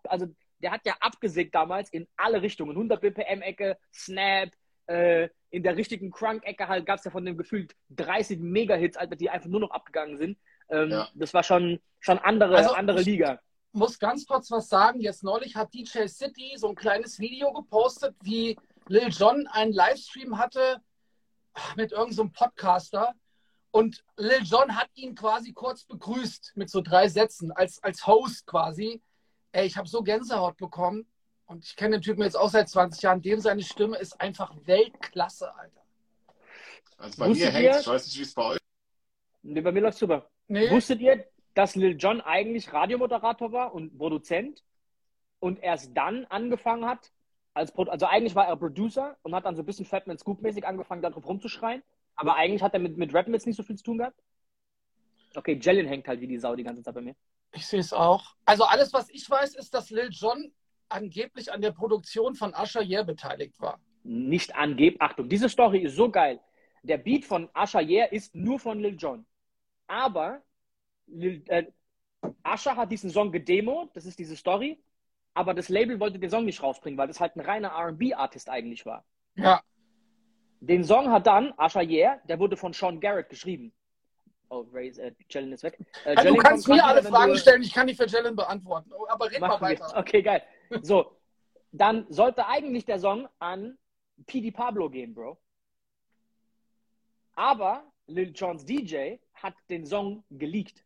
also 0.04 0.26
der 0.58 0.72
hat 0.72 0.84
ja 0.84 0.94
abgesägt 1.00 1.54
damals 1.54 1.88
in 1.90 2.06
alle 2.16 2.42
Richtungen. 2.42 2.76
100 2.76 3.00
BPM-Ecke, 3.00 3.78
Snap, 3.92 4.50
äh, 4.86 5.28
in 5.50 5.62
der 5.62 5.76
richtigen 5.76 6.10
Crunk-Ecke 6.10 6.68
halt 6.68 6.84
gab 6.86 6.98
es 6.98 7.04
ja 7.04 7.10
von 7.10 7.24
dem 7.24 7.36
gefühlt 7.38 7.74
30 7.90 8.38
Mega-Hits, 8.40 8.96
Alter, 8.96 9.16
die 9.16 9.30
einfach 9.30 9.48
nur 9.48 9.60
noch 9.60 9.70
abgegangen 9.70 10.16
sind. 10.18 10.38
Ähm, 10.68 10.90
Ja. 10.90 11.08
Das 11.14 11.32
war 11.34 11.42
schon, 11.42 11.80
schon 12.00 12.18
andere, 12.18 12.56
Also, 12.56 12.72
andere 12.74 13.00
ich- 13.00 13.06
Liga. 13.06 13.40
muss 13.72 13.98
ganz 13.98 14.26
kurz 14.26 14.50
was 14.50 14.68
sagen. 14.68 15.00
Jetzt 15.00 15.22
neulich 15.24 15.56
hat 15.56 15.72
DJ 15.72 16.06
City 16.06 16.52
so 16.56 16.68
ein 16.68 16.74
kleines 16.74 17.18
Video 17.18 17.52
gepostet, 17.52 18.14
wie 18.22 18.56
Lil 18.90 19.08
Jon 19.10 19.46
einen 19.46 19.72
Livestream 19.72 20.36
hatte 20.36 20.82
ach, 21.54 21.76
mit 21.76 21.92
irgendeinem 21.92 22.12
so 22.14 22.22
einem 22.22 22.32
Podcaster. 22.32 23.14
Und 23.70 24.04
Lil 24.16 24.42
Jon 24.42 24.74
hat 24.74 24.88
ihn 24.94 25.14
quasi 25.14 25.52
kurz 25.52 25.84
begrüßt 25.84 26.52
mit 26.56 26.70
so 26.70 26.80
drei 26.80 27.06
Sätzen 27.08 27.52
als, 27.52 27.80
als 27.84 28.04
Host 28.08 28.46
quasi. 28.46 29.00
Ey, 29.52 29.66
ich 29.66 29.76
habe 29.76 29.86
so 29.88 30.02
Gänsehaut 30.02 30.56
bekommen. 30.56 31.06
Und 31.46 31.64
ich 31.64 31.76
kenne 31.76 31.98
den 31.98 32.02
Typen 32.02 32.22
jetzt 32.22 32.36
auch 32.36 32.48
seit 32.50 32.68
20 32.68 33.00
Jahren. 33.02 33.22
Dem 33.22 33.38
seine 33.40 33.62
Stimme 33.62 33.96
ist 33.96 34.20
einfach 34.20 34.52
Weltklasse, 34.64 35.54
Alter. 35.54 35.82
Also 36.96 37.18
bei 37.20 37.28
Wusstet 37.28 37.46
mir 37.46 37.52
hängt 37.52 37.74
ihr- 37.74 37.80
ich 37.80 37.86
weiß 37.86 38.06
nicht, 38.06 38.18
wie 38.18 38.22
es 38.22 38.34
bei 38.34 38.42
euch 38.44 38.58
Nee, 39.42 39.60
bei 39.60 39.70
mir 39.72 39.80
läuft's 39.82 40.00
super. 40.00 40.28
Nee, 40.48 40.68
Wusstet 40.70 41.00
ihr, 41.00 41.24
dass 41.54 41.76
Lil 41.76 41.96
Jon 41.96 42.20
eigentlich 42.20 42.72
Radiomoderator 42.72 43.52
war 43.52 43.72
und 43.72 43.96
Produzent 43.96 44.64
und 45.38 45.62
erst 45.62 45.96
dann 45.96 46.24
angefangen 46.26 46.84
hat, 46.86 47.12
als 47.60 47.72
Pro 47.72 47.84
also 47.84 48.06
eigentlich 48.06 48.34
war 48.34 48.46
er 48.46 48.56
Producer 48.56 49.16
und 49.22 49.34
hat 49.34 49.44
dann 49.44 49.54
so 49.54 49.62
ein 49.62 49.66
bisschen 49.66 49.86
Fatman 49.86 50.18
Scoop-mäßig 50.18 50.66
angefangen, 50.66 51.02
darauf 51.02 51.26
rumzuschreien, 51.26 51.82
aber 52.16 52.36
eigentlich 52.36 52.62
hat 52.62 52.74
er 52.74 52.80
mit, 52.80 52.96
mit 52.96 53.14
Rappen 53.14 53.32
jetzt 53.32 53.46
nicht 53.46 53.56
so 53.56 53.62
viel 53.62 53.76
zu 53.76 53.84
tun 53.84 53.98
gehabt? 53.98 54.18
Okay, 55.34 55.58
Jellin 55.60 55.86
hängt 55.86 56.08
halt 56.08 56.20
wie 56.20 56.26
die 56.26 56.38
Sau 56.38 56.56
die 56.56 56.64
ganze 56.64 56.82
Zeit 56.82 56.94
bei 56.94 57.00
mir. 57.00 57.14
ich 57.52 57.66
sehe 57.66 57.80
es 57.80 57.92
auch. 57.92 58.34
Also 58.44 58.64
alles, 58.64 58.92
was 58.92 59.08
ich 59.10 59.28
weiß, 59.28 59.54
ist, 59.54 59.72
dass 59.74 59.90
Lil 59.90 60.08
Jon 60.10 60.52
angeblich 60.88 61.52
an 61.52 61.60
der 61.60 61.70
Produktion 61.72 62.34
von 62.34 62.52
Usher 62.52 62.82
Yeah 62.82 63.04
beteiligt 63.04 63.60
war. 63.60 63.78
Nicht 64.02 64.56
angeb. 64.56 64.96
Achtung, 65.00 65.28
diese 65.28 65.48
Story 65.48 65.80
ist 65.80 65.94
so 65.94 66.10
geil. 66.10 66.40
Der 66.82 66.98
Beat 66.98 67.24
von 67.24 67.48
Usher 67.54 67.80
Yeah 67.80 68.06
ist 68.06 68.34
nur 68.34 68.58
von 68.58 68.80
Lil 68.80 68.96
Jon. 68.96 69.24
Aber 69.86 70.42
Lil, 71.06 71.44
äh, 71.46 71.66
Usher 72.44 72.76
hat 72.76 72.90
diesen 72.90 73.10
Song 73.10 73.30
gedemo, 73.30 73.90
das 73.94 74.06
ist 74.06 74.18
diese 74.18 74.36
Story, 74.36 74.78
aber 75.34 75.54
das 75.54 75.68
Label 75.68 76.00
wollte 76.00 76.18
den 76.18 76.30
Song 76.30 76.44
nicht 76.44 76.62
rausbringen, 76.62 76.98
weil 76.98 77.08
das 77.08 77.20
halt 77.20 77.36
ein 77.36 77.40
reiner 77.40 77.68
R&B-Artist 77.68 78.48
eigentlich 78.48 78.84
war. 78.86 79.04
Ja, 79.36 79.62
Den 80.60 80.84
Song 80.84 81.10
hat 81.10 81.26
dann 81.26 81.54
Usher 81.58 81.82
Yeah, 81.82 82.20
der 82.28 82.38
wurde 82.38 82.56
von 82.56 82.72
Sean 82.72 83.00
Garrett 83.00 83.28
geschrieben. 83.30 83.72
Oh, 84.50 84.66
Ray, 84.72 84.88
äh, 84.88 85.12
Jalen 85.30 85.52
ist 85.52 85.62
weg. 85.62 85.78
Äh, 86.04 86.16
Also, 86.16 86.34
du 86.34 86.36
kannst 86.36 86.66
mir 86.68 86.84
alle 86.84 87.02
Fragen 87.04 87.32
du- 87.32 87.38
stellen, 87.38 87.62
ich 87.62 87.72
kann 87.72 87.86
die 87.86 87.94
für 87.94 88.06
Jalen 88.06 88.34
beantworten. 88.34 88.92
Oh, 88.92 89.06
Aber 89.08 89.30
red 89.30 89.40
mal 89.40 89.48
Machen 89.48 89.68
wir. 89.68 89.80
weiter. 89.80 89.96
Okay, 89.96 90.22
geil. 90.22 90.42
So, 90.82 91.16
dann 91.72 92.04
sollte 92.12 92.46
eigentlich 92.48 92.84
der 92.84 92.98
Song 92.98 93.28
an 93.38 93.78
PD 94.26 94.50
Pablo 94.50 94.90
gehen, 94.90 95.14
Bro. 95.14 95.38
Aber 97.34 97.84
Lil 98.06 98.32
Jons 98.34 98.64
DJ 98.64 99.16
hat 99.34 99.54
den 99.68 99.86
Song 99.86 100.24
geleakt. 100.30 100.84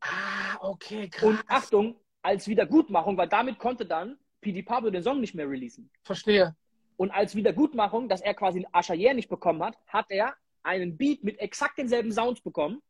Ah, 0.00 0.56
okay, 0.60 1.08
krass. 1.08 1.22
Und 1.28 1.44
Achtung, 1.48 1.96
als 2.22 2.48
Wiedergutmachung, 2.48 3.16
weil 3.16 3.28
damit 3.28 3.58
konnte 3.58 3.84
dann 3.84 4.16
PD 4.40 4.62
Pablo 4.62 4.90
den 4.90 5.02
Song 5.02 5.20
nicht 5.20 5.34
mehr 5.34 5.48
releasen. 5.48 5.90
Verstehe. 6.02 6.54
Und 6.96 7.10
als 7.10 7.34
Wiedergutmachung, 7.34 8.08
dass 8.08 8.20
er 8.20 8.34
quasi 8.34 8.66
Yeah 8.90 9.14
nicht 9.14 9.28
bekommen 9.28 9.62
hat, 9.62 9.76
hat 9.88 10.06
er 10.10 10.34
einen 10.62 10.96
Beat 10.96 11.24
mit 11.24 11.38
exakt 11.40 11.78
denselben 11.78 12.12
Sounds 12.12 12.40
bekommen. 12.40 12.80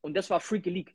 Und 0.00 0.14
das 0.14 0.28
war 0.30 0.40
Freaky 0.40 0.70
League. 0.70 0.94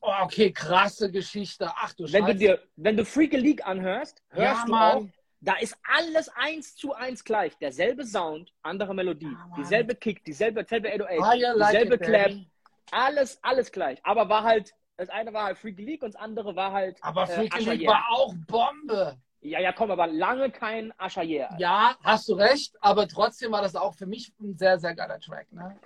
Oh, 0.00 0.12
okay, 0.22 0.52
krasse 0.52 1.10
Geschichte. 1.10 1.70
Ach 1.74 1.92
du 1.94 2.04
Wenn 2.04 2.26
du 2.26 2.32
Scheiße. 2.32 2.38
dir, 2.38 2.62
wenn 2.76 2.96
du 2.96 3.04
Freaky 3.04 3.36
League 3.36 3.66
anhörst, 3.66 4.22
hörst 4.30 4.60
Ja, 4.60 4.64
du 4.66 4.70
Mann. 4.72 4.96
auch, 4.98 5.06
da 5.40 5.54
ist 5.56 5.76
alles 5.84 6.28
eins 6.30 6.74
zu 6.76 6.92
eins 6.92 7.24
gleich. 7.24 7.56
Derselbe 7.58 8.04
Sound, 8.04 8.52
andere 8.62 8.94
Melodie, 8.94 9.26
Ja, 9.32 9.54
dieselbe 9.56 9.94
Kick, 9.94 10.24
dieselbe, 10.24 10.64
dieselbe 10.64 10.88
808, 10.88 11.22
Ah, 11.22 11.34
you 11.34 11.58
like 11.58 11.70
dieselbe 11.72 11.94
it, 11.94 12.00
Clap, 12.02 12.32
alles, 12.90 13.38
alles 13.42 13.72
gleich. 13.72 13.98
Aber 14.04 14.28
war 14.28 14.42
halt, 14.44 14.74
das 14.96 15.08
eine 15.10 15.32
war 15.32 15.44
halt 15.44 15.58
Freaky 15.58 15.84
League 15.84 16.02
und 16.02 16.14
das 16.14 16.20
andere 16.20 16.56
war 16.56 16.72
halt 16.72 16.98
Aber 17.02 17.24
äh, 17.24 17.26
Freaky 17.26 17.58
Usher 17.60 17.74
League 17.74 17.86
war 17.86 18.04
auch 18.10 18.34
Bombe. 18.46 19.16
Ja, 19.40 19.60
ja, 19.60 19.72
komm, 19.72 19.90
aber 19.90 20.06
lange 20.06 20.50
kein. 20.50 20.92
Alter. 20.98 21.56
Ja, 21.58 21.96
hast 22.02 22.28
du 22.28 22.34
recht, 22.34 22.74
aber 22.80 23.06
trotzdem 23.06 23.52
war 23.52 23.62
das 23.62 23.76
auch 23.76 23.94
für 23.94 24.06
mich 24.06 24.32
ein 24.40 24.56
sehr, 24.56 24.78
sehr 24.78 24.94
geiler 24.94 25.20
Track. 25.20 25.52
Ne? 25.52 25.78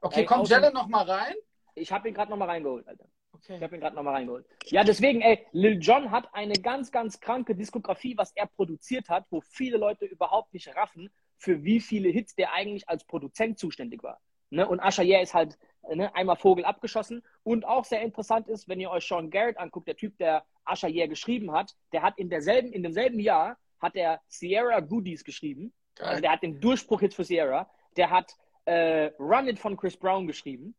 Okay, 0.00 0.20
Ey, 0.20 0.26
kommt 0.26 0.48
Jelle 0.48 0.72
noch 0.72 0.88
mal 0.88 1.08
rein? 1.08 1.34
Ich 1.74 1.92
habe 1.92 2.08
ihn 2.08 2.14
gerade 2.14 2.30
nochmal 2.30 2.48
reingeholt, 2.48 2.86
Alter. 2.88 3.04
Ich 3.04 3.44
Okay. 3.50 3.62
habe 3.62 3.76
ihn 3.76 3.80
gerade 3.80 3.96
nochmal 3.96 4.14
reingeholt. 4.14 4.46
Ja, 4.66 4.84
deswegen, 4.84 5.20
ey, 5.20 5.46
Lil 5.52 5.78
Jon 5.80 6.10
hat 6.10 6.32
eine 6.32 6.54
ganz, 6.54 6.92
ganz 6.92 7.18
kranke 7.18 7.54
Diskografie, 7.54 8.16
was 8.16 8.32
er 8.36 8.46
produziert 8.46 9.08
hat, 9.08 9.26
wo 9.30 9.40
viele 9.40 9.78
Leute 9.78 10.04
überhaupt 10.04 10.52
nicht 10.54 10.74
raffen, 10.76 11.10
für 11.38 11.64
wie 11.64 11.80
viele 11.80 12.08
Hits 12.08 12.34
der 12.34 12.52
eigentlich 12.52 12.88
als 12.88 13.04
Produzent 13.04 13.58
zuständig 13.58 14.02
war. 14.02 14.20
Ne? 14.52 14.68
Und 14.68 14.80
Usher 14.80 15.02
Yeah 15.02 15.20
ist 15.22 15.34
halt 15.34 15.58
ne, 15.94 16.14
einmal 16.14 16.36
Vogel 16.36 16.64
abgeschossen. 16.64 17.22
Und 17.42 17.64
auch 17.64 17.84
sehr 17.84 18.02
interessant 18.02 18.48
ist, 18.48 18.68
wenn 18.68 18.80
ihr 18.80 18.90
euch 18.90 19.06
Sean 19.06 19.30
Garrett 19.30 19.58
anguckt, 19.58 19.88
der 19.88 19.96
Typ, 19.96 20.16
der 20.18 20.44
Usher 20.70 20.88
Yeah 20.88 21.06
geschrieben 21.06 21.52
hat, 21.52 21.74
der 21.92 22.02
hat 22.02 22.18
in 22.18 22.28
derselben, 22.28 22.72
in 22.72 22.82
demselben 22.82 23.18
Jahr 23.18 23.56
hat 23.80 23.96
er 23.96 24.20
Sierra 24.28 24.80
Goodies 24.80 25.24
geschrieben. 25.24 25.72
Also 25.98 26.20
der 26.20 26.32
hat 26.32 26.42
den 26.42 26.60
Durchbruch 26.60 27.02
jetzt 27.02 27.16
für 27.16 27.24
Sierra. 27.24 27.68
Der 27.96 28.10
hat 28.10 28.36
äh, 28.66 29.10
Run 29.18 29.48
It 29.48 29.58
von 29.58 29.76
Chris 29.76 29.96
Brown 29.96 30.26
geschrieben. 30.26 30.74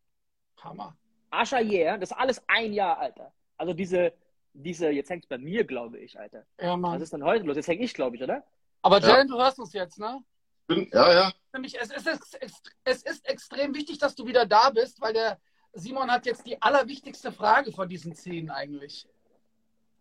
Hammer. 0.61 0.95
Asha 1.32 1.59
Yeah, 1.59 1.97
das 1.97 2.11
ist 2.11 2.17
alles 2.17 2.41
ein 2.47 2.74
Jahr, 2.74 2.97
Alter. 2.99 3.34
Also 3.57 3.74
diese, 3.74 4.13
diese, 4.53 4.89
jetzt 4.91 5.09
hängt 5.09 5.24
es 5.24 5.28
bei 5.30 5.38
mir, 5.38 5.63
glaube 5.65 5.99
ich, 5.99 6.17
Alter. 6.19 6.45
Ja, 6.59 6.74
Was 6.74 6.80
Mann. 6.80 7.01
ist 7.01 7.11
denn 7.13 7.24
heute 7.24 7.43
los? 7.45 7.55
Jetzt 7.55 7.67
hänge 7.67 7.84
ich, 7.84 7.93
glaube 7.93 8.15
ich, 8.15 8.24
oder? 8.24 8.43
Aber 8.84 8.99
Ja. 8.99 9.09
Jellen, 9.15 9.28
du 9.28 9.36
hörst 9.38 9.59
uns 9.59 9.74
jetzt, 9.74 9.97
ne? 9.99 10.24
Bin. 10.68 10.89
Ja, 10.93 11.14
ja. 11.14 11.34
Nämlich, 11.53 11.80
es 11.80 11.89
ist, 11.91 12.39
es 12.84 13.03
ist 13.03 13.28
extrem 13.28 13.74
wichtig, 13.76 13.99
dass 13.99 14.16
du 14.16 14.26
wieder 14.26 14.45
da 14.45 14.70
bist, 14.70 14.99
weil 15.01 15.14
der 15.14 15.39
Simon 15.74 16.11
hat 16.11 16.26
jetzt 16.26 16.45
die 16.45 16.61
allerwichtigste 16.61 17.32
Frage 17.32 17.72
von 17.72 17.88
diesen 17.88 18.16
zehn 18.16 18.49
eigentlich. 18.49 19.07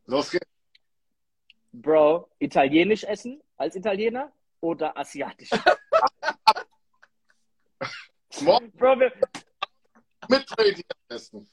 Los 0.07 0.31
geht's. 0.31 0.47
Bro, 1.73 2.29
italienisch 2.39 3.05
essen 3.05 3.43
als 3.57 3.75
Italiener 3.77 4.31
oder 4.61 4.95
asiatisch? 4.97 5.49
Bro, 8.45 8.61
wir, 9.01 9.13
mit 10.29 10.47
Brady 10.47 10.85
am 10.89 10.99
besten. 11.09 11.49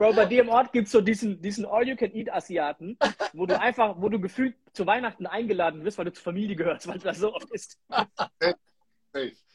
Bro, 0.00 0.14
bei 0.14 0.24
dir 0.24 0.40
im 0.40 0.48
Ort 0.48 0.72
gibt 0.72 0.86
es 0.86 0.92
so 0.92 1.02
diesen, 1.02 1.42
diesen 1.42 1.66
All-You-Can-Eat-Asiaten, 1.66 2.96
wo 3.34 3.44
du 3.44 3.60
einfach, 3.60 3.96
wo 3.98 4.08
du 4.08 4.18
gefühlt 4.18 4.56
zu 4.72 4.86
Weihnachten 4.86 5.26
eingeladen 5.26 5.84
wirst, 5.84 5.98
weil 5.98 6.06
du 6.06 6.12
zur 6.14 6.24
Familie 6.24 6.56
gehörst, 6.56 6.88
weil 6.88 6.96
du 6.96 7.04
das 7.04 7.18
so 7.18 7.34
oft 7.34 7.50
isst. 7.50 7.78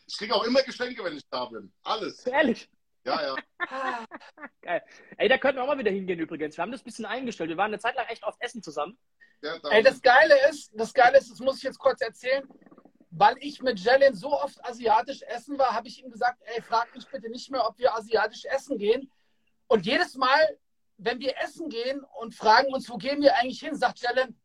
Ich 0.05 0.17
kriege 0.19 0.35
auch 0.35 0.43
immer 0.43 0.61
Geschenke, 0.61 1.03
wenn 1.03 1.17
ich 1.17 1.27
da 1.31 1.45
bin. 1.45 1.73
Alles. 1.81 2.27
Ehrlich. 2.27 2.69
Ja, 3.05 3.23
ja. 3.23 4.05
Geil. 4.61 4.83
Ey, 5.17 5.29
da 5.29 5.39
könnten 5.39 5.57
wir 5.57 5.63
auch 5.63 5.67
mal 5.67 5.79
wieder 5.79 5.89
hingehen 5.89 6.19
übrigens. 6.19 6.55
Wir 6.55 6.61
haben 6.61 6.71
das 6.71 6.81
ein 6.81 6.85
bisschen 6.85 7.07
eingestellt. 7.07 7.49
Wir 7.49 7.57
waren 7.57 7.71
eine 7.71 7.79
Zeit 7.79 7.95
lang 7.95 8.05
echt 8.05 8.23
oft 8.23 8.39
essen 8.39 8.61
zusammen. 8.61 8.99
Da, 9.41 9.57
Ey, 9.71 9.81
das 9.81 9.99
Geile 9.99 10.35
ist, 10.51 10.69
das 10.75 10.93
Geile 10.93 11.17
ist, 11.17 11.31
das 11.31 11.39
muss 11.39 11.57
ich 11.57 11.63
jetzt 11.63 11.79
kurz 11.79 12.01
erzählen, 12.01 12.47
weil 13.09 13.35
ich 13.39 13.63
mit 13.63 13.79
Jalen 13.79 14.13
so 14.13 14.31
oft 14.39 14.63
asiatisch 14.63 15.23
essen 15.23 15.57
war, 15.57 15.73
habe 15.73 15.87
ich 15.87 16.03
ihm 16.03 16.11
gesagt, 16.11 16.39
ey, 16.45 16.61
frag 16.61 16.93
mich 16.93 17.07
bitte 17.07 17.29
nicht 17.29 17.49
mehr, 17.49 17.67
ob 17.67 17.79
wir 17.79 17.95
asiatisch 17.95 18.45
essen 18.45 18.77
gehen. 18.77 19.09
Und 19.67 19.85
jedes 19.85 20.15
Mal, 20.15 20.57
wenn 20.97 21.19
wir 21.19 21.37
essen 21.37 21.69
gehen 21.69 22.03
und 22.19 22.35
fragen 22.35 22.73
uns, 22.73 22.89
wo 22.89 22.97
gehen 22.97 23.21
wir 23.21 23.35
eigentlich 23.35 23.59
hin, 23.59 23.75
sagt 23.75 23.99
Jalen, 23.99 24.39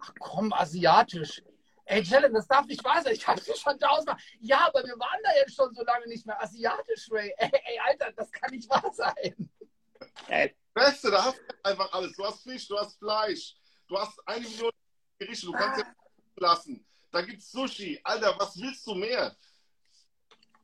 ach 0.00 0.12
komm, 0.18 0.52
asiatisch. 0.52 1.42
Ey, 1.86 2.02
Jalen, 2.02 2.32
das 2.32 2.46
darf 2.46 2.66
nicht 2.66 2.82
wahr 2.82 3.02
sein. 3.02 3.12
Ich 3.12 3.26
habe 3.26 3.40
dir 3.40 3.56
schon 3.56 3.78
tausendmal. 3.78 4.16
Ja, 4.40 4.66
aber 4.68 4.82
wir 4.84 4.98
waren 4.98 5.20
da 5.22 5.30
jetzt 5.36 5.54
schon 5.54 5.74
so 5.74 5.84
lange 5.84 6.06
nicht 6.08 6.24
mehr 6.26 6.40
asiatisch, 6.42 7.08
Ray. 7.10 7.34
Ey, 7.38 7.50
ey, 7.52 7.78
Alter, 7.84 8.12
das 8.12 8.30
kann 8.32 8.50
nicht 8.50 8.68
wahr 8.70 8.90
sein. 8.92 9.50
Beste, 10.72 11.10
da 11.10 11.24
hast 11.24 11.38
du 11.38 11.54
einfach 11.62 11.92
alles. 11.92 12.16
Du 12.16 12.24
hast 12.24 12.42
Fisch, 12.42 12.66
du 12.68 12.78
hast 12.78 12.98
Fleisch, 12.98 13.56
du 13.86 13.98
hast 13.98 14.18
eine 14.26 14.40
Million 14.40 14.70
Gerichte, 15.18 15.46
du 15.46 15.52
kannst 15.52 15.80
ja 15.80 15.94
lassen. 16.36 16.84
Da 17.12 17.22
gibt's 17.22 17.52
Sushi. 17.52 18.00
Alter, 18.02 18.34
was 18.38 18.58
willst 18.60 18.86
du 18.86 18.94
mehr? 18.94 19.36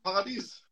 Paradies. 0.02 0.62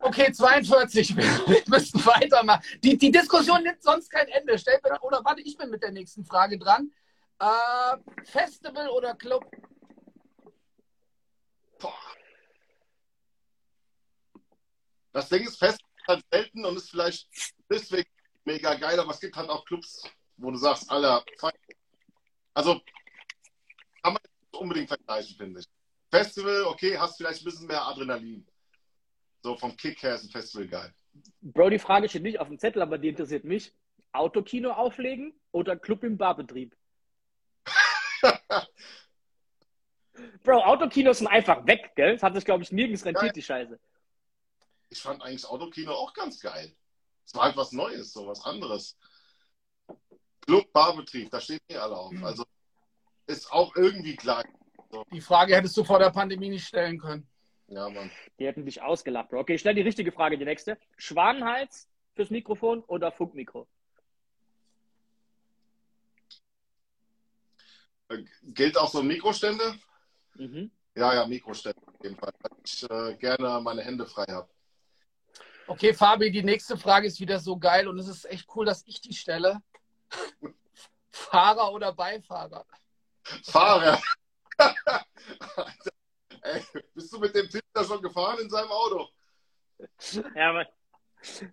Okay, 0.00 0.32
42. 0.32 1.14
Wir, 1.16 1.62
müssen 1.66 2.04
weitermachen. 2.04 2.64
Die, 2.82 2.96
die 2.96 3.10
Diskussion 3.10 3.62
nimmt 3.62 3.82
sonst 3.82 4.10
kein 4.10 4.28
Ende. 4.28 4.58
Stell 4.58 4.80
mir, 4.82 4.98
oder 5.02 5.22
warte, 5.24 5.42
ich 5.42 5.56
bin 5.56 5.68
mit 5.68 5.82
der 5.82 5.92
nächsten 5.92 6.24
Frage 6.24 6.58
dran. 6.58 6.90
Äh, 7.38 8.24
Festival 8.24 8.88
oder 8.88 9.14
Club? 9.14 9.44
Boah. 11.78 11.94
Das 15.12 15.28
Ding 15.28 15.46
ist 15.46 15.58
fest, 15.58 15.80
halt 16.08 16.24
selten 16.32 16.64
und 16.64 16.76
ist 16.76 16.90
vielleicht 16.90 17.28
deswegen 17.70 18.08
mega 18.44 18.74
geil, 18.74 18.98
aber 18.98 19.10
es 19.12 19.20
gibt 19.20 19.36
halt 19.36 19.50
auch 19.50 19.64
Clubs, 19.66 20.02
wo 20.36 20.50
du 20.50 20.56
sagst, 20.56 20.90
Alter, 20.90 21.24
also 22.54 22.80
kann 24.02 24.14
man 24.14 24.22
nicht 24.22 24.54
unbedingt 24.54 24.88
vergleichen, 24.88 25.36
finde 25.36 25.60
ich. 25.60 25.66
Festival, 26.10 26.64
okay, 26.64 26.98
hast 26.98 27.16
vielleicht 27.16 27.42
ein 27.42 27.44
bisschen 27.44 27.66
mehr 27.66 27.84
Adrenalin. 27.86 28.46
So 29.42 29.56
vom 29.56 29.76
Kick 29.76 30.02
her 30.02 30.14
ist 30.14 30.24
ein 30.24 30.30
Festival 30.30 30.68
geil. 30.68 30.94
Bro, 31.40 31.70
die 31.70 31.78
Frage 31.78 32.08
steht 32.08 32.22
nicht 32.22 32.40
auf 32.40 32.48
dem 32.48 32.58
Zettel, 32.58 32.82
aber 32.82 32.98
die 32.98 33.08
interessiert 33.08 33.44
mich. 33.44 33.74
Autokino 34.12 34.72
auflegen 34.72 35.32
oder 35.52 35.76
Club 35.76 36.04
im 36.04 36.18
Barbetrieb? 36.18 36.76
Bro, 40.42 40.64
Autokinos 40.64 41.18
sind 41.18 41.28
einfach 41.28 41.66
weg, 41.66 41.92
gell? 41.94 42.14
Das 42.14 42.22
hat 42.22 42.34
sich, 42.34 42.44
glaube 42.44 42.62
ich, 42.62 42.72
nirgends 42.72 43.04
rentiert, 43.04 43.34
die 43.36 43.42
Scheiße. 43.42 43.78
Ich 44.90 45.00
fand 45.00 45.22
eigentlich 45.22 45.46
Autokino 45.46 45.92
auch 45.92 46.12
ganz 46.12 46.40
geil. 46.40 46.74
Es 47.24 47.34
war 47.34 47.44
halt 47.44 47.56
was 47.56 47.72
Neues, 47.72 48.12
so 48.12 48.26
was 48.26 48.44
anderes. 48.44 48.98
Club, 50.40 50.72
Barbetrieb, 50.72 51.30
da 51.30 51.40
stehen 51.40 51.60
wir 51.68 51.82
alle 51.82 51.96
auf. 51.96 52.12
Also 52.22 52.44
ist 53.26 53.52
auch 53.52 53.74
irgendwie 53.76 54.16
klein. 54.16 54.44
Die 55.12 55.20
Frage 55.20 55.54
hättest 55.54 55.76
du 55.76 55.84
vor 55.84 56.00
der 56.00 56.10
Pandemie 56.10 56.48
nicht 56.48 56.66
stellen 56.66 56.98
können. 56.98 57.28
Ja, 57.70 57.88
Mann. 57.88 58.10
Die 58.38 58.46
hätten 58.46 58.64
dich 58.64 58.82
ausgelacht, 58.82 59.30
Bro. 59.30 59.40
Okay, 59.40 59.56
stell 59.56 59.74
die 59.74 59.80
richtige 59.80 60.10
Frage, 60.10 60.36
die 60.36 60.44
nächste. 60.44 60.76
Schwanenhals 60.96 61.88
fürs 62.14 62.30
Mikrofon 62.30 62.82
oder 62.84 63.12
Funkmikro? 63.12 63.68
Äh, 68.08 68.24
Gilt 68.42 68.76
auch 68.76 68.90
so 68.90 69.04
Mikrostände? 69.04 69.78
Mhm. 70.34 70.72
Ja, 70.96 71.14
ja, 71.14 71.26
Mikrostände 71.28 71.80
auf 71.86 72.02
jeden 72.02 72.16
Fall. 72.16 72.32
Weil 72.40 72.58
ich 72.64 72.90
äh, 72.90 73.14
gerne 73.16 73.60
meine 73.62 73.82
Hände 73.82 74.04
frei 74.04 74.26
habe. 74.28 74.50
Okay, 75.68 75.94
Fabi, 75.94 76.32
die 76.32 76.42
nächste 76.42 76.76
Frage 76.76 77.06
ist 77.06 77.20
wieder 77.20 77.38
so 77.38 77.56
geil 77.56 77.86
und 77.86 78.00
es 78.00 78.08
ist 78.08 78.24
echt 78.24 78.48
cool, 78.56 78.66
dass 78.66 78.84
ich 78.88 79.00
die 79.00 79.14
stelle. 79.14 79.62
Fahrer 81.12 81.72
oder 81.72 81.92
Beifahrer? 81.92 82.66
Fahrer! 83.44 84.02
Ey, 86.42 86.62
bist 86.94 87.12
du 87.12 87.18
mit 87.18 87.34
dem 87.34 87.48
Typ 87.48 87.62
da 87.72 87.84
schon 87.84 88.02
gefahren 88.02 88.38
in 88.40 88.50
seinem 88.50 88.70
Auto? 88.70 89.08
Ja, 90.34 90.52
Mann. 90.52 90.66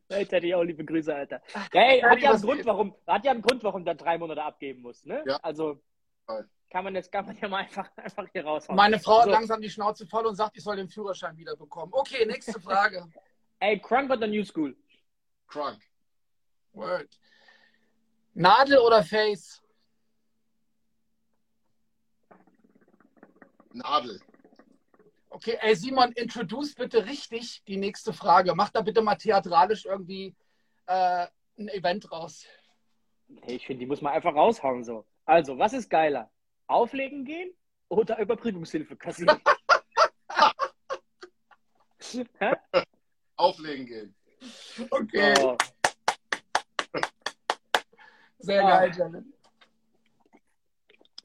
Alter, 0.10 0.40
die 0.40 0.56
auch 0.56 0.64
liebe 0.64 0.86
Grüße, 0.86 1.14
Alter. 1.14 1.42
Hey, 1.72 2.00
hat 2.02 2.20
ja 2.20 2.32
einen 2.32 2.42
Grund, 2.42 2.66
warum, 2.66 2.96
hat 3.06 3.26
ja 3.26 3.32
einen 3.32 3.42
Grund, 3.42 3.64
warum 3.64 3.84
der 3.84 3.96
drei 3.96 4.18
Monate 4.18 4.42
abgeben 4.44 4.82
muss, 4.82 5.04
ne? 5.06 5.24
Ja. 5.28 5.38
Also, 5.42 5.82
kann 6.70 6.84
man 6.84 6.96
jetzt, 6.96 7.12
kann 7.12 7.26
man 7.26 7.38
ja 7.38 7.48
mal 7.50 7.58
einfach, 7.58 7.90
einfach 7.98 8.26
hier 8.32 8.46
raushauen. 8.46 8.76
Meine 8.78 9.00
Frau 9.00 9.20
hat 9.20 9.26
So. 9.26 9.32
langsam 9.32 9.62
die 9.62 9.70
Schnauze 9.70 10.08
voll 10.08 10.26
und 10.26 10.36
sagt, 10.36 10.56
ich 10.58 10.64
soll 10.64 10.78
den 10.78 10.88
Führerschein 10.90 11.36
wieder 11.38 11.56
bekommen. 11.56 11.92
Okay, 11.94 12.26
nächste 12.26 12.60
Frage. 12.62 13.06
Ey, 13.60 13.80
Crunk 13.80 14.10
oder 14.12 14.28
New 14.28 14.44
School? 14.46 14.76
Crunk. 15.48 15.80
Word. 16.74 17.10
Nadel 18.34 18.78
oder 18.78 19.04
Face? 19.04 19.62
Nadel. 23.74 24.20
Okay, 25.30 25.58
ey 25.62 25.76
Simon, 25.76 26.12
introduce 26.14 26.74
bitte 26.74 27.06
richtig 27.06 27.62
die 27.68 27.78
nächste 27.78 28.14
Frage. 28.14 28.56
Mach 28.56 28.70
da 28.70 28.82
bitte 28.82 29.02
mal 29.02 29.16
theatralisch 29.16 29.86
irgendwie 29.86 30.36
äh, 30.88 31.28
ein 31.60 31.68
Event 31.70 32.10
raus. 32.12 32.46
Hey, 33.42 33.56
ich 33.58 33.66
finde, 33.66 33.82
die 33.82 33.86
muss 33.88 34.02
man 34.02 34.14
einfach 34.14 34.34
raushauen 34.34 34.84
so. 34.84 35.06
Also, 35.26 35.58
was 35.60 35.74
ist 35.74 35.90
geiler? 35.90 36.32
Auflegen 36.68 37.26
gehen 37.26 37.52
oder 37.90 38.18
Überbrückungshilfe 38.20 38.96
kassieren? 38.96 39.42
Auflegen 43.36 43.86
gehen. 43.86 44.16
Okay, 44.90 45.34
Oh. 45.44 45.58
sehr 48.40 48.64
Ah. 48.64 48.80
geil, 48.80 48.92
Jalen. 48.98 49.34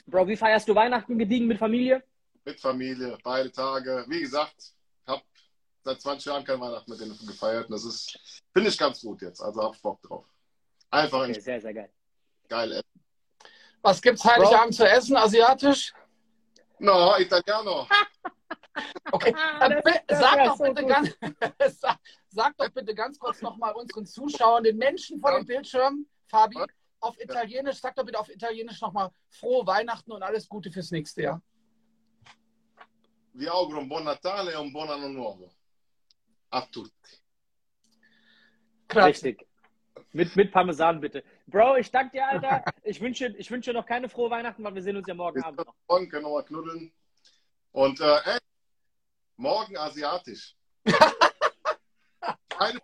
Bro, 0.07 0.27
wie 0.29 0.37
feierst 0.37 0.69
du 0.69 0.75
Weihnachten 0.75 1.19
gediegen 1.19 1.47
mit 1.47 1.59
Familie? 1.59 2.03
Mit 2.45 2.61
Familie, 2.61 3.17
beide 3.23 3.51
Tage. 3.53 4.05
Wie 4.09 4.21
gesagt, 4.21 4.55
ich 4.59 5.07
habe 5.09 5.23
seit 5.85 6.01
20 6.01 6.27
Jahren 6.27 6.45
kein 6.45 6.61
Weihnachten 6.61 6.91
mit 6.91 7.01
denen 7.01 7.17
gefeiert. 7.27 7.67
Und 7.67 7.73
das 7.73 7.85
ist, 7.85 8.19
finde 8.53 8.69
ich 8.69 8.79
ganz 8.79 9.01
gut 9.01 9.23
jetzt. 9.23 9.41
Also 9.41 9.63
hab 9.63 9.81
Bock 9.81 10.03
drauf. 10.03 10.27
Einfach 10.91 11.21
Okay, 11.23 11.39
sehr, 11.41 11.61
sehr 11.61 11.73
geil. 11.73 11.91
geil 12.49 12.73
Essen. 12.73 13.05
Was 13.81 14.01
gibt's 14.03 14.25
Heiligabend 14.25 14.75
zu 14.75 14.87
essen? 14.89 15.17
Asiatisch? 15.17 15.93
No, 16.79 17.17
Italiano. 17.19 17.87
Okay, 19.13 19.35
Ah, 19.37 19.69
das- 19.69 19.85
sag, 20.19 20.45
doch 20.47 20.57
so 20.57 20.65
bitte 20.65 20.83
gut. 20.83 20.89
ganz, 20.91 21.11
sag, 21.79 21.99
sag 22.29 22.57
doch 22.57 22.71
bitte 22.71 22.95
ganz 22.95 23.19
kurz 23.19 23.43
nochmal 23.43 23.75
unseren 23.75 24.07
Zuschauern, 24.07 24.65
den 24.65 24.79
Menschen 24.79 25.21
vor 25.21 25.33
dem 25.33 25.45
Bildschirm, 25.45 26.07
Fabi, 26.27 26.57
auf 27.01 27.21
Italienisch, 27.21 27.79
sag 27.81 27.95
doch 27.95 28.05
bitte 28.05 28.19
auf 28.19 28.31
Italienisch 28.31 28.81
nochmal 28.81 29.11
frohe 29.29 29.67
Weihnachten 29.67 30.11
und 30.11 30.23
alles 30.23 30.49
Gute 30.49 30.73
fürs 30.73 30.91
nächste 30.91 31.21
Jahr. 31.23 31.43
Vi 33.35 33.47
auguro 33.47 33.81
un 33.81 33.89
buon 33.89 34.05
Natale 34.05 34.53
e 34.53 34.57
un 34.57 34.71
buon 34.71 34.91
anno 34.91 35.09
nuovo. 35.09 35.53
A 36.51 36.67
tutti. 36.67 37.11
Richtig. 38.95 39.47
Mit, 40.13 40.37
mit 40.37 40.51
Parmesan 40.51 41.01
bitte. 41.01 41.25
Bro, 41.47 41.77
ich 41.79 41.91
danke 41.91 42.19
dir, 42.19 42.27
Alter. 42.27 42.63
Ich 42.83 43.01
wünsche, 43.01 43.35
ich 43.39 43.51
wünsche 43.51 43.71
dir 43.71 43.79
noch 43.79 43.87
keine 43.87 44.09
frohe 44.09 44.31
Weihnachten, 44.31 44.63
weil 44.63 44.75
wir 44.75 44.83
sehen 44.83 44.97
uns 44.97 45.07
ja 45.07 45.15
morgen 45.15 45.37
Bis 45.37 45.45
Abend 45.45 45.67
noch. 45.67 45.75
morgen 45.89 46.09
können 46.11 46.27
wir 46.27 46.33
mal 46.33 46.45
knuddeln. 46.45 46.93
Und 47.73 48.01
äh, 48.01 48.19
ey, 48.25 48.39
morgen 49.37 49.77
asiatisch. 49.79 50.55
Keine 52.49 52.81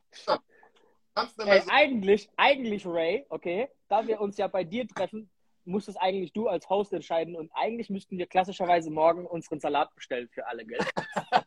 Ey, 1.39 1.63
eigentlich, 1.69 2.29
eigentlich, 2.37 2.87
Ray, 2.87 3.27
okay, 3.29 3.69
da 3.89 4.07
wir 4.07 4.21
uns 4.21 4.37
ja 4.39 4.47
bei 4.47 4.65
dir 4.65 4.87
treffen, 4.87 5.31
musst 5.69 5.89
es 5.89 5.97
eigentlich 5.97 6.33
du 6.33 6.49
als 6.49 6.69
Host 6.69 6.93
entscheiden 6.93 7.37
und 7.37 7.51
eigentlich 7.55 7.91
müssten 7.91 8.19
wir 8.19 8.27
klassischerweise 8.27 8.91
morgen 8.91 9.27
unseren 9.27 9.61
Salat 9.61 9.95
bestellen 9.95 10.29
für 10.29 10.47
alle, 10.47 10.65
gell? 10.65 10.79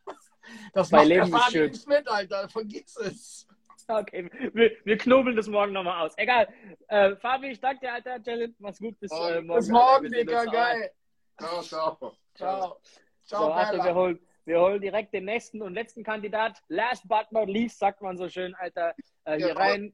Das 0.73 0.89
Bei 0.89 0.97
macht 0.99 1.07
Leben 1.07 1.33
ist 1.33 1.51
schön. 1.51 1.71
nicht 1.71 1.87
mit, 1.87 2.07
Alter. 2.09 2.49
Vergiss 2.49 2.97
es. 2.97 3.47
Okay, 3.87 4.29
wir, 4.53 4.71
wir 4.83 4.97
knobeln 4.97 5.35
das 5.35 5.47
morgen 5.47 5.71
nochmal 5.73 6.05
aus. 6.05 6.13
Egal. 6.17 6.47
Äh, 6.87 7.15
Fabi, 7.15 7.51
ich 7.51 7.59
danke 7.59 7.79
dir, 7.81 7.93
Alter. 7.93 8.19
Jalen, 8.21 8.55
mach's 8.59 8.79
gut. 8.79 8.99
Bis, 8.99 9.11
äh, 9.11 9.41
morgen. 9.41 9.47
Bis 9.59 9.69
morgen. 9.69 10.11
Wir 10.11 10.25
Digga. 10.25 10.43
Geil. 10.45 10.91
Ciao, 11.39 11.61
ciao. 11.61 11.97
Ciao. 12.35 12.77
So, 13.23 13.35
Ciao, 13.35 13.51
Alter, 13.51 13.73
wir 13.77 13.83
Bella. 13.83 13.95
holen, 13.95 14.19
wir 14.45 14.55
Wir 14.55 14.61
holen 14.61 14.81
direkt 14.81 15.13
den 15.13 15.25
nächsten 15.25 15.61
und 15.61 15.73
letzten 15.73 16.03
Kandidat. 16.03 16.61
Last 16.67 17.07
but 17.07 17.31
not 17.31 17.47
least, 17.47 17.79
sagt 17.79 18.01
man 18.01 18.17
so 18.17 18.27
schön, 18.27 18.53
Alter. 18.55 18.93
Äh, 19.25 19.37
hier 19.37 19.47
Ja, 19.49 19.53
rein. 19.53 19.93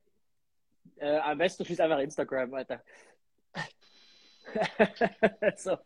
Äh, 0.98 1.18
am 1.20 1.38
besten 1.38 1.66
schließt 1.66 1.82
einfach 1.82 2.00
Instagram, 2.00 2.54
Alter. 2.54 2.82
so. 5.58 5.78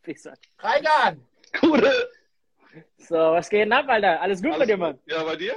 Reigan! 0.60 1.26
Gute. 1.60 2.10
So, 2.98 3.16
was 3.16 3.50
geht 3.50 3.62
denn 3.62 3.74
ab, 3.74 3.86
Alter? 3.88 4.22
Alles 4.22 4.42
gut 4.42 4.52
bei 4.52 4.56
Alles 4.56 4.68
dir, 4.68 4.78
Mann? 4.78 5.00
Ja, 5.06 5.24
bei 5.24 5.36
dir? 5.36 5.56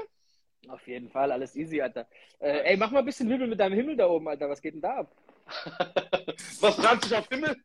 Auf 0.68 0.86
jeden 0.88 1.10
Fall, 1.10 1.30
alles 1.30 1.54
easy, 1.56 1.80
Alter. 1.80 2.08
Äh, 2.38 2.70
ey, 2.70 2.76
mach 2.76 2.90
mal 2.90 3.00
ein 3.00 3.04
bisschen 3.04 3.28
Wirbel 3.28 3.46
mit 3.46 3.60
deinem 3.60 3.74
Himmel 3.74 3.96
da 3.96 4.08
oben, 4.08 4.28
Alter. 4.28 4.48
Was 4.48 4.62
geht 4.62 4.74
denn 4.74 4.80
da 4.80 5.00
ab? 5.00 5.14
Was 6.60 6.82
ranzt 6.82 7.08
sich 7.08 7.16
auf 7.16 7.28
Himmel? 7.28 7.56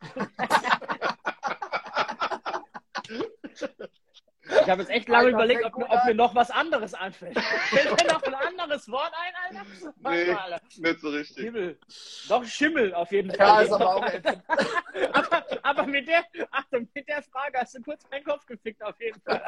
Ich 4.42 4.68
habe 4.68 4.82
jetzt 4.82 4.90
echt 4.90 5.08
lange 5.08 5.30
überlegt, 5.30 5.64
ob, 5.64 5.76
ob 5.76 6.04
mir 6.04 6.14
noch 6.14 6.34
was 6.34 6.50
anderes 6.50 6.94
anfällt. 6.94 7.38
Fällt 7.70 8.02
mir 8.02 8.12
noch 8.12 8.22
ein 8.22 8.34
anderes 8.34 8.90
Wort 8.90 9.12
ein, 9.14 9.34
Alter? 9.58 9.66
Mach 10.00 10.10
Nee. 10.12 10.24
mal, 10.32 10.52
Alter. 10.52 10.60
Nicht 10.78 11.00
so 11.00 11.08
richtig. 11.10 11.44
Himmel. 11.44 11.78
Doch, 12.28 12.44
Schimmel 12.44 12.94
auf 12.94 13.12
jeden 13.12 13.30
Ja, 13.30 13.36
Fall. 13.36 13.64
ist 13.66 13.72
aber 13.72 13.96
auch 13.96 14.02
aber, 15.12 15.46
aber 15.62 15.86
mit, 15.86 16.08
der, 16.08 16.24
Achtung, 16.50 16.88
mit 16.94 17.08
der 17.08 17.22
Frage 17.22 17.58
hast 17.58 17.74
du 17.76 17.82
kurz 17.82 18.02
meinen 18.10 18.24
Kopf 18.24 18.46
gefickt, 18.46 18.82
auf 18.82 18.98
jeden 19.00 19.20
Fall. 19.20 19.42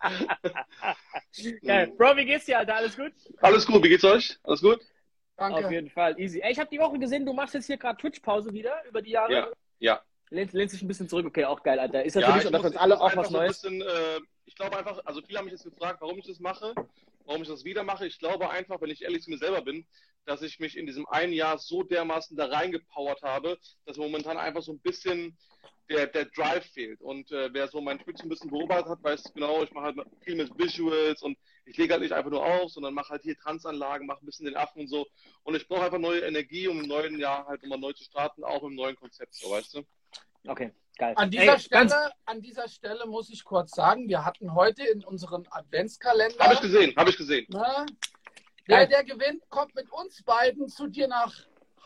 Geil. 1.66 1.92
Bro, 1.96 2.16
wie 2.16 2.24
geht's 2.24 2.46
dir, 2.46 2.58
Alter? 2.58 2.76
Alles 2.76 2.96
gut? 2.96 3.12
Alles 3.40 3.66
gut, 3.66 3.84
wie 3.84 3.88
geht's 3.88 4.04
euch? 4.04 4.38
Alles 4.42 4.60
gut? 4.62 4.80
Auf 5.36 5.50
Danke. 5.54 5.70
jeden 5.72 5.90
Fall, 5.90 6.18
easy. 6.18 6.40
Ey, 6.40 6.52
ich 6.52 6.58
habe 6.58 6.68
die 6.70 6.78
Woche 6.78 6.98
gesehen, 6.98 7.24
du 7.24 7.32
machst 7.32 7.54
jetzt 7.54 7.66
hier 7.66 7.78
gerade 7.78 7.96
Twitch-Pause 7.98 8.52
wieder 8.52 8.84
über 8.86 9.00
die 9.02 9.12
Jahre. 9.12 9.32
Ja, 9.32 9.48
ja. 9.78 10.00
Lehnst, 10.30 10.54
lehnst 10.54 10.74
dich 10.74 10.82
ein 10.82 10.88
bisschen 10.88 11.08
zurück. 11.08 11.26
Okay, 11.26 11.44
auch 11.44 11.62
geil, 11.62 11.78
Alter. 11.78 12.04
Ist 12.04 12.14
ja, 12.14 12.20
Ja, 12.22 12.34
muss- 12.36 12.64
uns 12.64 12.76
alle 12.76 13.00
auch 13.00 13.16
was 13.16 13.30
Neues. 13.30 13.60
Bisschen, 13.62 13.82
äh, 13.82 14.20
ich 14.46 14.54
glaube 14.54 14.76
einfach, 14.78 15.00
also 15.04 15.20
viele 15.22 15.38
haben 15.38 15.46
mich 15.46 15.52
jetzt 15.52 15.64
gefragt, 15.64 16.00
warum 16.00 16.18
ich 16.18 16.26
das 16.26 16.38
mache, 16.38 16.72
warum 17.24 17.42
ich 17.42 17.48
das 17.48 17.64
wieder 17.64 17.82
mache. 17.82 18.06
Ich 18.06 18.18
glaube 18.18 18.48
einfach, 18.48 18.80
wenn 18.80 18.90
ich 18.90 19.02
ehrlich 19.02 19.22
zu 19.22 19.30
mir 19.30 19.38
selber 19.38 19.62
bin, 19.62 19.86
dass 20.26 20.42
ich 20.42 20.60
mich 20.60 20.76
in 20.76 20.86
diesem 20.86 21.06
einen 21.08 21.32
Jahr 21.32 21.58
so 21.58 21.82
dermaßen 21.82 22.36
da 22.36 22.46
reingepowert 22.46 23.22
habe, 23.22 23.58
dass 23.86 23.96
momentan 23.96 24.36
einfach 24.36 24.62
so 24.62 24.72
ein 24.72 24.78
bisschen 24.80 25.36
der, 25.88 26.06
der 26.06 26.26
Drive 26.26 26.64
fehlt. 26.66 27.00
Und 27.00 27.32
äh, 27.32 27.52
wer 27.52 27.66
so 27.66 27.80
mein 27.80 27.98
Twitch 27.98 28.22
ein 28.22 28.28
bisschen 28.28 28.50
beobachtet 28.50 28.90
hat, 28.90 29.02
weiß 29.02 29.32
genau, 29.34 29.64
ich 29.64 29.72
mache 29.72 29.86
halt 29.86 29.96
viel 30.20 30.36
mit 30.36 30.56
Visuals 30.56 31.22
und 31.22 31.36
ich 31.64 31.76
lege 31.76 31.94
halt 31.94 32.02
nicht 32.02 32.12
einfach 32.12 32.30
nur 32.30 32.44
auf, 32.44 32.70
sondern 32.70 32.94
mache 32.94 33.08
halt 33.08 33.22
hier 33.24 33.36
Tanzanlagen, 33.36 34.06
mache 34.06 34.22
ein 34.22 34.26
bisschen 34.26 34.46
den 34.46 34.56
Affen 34.56 34.82
und 34.82 34.88
so. 34.88 35.08
Und 35.42 35.56
ich 35.56 35.66
brauche 35.66 35.82
einfach 35.86 35.98
neue 35.98 36.20
Energie, 36.20 36.68
um 36.68 36.78
im 36.80 36.86
neuen 36.86 37.18
Jahr 37.18 37.46
halt 37.48 37.64
immer 37.64 37.76
neu 37.76 37.92
zu 37.92 38.04
starten, 38.04 38.44
auch 38.44 38.62
im 38.62 38.76
neuen 38.76 38.94
Konzept, 38.94 39.34
so 39.34 39.50
weißt 39.50 39.74
du? 39.74 39.82
Okay, 40.46 40.72
geil. 40.98 41.14
An 41.16 41.30
dieser, 41.30 41.54
Ey, 41.54 41.60
Stelle, 41.60 42.12
an 42.24 42.40
dieser 42.40 42.68
Stelle 42.68 43.06
muss 43.06 43.30
ich 43.30 43.44
kurz 43.44 43.72
sagen, 43.72 44.08
wir 44.08 44.24
hatten 44.24 44.54
heute 44.54 44.84
in 44.84 45.04
unserem 45.04 45.44
Adventskalender, 45.50 46.42
Habe 46.44 46.54
ich 46.54 46.60
gesehen, 46.60 46.94
habe 46.96 47.10
ich 47.10 47.16
gesehen. 47.16 47.46
ne, 47.50 47.86
der, 48.68 48.86
der 48.86 49.04
gewinnt, 49.04 49.42
kommt 49.50 49.74
mit 49.74 49.90
uns 49.90 50.22
beiden 50.22 50.68
zu 50.68 50.86
dir 50.86 51.08
nach 51.08 51.34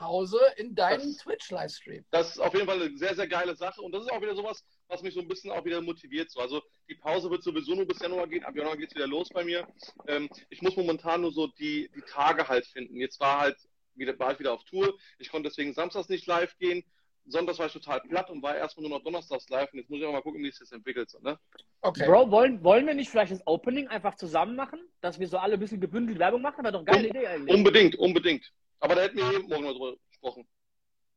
Hause 0.00 0.40
in 0.57 0.74
deinen 0.74 1.16
Twitch-Livestream. 1.16 2.05
das 2.11 2.30
ist 2.30 2.38
auf 2.38 2.52
jeden 2.52 2.66
Fall 2.66 2.82
eine 2.82 2.96
sehr, 2.96 3.14
sehr 3.14 3.28
geile 3.28 3.55
Sache. 3.55 3.80
Und 3.80 3.92
das 3.92 4.02
ist 4.02 4.11
auch 4.11 4.20
wieder 4.20 4.34
sowas, 4.34 4.64
was 4.88 5.02
mich 5.02 5.14
so 5.14 5.20
ein 5.20 5.28
bisschen 5.28 5.50
auch 5.52 5.64
wieder 5.64 5.80
motiviert. 5.80 6.30
So. 6.30 6.40
Also 6.40 6.62
die 6.88 6.96
Pause 6.96 7.30
wird 7.30 7.42
sowieso 7.42 7.74
nur 7.74 7.86
bis 7.86 8.00
Januar 8.00 8.26
gehen. 8.26 8.44
Ab 8.44 8.57
Januar 8.57 8.76
geht 8.76 8.88
es 8.90 8.94
wieder 8.94 9.07
los 9.07 9.28
bei 9.32 9.44
mir. 9.44 9.66
Ähm, 10.09 10.28
ich 10.50 10.62
muss 10.62 10.76
momentan 10.76 11.20
nur 11.20 11.32
so 11.32 11.46
die, 11.46 11.90
die 11.94 12.02
Tage 12.02 12.48
halt 12.48 12.66
finden. 12.66 12.96
Jetzt 12.96 13.20
war 13.20 13.40
halt 13.40 13.57
wieder, 13.94 14.14
ich 14.32 14.38
wieder 14.40 14.52
auf 14.52 14.64
Tour. 14.64 14.94
Ich 15.18 15.30
konnte 15.30 15.48
deswegen 15.48 15.72
samstags 15.72 16.09
nicht 16.09 16.26
live 16.26 16.57
gehen. 16.59 16.84
Sonntags 17.27 17.59
war 17.59 17.66
ich 17.66 17.72
total 17.72 18.01
platt 18.01 18.31
und 18.31 18.43
war 18.43 18.55
erstmal 18.57 18.87
nur 18.89 18.99
noch 18.99 19.05
donnerstags 19.05 19.49
live. 19.49 19.72
Und 19.72 19.79
jetzt 19.79 19.91
muss 19.91 19.99
ich 20.01 20.05
auch 20.07 20.12
mal 20.12 20.20
gucken, 20.22 20.43
wie 20.43 20.51
sich 20.51 20.59
das 20.59 20.72
entwickelt. 20.72 21.09
So, 21.11 21.18
ne? 21.20 21.39
Okay. 21.81 22.07
Bro, 22.07 22.31
wollen, 22.31 22.62
wollen 22.62 22.87
wir 22.87 22.95
nicht 22.95 23.09
vielleicht 23.11 23.33
das 23.33 23.47
Opening 23.47 23.89
einfach 23.89 24.14
zusammen 24.14 24.57
machen? 24.57 24.81
Dass 25.01 25.18
wir 25.18 25.27
so 25.29 25.39
alle 25.39 25.55
ein 25.55 25.61
bisschen 25.61 25.81
gebündelt 25.81 26.18
Werbung 26.18 26.43
machen? 26.43 26.62
Wäre 26.62 26.72
doch 26.72 26.81
eine 26.81 26.91
geile 26.91 27.09
Um- 27.09 27.16
Idee 27.16 27.27
eigentlich. 27.27 27.55
Unbedingt, 27.57 27.97
unbedingt. 27.97 28.53
Aber 28.81 28.95
da 28.95 29.03
hätten 29.03 29.16
wir 29.16 29.33
eben 29.33 29.49
morgen 29.49 29.64
mal 29.64 29.72
drüber 29.72 29.95
gesprochen. 30.11 30.47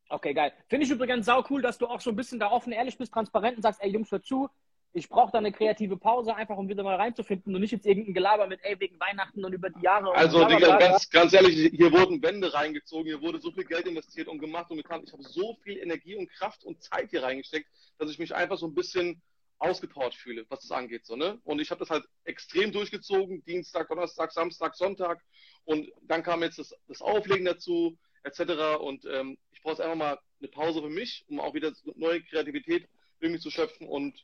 Okay, 0.09 0.33
geil. 0.33 0.53
Finde 0.69 0.85
ich 0.85 0.91
übrigens 0.91 1.25
sau 1.25 1.43
cool, 1.49 1.61
dass 1.61 1.77
du 1.77 1.85
auch 1.87 1.99
so 1.99 2.11
ein 2.11 2.15
bisschen 2.15 2.39
da 2.39 2.49
offen, 2.49 2.71
ehrlich 2.71 2.97
bist, 2.97 3.11
transparent 3.13 3.57
und 3.57 3.63
sagst, 3.63 3.81
ey 3.83 3.89
Jungs, 3.91 4.09
hört 4.09 4.25
zu, 4.25 4.49
ich 4.97 5.09
brauche 5.09 5.31
da 5.31 5.37
eine 5.37 5.51
kreative 5.51 5.95
Pause, 5.95 6.35
einfach 6.35 6.57
um 6.57 6.67
wieder 6.67 6.83
mal 6.83 6.95
reinzufinden 6.95 7.53
und 7.53 7.61
nicht 7.61 7.71
jetzt 7.71 7.85
irgendein 7.85 8.15
Gelaber 8.15 8.47
mit, 8.47 8.59
ey, 8.63 8.79
wegen 8.79 8.99
Weihnachten 8.99 9.45
und 9.45 9.53
über 9.53 9.69
die 9.69 9.81
Jahre. 9.81 10.11
Also, 10.15 10.43
Digga, 10.45 10.77
ganz, 10.77 11.09
ganz 11.11 11.33
ehrlich, 11.33 11.71
hier 11.71 11.91
wurden 11.91 12.21
Wände 12.23 12.51
reingezogen, 12.51 13.05
hier 13.05 13.21
wurde 13.21 13.39
so 13.39 13.51
viel 13.51 13.65
Geld 13.65 13.85
investiert 13.85 14.27
und 14.27 14.39
gemacht 14.39 14.71
und 14.71 14.77
getan. 14.77 15.03
Ich 15.05 15.13
habe 15.13 15.21
so 15.21 15.55
viel 15.63 15.77
Energie 15.77 16.15
und 16.15 16.31
Kraft 16.31 16.63
und 16.63 16.81
Zeit 16.81 17.11
hier 17.11 17.21
reingesteckt, 17.21 17.67
dass 17.99 18.09
ich 18.09 18.17
mich 18.17 18.33
einfach 18.33 18.57
so 18.57 18.65
ein 18.65 18.73
bisschen 18.73 19.21
ausgepowert 19.59 20.15
fühle, 20.15 20.45
was 20.49 20.61
das 20.61 20.71
angeht. 20.71 21.05
So, 21.05 21.15
ne? 21.15 21.39
Und 21.43 21.61
ich 21.61 21.69
habe 21.69 21.79
das 21.79 21.91
halt 21.91 22.05
extrem 22.23 22.71
durchgezogen, 22.71 23.43
Dienstag, 23.45 23.89
Donnerstag, 23.89 24.31
Samstag, 24.31 24.75
Sonntag. 24.75 25.23
Und 25.65 25.91
dann 26.01 26.23
kam 26.23 26.41
jetzt 26.41 26.57
das, 26.57 26.73
das 26.87 27.01
Auflegen 27.03 27.45
dazu, 27.45 27.97
etc. 28.23 28.79
Und 28.79 29.05
ähm, 29.05 29.37
ich 29.51 29.61
brauche 29.61 29.73
jetzt 29.73 29.81
einfach 29.81 29.95
mal 29.95 30.19
eine 30.39 30.47
Pause 30.49 30.81
für 30.81 30.89
mich, 30.89 31.23
um 31.27 31.39
auch 31.39 31.53
wieder 31.53 31.71
neue 31.95 32.23
Kreativität 32.23 32.87
irgendwie 33.19 33.41
zu 33.41 33.49
schöpfen 33.49 33.87
und 33.87 34.15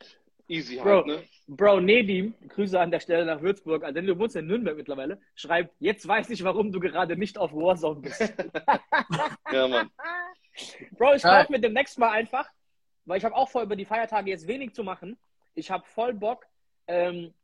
easy 0.48 0.76
Bro. 0.76 0.96
halt. 0.96 1.06
Ne? 1.06 1.22
Bro, 1.46 1.80
Nedim, 1.80 2.34
Grüße 2.48 2.78
an 2.80 2.90
der 2.90 3.00
Stelle 3.00 3.26
nach 3.26 3.42
Würzburg, 3.42 3.82
also 3.84 3.94
denn 3.94 4.06
du 4.06 4.18
wohnst 4.18 4.34
in 4.36 4.46
Nürnberg 4.46 4.76
mittlerweile, 4.76 5.20
schreibt, 5.34 5.74
jetzt 5.78 6.08
weiß 6.08 6.30
ich, 6.30 6.42
warum 6.42 6.72
du 6.72 6.80
gerade 6.80 7.16
nicht 7.16 7.36
auf 7.36 7.52
Warzone 7.52 8.00
bist. 8.00 8.20
Ja, 9.52 9.68
Mann. 9.68 9.90
Bro, 10.92 11.14
ich 11.14 11.22
kaufe 11.22 11.52
mir 11.52 11.60
demnächst 11.60 11.98
mal 11.98 12.10
einfach, 12.10 12.48
weil 13.04 13.18
ich 13.18 13.24
habe 13.24 13.34
auch 13.34 13.48
vor, 13.48 13.62
über 13.62 13.76
die 13.76 13.84
Feiertage 13.84 14.30
jetzt 14.30 14.46
wenig 14.48 14.72
zu 14.72 14.82
machen. 14.84 15.18
Ich 15.54 15.70
habe 15.70 15.84
voll 15.86 16.14
Bock, 16.14 16.46
ähm, 16.86 17.34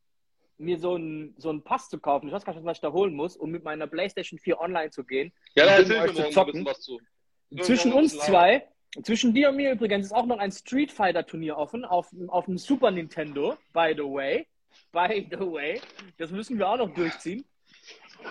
mir 0.58 0.78
so 0.78 0.94
einen 0.94 1.34
so 1.38 1.50
einen 1.50 1.62
Pass 1.62 1.88
zu 1.88 1.98
kaufen. 1.98 2.28
Ich 2.28 2.32
weiß 2.32 2.44
gar 2.44 2.54
nicht, 2.54 2.64
was 2.64 2.76
ich 2.78 2.82
da 2.82 2.92
holen 2.92 3.14
muss, 3.14 3.36
um 3.36 3.50
mit 3.50 3.64
meiner 3.64 3.86
PlayStation 3.86 4.38
4 4.38 4.60
online 4.60 4.90
zu 4.90 5.04
gehen. 5.04 5.32
Ja, 5.54 5.64
da 5.66 5.78
erzähl 5.78 6.00
mir 6.00 6.06
zu 6.06 6.12
morgen 6.12 6.26
ein 6.26 6.32
zocken. 6.32 6.52
bisschen 6.52 6.66
was 6.66 6.80
zu. 6.80 7.00
Zwischen 7.62 7.92
uns 7.92 8.18
zwei, 8.18 8.68
zwischen 9.02 9.34
dir 9.34 9.50
und 9.50 9.56
mir 9.56 9.72
übrigens, 9.72 10.06
ist 10.06 10.12
auch 10.12 10.26
noch 10.26 10.38
ein 10.38 10.52
Street 10.52 10.90
Fighter 10.90 11.24
Turnier 11.24 11.56
offen 11.56 11.84
auf, 11.84 12.08
auf 12.28 12.46
dem 12.46 12.58
Super 12.58 12.90
Nintendo, 12.90 13.56
by 13.72 13.94
the 13.96 14.02
way. 14.02 14.46
By 14.92 15.26
the 15.30 15.38
way. 15.38 15.80
Das 16.18 16.30
müssen 16.30 16.58
wir 16.58 16.68
auch 16.68 16.76
noch 16.76 16.92
durchziehen. 16.94 17.44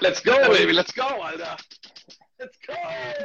Let's 0.02 0.24
go, 0.24 0.32
baby, 0.32 0.72
let's 0.72 0.94
go, 0.94 1.04
Alter. 1.04 1.58
Let's 2.38 2.58
go. 2.66 2.74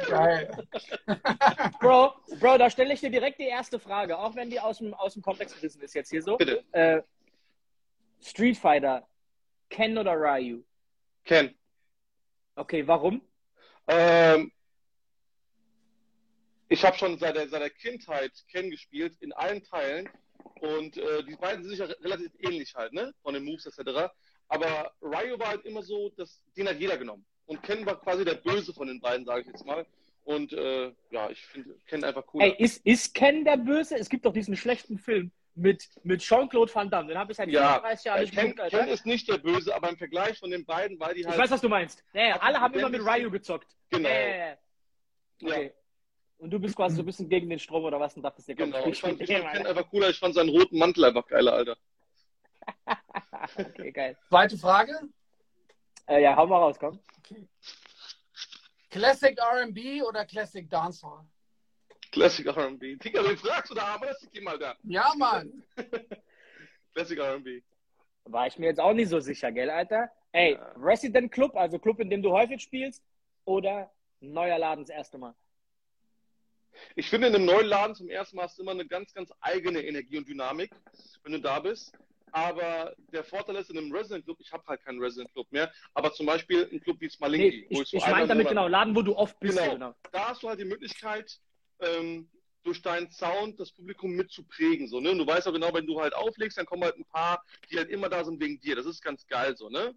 Geil. 0.09 0.67
Bro, 1.79 2.15
Bro, 2.39 2.57
da 2.57 2.69
stelle 2.69 2.93
ich 2.93 2.99
dir 2.99 3.09
direkt 3.09 3.39
die 3.39 3.47
erste 3.47 3.79
Frage, 3.79 4.17
auch 4.17 4.35
wenn 4.35 4.49
die 4.49 4.59
aus 4.59 4.79
dem, 4.79 4.93
aus 4.93 5.13
dem 5.13 5.21
Kontext 5.21 5.55
gerissen 5.55 5.81
ist 5.81 5.93
jetzt 5.93 6.09
hier 6.09 6.21
so. 6.21 6.37
Bitte. 6.37 6.63
Äh, 6.71 7.01
Street 8.21 8.57
Fighter, 8.57 9.07
Ken 9.69 9.97
oder 9.97 10.13
Ryu? 10.13 10.63
Ken. 11.23 11.55
Okay, 12.55 12.85
warum? 12.87 13.21
Ähm, 13.87 14.51
ich 16.69 16.83
habe 16.83 16.97
schon 16.97 17.17
seit 17.17 17.35
der, 17.35 17.47
seit 17.47 17.61
der 17.61 17.69
Kindheit 17.69 18.31
Ken 18.51 18.69
gespielt, 18.71 19.15
in 19.21 19.31
allen 19.33 19.63
Teilen. 19.63 20.09
Und 20.61 20.97
äh, 20.97 21.23
die 21.23 21.35
beiden 21.35 21.63
sind 21.63 21.71
sich 21.71 21.79
ja 21.79 21.85
relativ 22.01 22.31
ähnlich 22.39 22.73
halt, 22.75 22.93
ne? 22.93 23.13
Von 23.23 23.33
den 23.33 23.43
Moves 23.43 23.65
etc. 23.65 24.09
Aber 24.47 24.91
Ryu 25.01 25.37
war 25.39 25.49
halt 25.49 25.65
immer 25.65 25.81
so, 25.83 26.09
dass, 26.17 26.41
den 26.55 26.67
hat 26.67 26.79
jeder 26.79 26.97
genommen. 26.97 27.25
Und 27.45 27.61
Ken 27.63 27.85
war 27.85 27.99
quasi 27.99 28.23
der 28.25 28.35
Böse 28.35 28.73
von 28.73 28.87
den 28.87 28.99
beiden, 28.99 29.25
sage 29.25 29.41
ich 29.41 29.47
jetzt 29.47 29.65
mal. 29.65 29.85
Und 30.23 30.53
äh, 30.53 30.91
ja, 31.11 31.29
ich 31.29 31.45
finde 31.45 31.75
Ken 31.87 32.03
einfach 32.03 32.23
cool. 32.33 32.41
Ey, 32.41 32.55
ist, 32.57 32.83
ist 32.85 33.13
Ken 33.13 33.43
der 33.45 33.57
Böse? 33.57 33.95
Es 33.97 34.09
gibt 34.09 34.25
doch 34.25 34.33
diesen 34.33 34.55
schlechten 34.55 34.97
Film 34.97 35.31
mit, 35.53 35.87
mit 36.03 36.21
Jean-Claude 36.21 36.73
Van 36.73 36.89
Damme. 36.89 37.09
Den 37.09 37.17
habe 37.17 37.31
ich 37.31 37.37
seit 37.37 37.49
Ja, 37.49 37.75
35 37.75 38.05
Jahren 38.05 38.17
Äh, 38.17 38.21
nicht 38.21 38.33
Ken, 38.35 38.55
geguckt. 38.55 38.69
Ken 38.71 38.87
ist 38.87 39.05
nicht 39.05 39.27
der 39.29 39.37
Böse, 39.37 39.75
aber 39.75 39.89
im 39.89 39.97
Vergleich 39.97 40.39
von 40.39 40.49
den 40.49 40.65
beiden, 40.65 40.99
weil 40.99 41.13
die 41.13 41.21
Ich 41.21 41.27
halt. 41.27 41.37
weiß, 41.37 41.51
was 41.51 41.61
du 41.61 41.69
meinst. 41.69 42.03
Ja, 42.13 42.39
alle 42.39 42.59
haben 42.59 42.73
immer 42.73 42.89
mit 42.89 43.01
Ryu 43.01 43.29
gezockt. 43.29 43.75
Genau. 43.91 44.09
Ja, 44.09 44.19
ja, 44.19 44.57
ja. 45.61 45.69
Okay. 46.37 46.43
Und 46.43 46.49
du 46.51 46.59
bist 46.59 46.75
quasi 46.75 46.95
so 46.95 47.01
ein 47.01 47.05
bisschen 47.05 47.29
gegen 47.29 47.49
den 47.49 47.59
Strom 47.59 47.83
oder 47.85 47.99
was 47.99 48.15
und 48.15 48.23
dachtest 48.23 48.47
dir, 48.47 48.55
komm, 48.55 48.71
Genau, 48.71 48.85
ich 48.87 48.99
fand, 48.99 49.21
ich 49.21 49.31
fand 49.31 49.43
den 49.43 49.51
Ken 49.51 49.67
einfach 49.67 49.89
cooler, 49.89 50.09
ich 50.09 50.19
fand 50.19 50.35
seinen 50.35 50.49
roten 50.49 50.77
Mantel 50.77 51.05
einfach 51.05 51.25
geiler, 51.27 51.53
Alter. 51.53 51.77
Okay, 53.57 53.91
geil. 53.91 54.17
Zweite 54.29 54.57
Frage. 54.57 54.99
Äh, 56.07 56.23
ja, 56.23 56.35
hau 56.35 56.47
mal 56.47 56.57
raus, 56.57 56.77
komm. 56.79 56.99
Classic 58.89 59.37
R&B 59.37 60.01
oder 60.01 60.25
Classic 60.25 60.67
Dancehall? 60.69 61.25
Classic 62.11 62.45
R&B. 62.45 62.95
Digga, 62.95 63.23
wen 63.23 63.37
fragst 63.37 63.71
du 63.71 63.75
da? 63.75 63.83
Aber 63.95 64.07
das 64.07 64.21
ist 64.23 64.41
mal 64.41 64.57
da. 64.57 64.75
Ja, 64.83 65.13
Mann. 65.17 65.63
Classic 66.93 67.17
R&B. 67.19 67.61
War 68.25 68.47
ich 68.47 68.57
mir 68.57 68.67
jetzt 68.67 68.79
auch 68.79 68.93
nicht 68.93 69.09
so 69.09 69.19
sicher, 69.19 69.51
gell, 69.51 69.69
Alter? 69.69 70.09
Ey, 70.31 70.53
Ja. 70.53 70.73
Resident 70.77 71.31
Club, 71.31 71.55
also 71.55 71.77
Club, 71.77 71.99
in 71.99 72.09
dem 72.09 72.23
du 72.23 72.31
häufig 72.31 72.61
spielst, 72.61 73.03
oder 73.45 73.91
neuer 74.21 74.57
Laden 74.57 74.83
das 74.85 74.89
erste 74.89 75.17
Mal? 75.17 75.35
Ich 76.95 77.09
finde, 77.09 77.27
in 77.27 77.35
einem 77.35 77.45
neuen 77.45 77.67
Laden 77.67 77.95
zum 77.95 78.09
ersten 78.09 78.37
Mal 78.37 78.43
hast 78.43 78.57
du 78.57 78.63
immer 78.63 78.71
eine 78.71 78.85
ganz, 78.85 79.13
ganz 79.13 79.31
eigene 79.41 79.81
Energie 79.83 80.17
und 80.17 80.27
Dynamik, 80.27 80.71
wenn 81.23 81.33
du 81.33 81.41
da 81.41 81.59
bist. 81.59 81.93
Aber 82.31 82.93
der 83.13 83.23
Vorteil 83.23 83.55
ist, 83.55 83.69
in 83.69 83.77
einem 83.77 83.93
Resident 83.93 84.25
Club, 84.25 84.37
ich 84.41 84.51
habe 84.51 84.63
halt 84.67 84.83
keinen 84.83 84.99
Resident 84.99 85.31
Club 85.31 85.49
mehr, 85.51 85.71
aber 85.93 86.11
zum 86.11 86.25
Beispiel 86.25 86.67
ein 86.69 86.81
Club 86.81 86.97
wie 86.99 87.09
Smalinki, 87.09 87.67
Nee, 87.69 87.75
wo 87.77 87.81
ich, 87.81 87.87
so 87.87 87.97
ich 87.97 88.05
meine 88.07 88.27
damit 88.27 88.49
genau, 88.49 88.67
Laden, 88.67 88.93
wo 88.93 89.01
du 89.01 89.15
oft 89.15 89.39
bist. 89.39 89.57
Genau. 89.57 89.71
Genau. 89.71 89.95
da 90.11 90.29
hast 90.29 90.43
du 90.43 90.49
halt 90.49 90.59
die 90.59 90.65
Möglichkeit, 90.65 91.39
ähm, 91.79 92.29
durch 92.65 92.81
deinen 92.81 93.09
Sound 93.09 93.59
das 93.59 93.71
Publikum 93.71 94.11
mitzuprägen. 94.11 94.87
So, 94.87 94.99
ne? 94.99 95.11
Und 95.11 95.19
du 95.19 95.27
weißt 95.27 95.47
auch 95.47 95.53
genau, 95.53 95.73
wenn 95.73 95.85
du 95.85 96.01
halt 96.01 96.13
auflegst, 96.13 96.57
dann 96.57 96.65
kommen 96.65 96.83
halt 96.83 96.97
ein 96.97 97.05
paar, 97.05 97.41
die 97.71 97.77
halt 97.77 97.89
immer 97.89 98.09
da 98.09 98.25
sind 98.25 98.41
wegen 98.41 98.59
dir. 98.59 98.75
Das 98.75 98.85
ist 98.85 99.01
ganz 99.01 99.25
geil 99.27 99.55
so, 99.55 99.69
ne? 99.69 99.93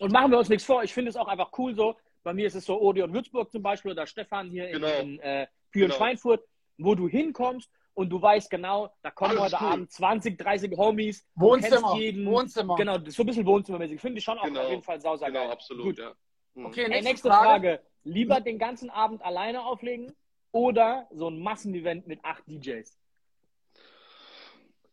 Und 0.00 0.12
machen 0.12 0.30
wir 0.30 0.38
uns 0.38 0.48
nichts 0.48 0.64
vor. 0.64 0.82
Ich 0.82 0.92
finde 0.92 1.10
es 1.10 1.16
auch 1.16 1.28
einfach 1.28 1.50
cool 1.56 1.74
so. 1.74 1.96
Bei 2.26 2.34
mir 2.34 2.48
ist 2.48 2.56
es 2.56 2.64
so 2.64 2.80
Odeon 2.80 3.14
Würzburg 3.14 3.52
zum 3.52 3.62
Beispiel 3.62 3.92
oder 3.92 4.04
Stefan 4.04 4.50
hier 4.50 4.66
Genau. 4.68 4.88
in, 4.98 5.10
in 5.10 5.20
äh, 5.20 5.46
Büren 5.70 5.90
Genau. 5.90 5.94
Schweinfurt, 5.94 6.42
wo 6.76 6.96
du 6.96 7.06
hinkommst 7.08 7.70
und 7.94 8.10
du 8.10 8.20
weißt 8.20 8.50
genau, 8.50 8.92
da 9.02 9.12
kommen 9.12 9.38
Alles 9.38 9.52
heute 9.52 9.64
cool. 9.64 9.70
Abend 9.70 9.92
20, 9.92 10.36
30 10.36 10.76
Homies. 10.76 11.24
Wohnzimmer. 11.36 11.94
jeden. 11.96 12.26
Wohnzimmer. 12.26 12.74
Genau, 12.74 12.98
das 12.98 13.10
ist 13.10 13.14
so 13.16 13.22
ein 13.22 13.26
bisschen 13.26 13.46
Wohnzimmermäßig. 13.46 14.00
Finde 14.00 14.18
ich 14.18 14.24
schon 14.24 14.38
auch 14.38 14.42
Genau. 14.42 14.62
auf 14.64 14.70
jeden 14.70 14.82
Fall 14.82 15.00
sauser 15.00 15.26
Genau, 15.28 15.50
absolut, 15.50 15.84
Gut. 15.84 15.98
ja. 16.00 16.14
Mhm. 16.54 16.66
Okay, 16.66 16.82
Ey, 16.82 16.88
nächste, 16.88 17.08
nächste 17.10 17.28
Frage. 17.28 17.48
Frage. 17.48 17.80
Lieber 18.02 18.40
den 18.40 18.58
ganzen 18.58 18.90
Abend 18.90 19.22
alleine 19.22 19.64
auflegen 19.64 20.12
oder 20.50 21.06
so 21.12 21.28
ein 21.30 21.38
Massenevent 21.38 22.08
mit 22.08 22.18
acht 22.24 22.42
DJs? 22.48 22.98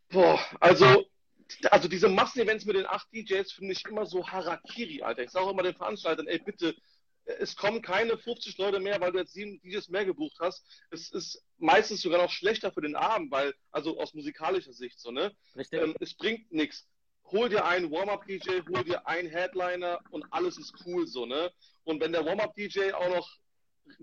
Boah, 0.09 0.39
also, 0.59 0.85
also 1.71 1.87
diese 1.87 2.09
Massenevents 2.09 2.63
mit 2.65 2.75
den 2.75 2.85
acht 2.85 3.11
DJs 3.11 3.51
finde 3.53 3.71
ich 3.73 3.83
immer 3.85 4.05
so 4.05 4.23
Harakiri, 4.27 5.01
Alter. 5.01 5.23
Ich 5.23 5.31
sage 5.31 5.47
auch 5.47 5.51
immer 5.51 5.63
den 5.63 5.73
Veranstaltern, 5.73 6.27
ey, 6.27 6.37
bitte, 6.37 6.75
es 7.25 7.55
kommen 7.55 7.81
keine 7.81 8.17
50 8.17 8.57
Leute 8.57 8.79
mehr, 8.79 8.99
weil 8.99 9.11
du 9.11 9.19
jetzt 9.19 9.33
sieben 9.33 9.61
DJs 9.61 9.89
mehr 9.89 10.05
gebucht 10.05 10.37
hast. 10.39 10.65
Es 10.91 11.11
ist 11.11 11.43
meistens 11.57 12.01
sogar 12.01 12.21
noch 12.21 12.31
schlechter 12.31 12.71
für 12.71 12.81
den 12.81 12.95
Abend, 12.95 13.31
weil, 13.31 13.53
also 13.71 13.99
aus 13.99 14.13
musikalischer 14.13 14.73
Sicht 14.73 14.99
so, 14.99 15.11
ne? 15.11 15.33
Richtig? 15.55 15.81
Ähm, 15.81 15.95
es 15.99 16.13
bringt 16.13 16.51
nichts. 16.51 16.87
Hol 17.25 17.49
dir 17.49 17.65
einen 17.65 17.89
Warm-Up-DJ, 17.89 18.61
hol 18.69 18.83
dir 18.83 19.07
einen 19.07 19.29
Headliner 19.29 20.01
und 20.11 20.25
alles 20.31 20.57
ist 20.57 20.73
cool 20.85 21.07
so, 21.07 21.25
ne? 21.25 21.51
Und 21.85 22.01
wenn 22.01 22.11
der 22.11 22.25
Warm-Up-DJ 22.25 22.91
auch 22.91 23.09
noch 23.09 23.29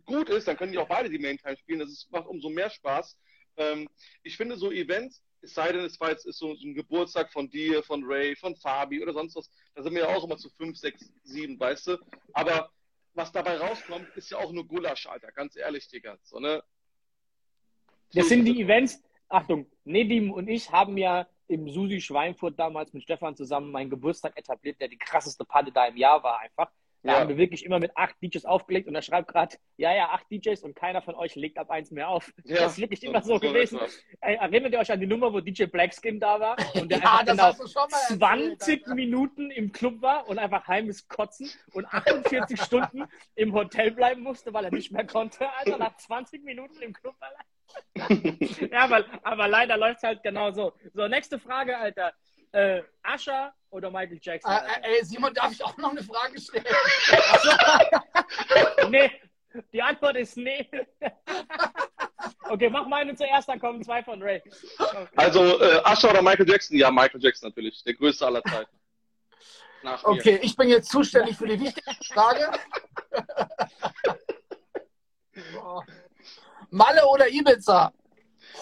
gut 0.04 0.28
ist, 0.30 0.48
dann 0.48 0.56
können 0.56 0.72
die 0.72 0.78
auch 0.78 0.88
beide 0.88 1.10
die 1.10 1.18
Main-Time 1.18 1.56
spielen. 1.56 1.80
Das 1.80 1.90
ist, 1.90 2.10
macht 2.10 2.26
umso 2.26 2.48
mehr 2.48 2.70
Spaß. 2.70 3.16
Ähm, 3.56 3.88
ich 4.22 4.36
finde 4.36 4.56
so 4.56 4.72
Events, 4.72 5.22
es 5.42 5.54
sei 5.54 5.72
denn, 5.72 5.84
es 5.84 5.98
war 6.00 6.10
jetzt 6.10 6.26
ist 6.26 6.38
so, 6.38 6.54
so 6.54 6.66
ein 6.66 6.74
Geburtstag 6.74 7.32
von 7.32 7.50
dir, 7.50 7.82
von 7.82 8.02
Ray, 8.04 8.36
von 8.36 8.56
Fabi 8.56 9.02
oder 9.02 9.12
sonst 9.12 9.36
was, 9.36 9.50
da 9.74 9.82
sind 9.82 9.94
wir 9.94 10.02
ja 10.02 10.08
auch 10.14 10.24
immer 10.24 10.36
zu 10.36 10.50
fünf, 10.50 10.76
sechs, 10.76 11.12
sieben, 11.24 11.58
weißt 11.58 11.88
du? 11.88 11.98
Aber 12.32 12.70
was 13.14 13.32
dabei 13.32 13.58
rauskommt, 13.58 14.08
ist 14.16 14.30
ja 14.30 14.38
auch 14.38 14.52
nur 14.52 14.66
Gulasch, 14.66 15.06
Alter, 15.06 15.32
ganz 15.32 15.56
ehrlich, 15.56 15.88
Digga. 15.88 16.18
So, 16.22 16.38
ne? 16.38 16.62
Das 18.12 18.28
sind 18.28 18.44
die. 18.44 18.60
Events. 18.60 19.02
Achtung, 19.28 19.70
Nedim 19.84 20.32
und 20.32 20.48
ich 20.48 20.72
haben 20.72 20.98
ja 20.98 21.28
im 21.46 21.68
Susi 21.68 22.00
Schweinfurt 22.00 22.58
damals 22.58 22.92
mit 22.92 23.04
Stefan 23.04 23.36
zusammen 23.36 23.70
meinen 23.70 23.90
Geburtstag 23.90 24.36
etabliert, 24.36 24.80
der 24.80 24.88
die 24.88 24.98
krasseste 24.98 25.44
Party 25.44 25.70
da 25.72 25.86
im 25.86 25.96
Jahr 25.96 26.22
war 26.22 26.40
einfach. 26.40 26.70
Da 27.02 27.12
Ja. 27.12 27.20
haben 27.20 27.28
wir 27.30 27.38
wirklich 27.38 27.64
immer 27.64 27.78
mit 27.78 27.96
acht 27.96 28.14
DJs 28.22 28.44
aufgelegt 28.44 28.86
und 28.86 28.94
er 28.94 29.00
schreibt 29.00 29.28
gerade, 29.28 29.56
ja, 29.78 29.94
ja, 29.94 30.10
acht 30.10 30.30
DJs 30.30 30.62
und 30.64 30.74
keiner 30.76 31.00
von 31.00 31.14
euch 31.14 31.34
legt 31.34 31.56
ab 31.56 31.70
eins 31.70 31.90
mehr 31.90 32.08
auf. 32.08 32.30
Ja, 32.44 32.60
das 32.60 32.72
ist 32.72 32.78
wirklich 32.78 33.02
immer 33.02 33.22
so 33.22 33.34
so 33.34 33.40
gewesen. 33.40 33.80
Ey, 34.20 34.34
erinnert 34.36 34.72
ihr 34.74 34.78
euch 34.80 34.92
an 34.92 35.00
die 35.00 35.06
Nummer, 35.06 35.32
wo 35.32 35.40
DJ 35.40 35.64
Blackskin 35.64 36.20
da 36.20 36.38
war? 36.38 36.56
Und 36.74 36.90
der 36.90 36.98
Ja, 36.98 37.12
einfach 37.12 37.26
genau 37.32 37.42
hast 37.44 37.60
du 37.60 37.66
schon 37.68 37.90
mal 37.90 37.98
erzählt, 38.00 38.18
20 38.60 38.82
Alter. 38.82 38.94
Minuten 38.94 39.50
im 39.50 39.72
Club 39.72 40.02
war 40.02 40.28
und 40.28 40.38
einfach 40.38 40.68
heimes 40.68 41.08
Kotzen 41.08 41.50
und 41.72 41.86
48 41.86 42.60
Stunden 42.60 43.04
im 43.34 43.54
Hotel 43.54 43.92
bleiben 43.92 44.20
musste, 44.22 44.52
weil 44.52 44.66
er 44.66 44.70
nicht 44.70 44.92
mehr 44.92 45.06
konnte, 45.06 45.48
Alter, 45.54 45.78
nach 45.78 45.96
20 45.96 46.44
Minuten 46.44 46.82
im 46.82 46.92
Club 46.92 47.14
allein. 47.20 47.46
ja, 48.72 48.80
aber, 48.80 49.04
aber 49.22 49.48
leider 49.48 49.76
läuft 49.76 49.98
es 49.98 50.02
halt 50.02 50.22
genau 50.22 50.50
so. 50.50 50.72
So, 50.92 51.08
nächste 51.08 51.38
Frage, 51.38 51.78
Alter. 51.78 52.12
Äh, 52.52 52.82
Ascher 53.02 53.54
oder 53.70 53.90
Michael 53.90 54.18
Jackson? 54.20 54.50
Äh, 54.50 54.54
Alter? 54.54 54.84
äh, 54.84 54.96
ey, 54.96 55.04
Simon, 55.04 55.34
darf 55.34 55.52
ich 55.52 55.64
auch 55.64 55.76
noch 55.76 55.90
eine 55.90 56.02
Frage 56.02 56.40
stellen? 56.40 56.64
nee, 58.90 59.10
die 59.72 59.82
Antwort 59.82 60.16
ist 60.16 60.36
nee. 60.36 60.68
okay, 62.48 62.68
mach 62.68 62.86
meine 62.86 63.14
zuerst, 63.14 63.48
dann 63.48 63.60
kommen 63.60 63.82
zwei 63.82 64.02
von 64.02 64.22
Ray. 64.22 64.42
Okay. 64.78 65.06
Also, 65.16 65.60
äh, 65.60 65.80
Asher 65.84 66.10
oder 66.10 66.22
Michael 66.22 66.48
Jackson? 66.48 66.76
Ja, 66.76 66.90
Michael 66.90 67.22
Jackson 67.22 67.48
natürlich. 67.48 67.82
Der 67.84 67.94
größte 67.94 68.26
aller 68.26 68.42
Zeiten. 68.42 68.76
Nach 69.82 70.04
mir. 70.04 70.10
Okay, 70.10 70.38
ich 70.42 70.54
bin 70.56 70.68
jetzt 70.68 70.90
zuständig 70.90 71.36
für 71.36 71.46
die 71.46 71.58
wichtigste 71.58 72.12
Frage. 72.12 72.50
Malle 76.70 77.06
oder 77.06 77.28
Ibiza? 77.28 77.92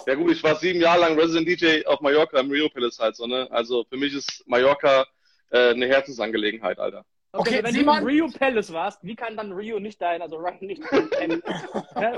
Ja 0.08 0.14
gut, 0.14 0.32
ich 0.32 0.42
war 0.42 0.56
sieben 0.56 0.80
Jahre 0.80 1.00
lang 1.00 1.18
Resident 1.20 1.46
DJ 1.46 1.84
auf 1.84 2.00
Mallorca 2.00 2.40
im 2.40 2.50
Rio 2.50 2.70
Palace 2.70 2.98
halt 2.98 3.14
so, 3.14 3.26
ne? 3.26 3.46
Also 3.50 3.84
für 3.84 3.98
mich 3.98 4.14
ist 4.14 4.42
Mallorca 4.46 5.06
äh, 5.50 5.68
eine 5.72 5.86
Herzensangelegenheit, 5.86 6.78
Alter. 6.78 7.04
Okay, 7.32 7.56
Okay, 7.56 7.62
wenn 7.64 7.74
Simon- 7.74 7.96
du 7.96 8.00
im 8.00 8.06
Rio 8.06 8.28
Palace 8.30 8.72
warst, 8.72 9.04
wie 9.04 9.14
kann 9.14 9.36
dann 9.36 9.52
Rio 9.52 9.78
nicht 9.78 10.00
dein, 10.00 10.22
also 10.22 10.36
Ryan 10.38 10.56
nicht 10.62 10.82
dein 10.90 11.10
Ken? 11.10 11.42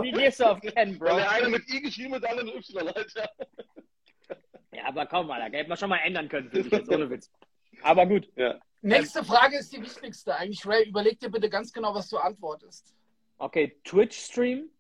wie 0.03 0.13
gehst 0.13 0.39
du 0.39 0.45
auf 0.45 0.61
Ken, 0.61 1.01
Weil 1.01 1.09
Bro? 1.09 1.17
der 1.17 1.31
eine 1.33 1.49
mit 1.49 1.69
I 1.69 1.81
geschrieben 1.83 2.13
wird, 2.13 2.23
der 2.23 2.31
andere 2.31 2.47
mit 2.47 2.55
Y, 2.71 2.79
Alter. 2.95 3.29
Ja, 4.73 4.85
aber 4.87 5.07
komm 5.07 5.27
mal, 5.27 5.51
da 5.51 5.57
hätte 5.59 5.69
man 5.69 5.77
schon 5.77 5.89
mal 5.91 5.99
ändern 6.05 6.29
können, 6.29 6.49
finde 6.49 6.69
ich 6.69 6.73
jetzt, 6.73 6.89
ohne 6.93 7.11
Witz. 7.11 7.29
Aber 7.83 8.07
gut. 8.07 8.29
Ja. 8.37 8.61
Nächste 8.83 9.25
Frage 9.25 9.59
ist 9.59 9.73
die 9.77 9.83
wichtigste 9.83 10.33
eigentlich. 10.37 10.65
Ray, 10.65 10.89
überleg 10.89 11.19
dir 11.19 11.29
bitte 11.29 11.51
ganz 11.51 11.73
genau, 11.73 11.93
was 11.93 12.09
du 12.09 12.19
antwortest. 12.19 12.95
Okay, 13.39 13.77
Twitch-Stream 13.83 14.71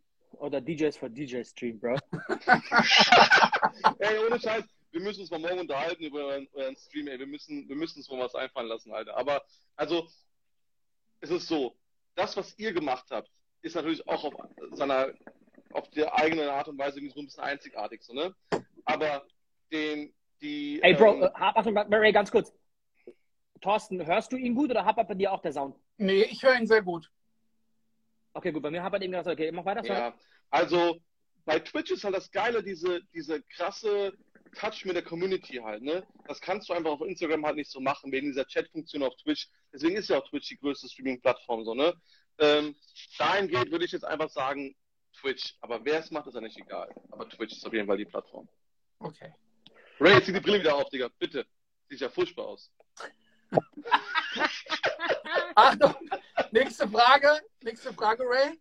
oder 0.40 0.60
DJs 0.60 0.96
for 0.96 1.08
DJ-Stream, 1.08 1.78
Bro? 1.78 1.96
Ey, 3.98 4.18
ohne 4.26 4.40
Scheiß, 4.40 4.64
wir 4.92 5.00
müssen 5.00 5.20
uns 5.20 5.30
mal 5.30 5.38
morgen 5.38 5.60
unterhalten 5.60 6.02
über 6.04 6.24
euren, 6.24 6.48
euren 6.54 6.76
Stream, 6.76 7.08
ey. 7.08 7.18
Wir 7.18 7.26
müssen, 7.26 7.68
wir 7.68 7.76
müssen 7.76 7.98
uns 7.98 8.10
mal 8.10 8.20
was 8.20 8.34
einfallen 8.34 8.68
lassen, 8.68 8.92
Alter. 8.92 9.16
Aber, 9.16 9.42
also, 9.76 10.08
es 11.20 11.30
ist 11.30 11.46
so, 11.46 11.76
das, 12.14 12.36
was 12.36 12.58
ihr 12.58 12.72
gemacht 12.72 13.06
habt, 13.10 13.30
ist 13.62 13.76
natürlich 13.76 14.06
auch 14.08 14.24
auf 14.24 14.34
seiner, 14.72 15.12
auf 15.72 15.88
der 15.90 16.14
eigenen 16.14 16.48
Art 16.48 16.68
und 16.68 16.78
Weise 16.78 16.98
irgendwie 16.98 17.14
so 17.14 17.20
ein 17.20 17.26
bisschen 17.26 17.44
einzigartig, 17.44 18.02
so, 18.02 18.14
ne? 18.14 18.34
Aber 18.84 19.24
den, 19.70 20.12
die. 20.40 20.82
Ey, 20.82 20.94
Bro, 20.94 21.16
ähm, 21.16 21.22
äh, 21.22 21.30
Achtung, 21.34 21.76
Ray, 21.76 22.12
ganz 22.12 22.30
kurz. 22.30 22.52
Thorsten, 23.60 24.04
hörst 24.06 24.32
du 24.32 24.36
ihn 24.36 24.54
gut 24.54 24.70
oder 24.70 24.86
hapert 24.86 25.08
bei 25.08 25.14
dir 25.14 25.32
auch 25.32 25.42
der 25.42 25.52
Sound? 25.52 25.76
Nee, 25.98 26.22
ich 26.22 26.42
höre 26.42 26.56
ihn 26.56 26.66
sehr 26.66 26.82
gut. 26.82 27.10
Okay, 28.32 28.52
gut, 28.52 28.62
bei 28.62 28.70
mir 28.70 28.82
hapert 28.82 29.02
eben 29.02 29.12
gesagt, 29.12 29.38
okay, 29.38 29.52
mach 29.52 29.64
weiter. 29.64 29.84
sorry. 29.84 29.98
Ja, 29.98 30.14
also 30.50 31.00
bei 31.44 31.58
Twitch 31.58 31.90
ist 31.90 32.04
halt 32.04 32.14
das 32.14 32.30
Geile, 32.30 32.62
diese, 32.62 33.02
diese 33.12 33.42
krasse 33.42 34.12
Touch 34.58 34.84
mit 34.84 34.96
der 34.96 35.02
Community 35.02 35.56
halt, 35.56 35.82
ne? 35.82 36.06
Das 36.26 36.40
kannst 36.40 36.68
du 36.68 36.72
einfach 36.72 36.90
auf 36.90 37.02
Instagram 37.02 37.46
halt 37.46 37.56
nicht 37.56 37.70
so 37.70 37.80
machen, 37.80 38.12
wegen 38.12 38.28
dieser 38.28 38.46
Chat-Funktion 38.46 39.02
auf 39.02 39.14
Twitch. 39.16 39.48
Deswegen 39.72 39.96
ist 39.96 40.08
ja 40.08 40.18
auch 40.18 40.28
Twitch 40.28 40.48
die 40.48 40.58
größte 40.58 40.88
Streaming-Plattform, 40.88 41.64
so, 41.64 41.74
ne? 41.74 41.94
Ähm, 42.38 42.74
dahingehend 43.18 43.70
würde 43.70 43.84
ich 43.84 43.92
jetzt 43.92 44.04
einfach 44.04 44.30
sagen, 44.30 44.74
Twitch. 45.12 45.56
Aber 45.60 45.84
wer 45.84 46.00
es 46.00 46.10
macht, 46.10 46.26
ist 46.26 46.34
ja 46.34 46.40
nicht 46.40 46.58
egal. 46.58 46.88
Aber 47.10 47.28
Twitch 47.28 47.56
ist 47.56 47.66
auf 47.66 47.72
jeden 47.72 47.86
Fall 47.86 47.98
die 47.98 48.04
Plattform. 48.04 48.48
Okay. 48.98 49.32
Ray, 49.98 50.22
zieh 50.22 50.32
die 50.32 50.40
Brille 50.40 50.60
wieder 50.60 50.74
auf, 50.74 50.88
Digga, 50.88 51.08
bitte. 51.18 51.46
Sieht 51.88 52.00
ja 52.00 52.08
furchtbar 52.08 52.46
aus. 52.46 52.72
Achtung, 55.54 55.94
nächste 56.52 56.88
Frage. 56.88 57.28
Nächste 57.62 57.92
Frage, 57.92 58.24
Ray. 58.24 58.58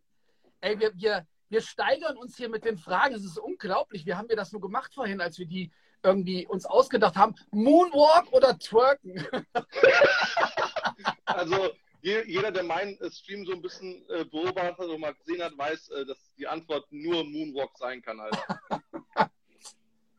Ey, 0.61 0.79
wir, 0.79 0.91
wir, 0.95 1.27
wir 1.49 1.61
steigern 1.61 2.17
uns 2.17 2.37
hier 2.37 2.49
mit 2.49 2.65
den 2.65 2.77
Fragen. 2.77 3.15
Es 3.15 3.23
ist 3.23 3.37
unglaublich. 3.37 4.05
Wie 4.05 4.13
haben 4.13 4.29
wir 4.29 4.35
das 4.35 4.51
nur 4.51 4.61
gemacht 4.61 4.93
vorhin, 4.93 5.21
als 5.21 5.39
wir 5.39 5.45
die 5.45 5.71
irgendwie 6.03 6.47
uns 6.47 6.65
ausgedacht 6.65 7.15
haben? 7.15 7.35
Moonwalk 7.51 8.31
oder 8.31 8.57
Twerken? 8.57 9.25
Also, 11.25 11.69
je, 12.01 12.23
jeder, 12.25 12.51
der 12.51 12.63
meinen 12.63 12.97
Stream 13.11 13.45
so 13.45 13.53
ein 13.53 13.61
bisschen 13.61 14.03
äh, 14.09 14.25
beobachtet 14.25 14.87
und 14.89 14.99
mal 14.99 15.13
gesehen 15.13 15.43
hat, 15.43 15.57
weiß, 15.57 15.89
äh, 15.89 16.05
dass 16.05 16.17
die 16.37 16.47
Antwort 16.47 16.85
nur 16.91 17.23
Moonwalk 17.23 17.77
sein 17.77 18.01
kann, 18.01 18.19
Alter. 18.19 18.61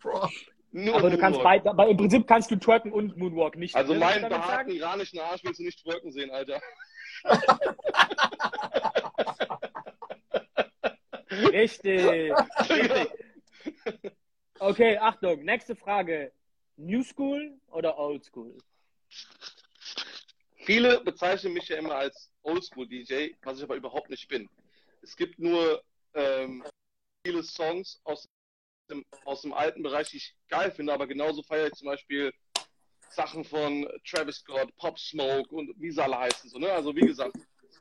Bro. 0.01 0.29
Nur 0.73 0.95
Aber 0.97 1.11
du 1.11 1.19
kannst 1.19 1.43
beide, 1.43 1.69
aber 1.69 1.89
im 1.89 1.97
Prinzip 1.97 2.29
kannst 2.29 2.51
du 2.51 2.57
twerken 2.57 2.93
und 2.93 3.17
Moonwalk 3.17 3.57
nicht. 3.57 3.75
Also 3.75 3.93
meinen 3.95 4.29
behaarten 4.29 4.73
iranischen 4.73 5.19
Arsch 5.19 5.43
willst 5.43 5.59
du 5.59 5.65
nicht 5.65 5.83
twerken 5.83 6.13
sehen, 6.13 6.31
Alter. 6.31 6.61
Richtig. 11.31 12.33
Richtig. 12.69 13.09
Okay, 14.59 14.99
Achtung, 14.99 15.43
nächste 15.45 15.75
Frage. 15.75 16.33
New 16.77 17.03
School 17.03 17.59
oder 17.69 17.99
Old 17.99 18.25
School? 18.25 18.57
Viele 20.57 21.01
bezeichnen 21.01 21.55
mich 21.55 21.69
ja 21.69 21.77
immer 21.77 21.95
als 21.95 22.31
Oldschool-DJ, 22.43 23.35
was 23.43 23.59
ich 23.59 23.65
aber 23.65 23.77
überhaupt 23.77 24.11
nicht 24.11 24.29
bin. 24.29 24.49
Es 25.03 25.17
gibt 25.17 25.39
nur 25.39 25.83
ähm, 26.15 26.63
viele 27.25 27.43
Songs 27.43 28.01
aus 28.05 28.29
dem, 28.91 29.05
aus 29.25 29.43
dem 29.43 29.53
alten 29.53 29.83
Bereich, 29.83 30.11
die 30.11 30.19
ich 30.19 30.37
geil 30.49 30.71
finde, 30.71 30.93
aber 30.93 31.07
genauso 31.07 31.43
feiere 31.43 31.69
ich 31.69 31.75
zum 31.75 31.87
Beispiel 31.87 32.33
Sachen 33.11 33.45
von 33.45 33.89
Travis 34.05 34.37
Scott, 34.37 34.75
Pop 34.77 34.99
Smoke 34.99 35.55
und 35.55 35.75
wie 35.79 35.91
sie 35.91 36.03
alle 36.03 36.19
heißen. 36.19 36.49
So, 36.51 36.59
ne? 36.59 36.73
Also 36.73 36.95
wie 36.95 37.07
gesagt, 37.07 37.37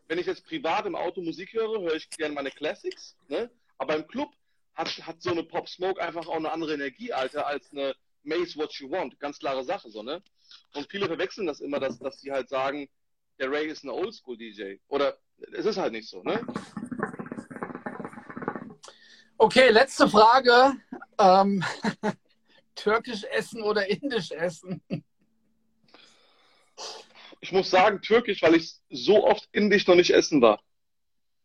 wenn 0.07 0.17
ich 0.17 0.25
jetzt 0.25 0.45
privat 0.45 0.86
im 0.86 0.95
Auto 0.95 1.21
Musik 1.21 1.53
höre, 1.53 1.82
höre 1.82 1.95
ich 1.95 2.09
gerne 2.09 2.34
meine 2.34 2.51
Classics, 2.51 3.15
ne? 3.27 3.49
aber 3.77 3.95
im 3.95 4.07
Club 4.07 4.30
hat, 4.75 4.89
hat 5.05 5.21
so 5.21 5.32
eine 5.32 5.43
Pop 5.43 5.67
Smoke 5.69 6.01
einfach 6.01 6.27
auch 6.27 6.36
eine 6.36 6.51
andere 6.51 6.73
Energie, 6.73 7.13
Alter, 7.13 7.47
als 7.47 7.71
eine 7.71 7.95
Maze 8.23 8.57
What 8.57 8.73
You 8.75 8.89
Want. 8.89 9.19
Ganz 9.19 9.39
klare 9.39 9.63
Sache, 9.63 9.89
so, 9.89 10.03
ne? 10.03 10.21
Und 10.73 10.89
viele 10.89 11.07
verwechseln 11.07 11.47
das 11.47 11.59
immer, 11.59 11.80
dass, 11.80 11.99
dass 11.99 12.19
sie 12.21 12.32
halt 12.32 12.49
sagen, 12.49 12.89
der 13.39 13.51
Ray 13.51 13.67
ist 13.67 13.84
ein 13.84 13.89
Oldschool-DJ. 13.89 14.77
Oder 14.88 15.17
es 15.53 15.65
ist 15.65 15.77
halt 15.77 15.93
nicht 15.93 16.09
so, 16.09 16.23
ne? 16.23 16.45
Okay, 19.38 19.69
letzte 19.69 20.07
Frage. 20.09 20.75
Ähm, 21.17 21.63
Türkisch 22.75 23.23
essen 23.32 23.61
oder 23.61 23.88
Indisch 23.89 24.32
essen? 24.32 24.82
Ich 27.41 27.51
muss 27.51 27.69
sagen, 27.69 28.01
türkisch, 28.01 28.41
weil 28.41 28.55
ich 28.55 28.75
so 28.89 29.25
oft 29.25 29.47
indisch 29.51 29.87
noch 29.87 29.95
nicht 29.95 30.11
essen 30.11 30.41
war. 30.41 30.61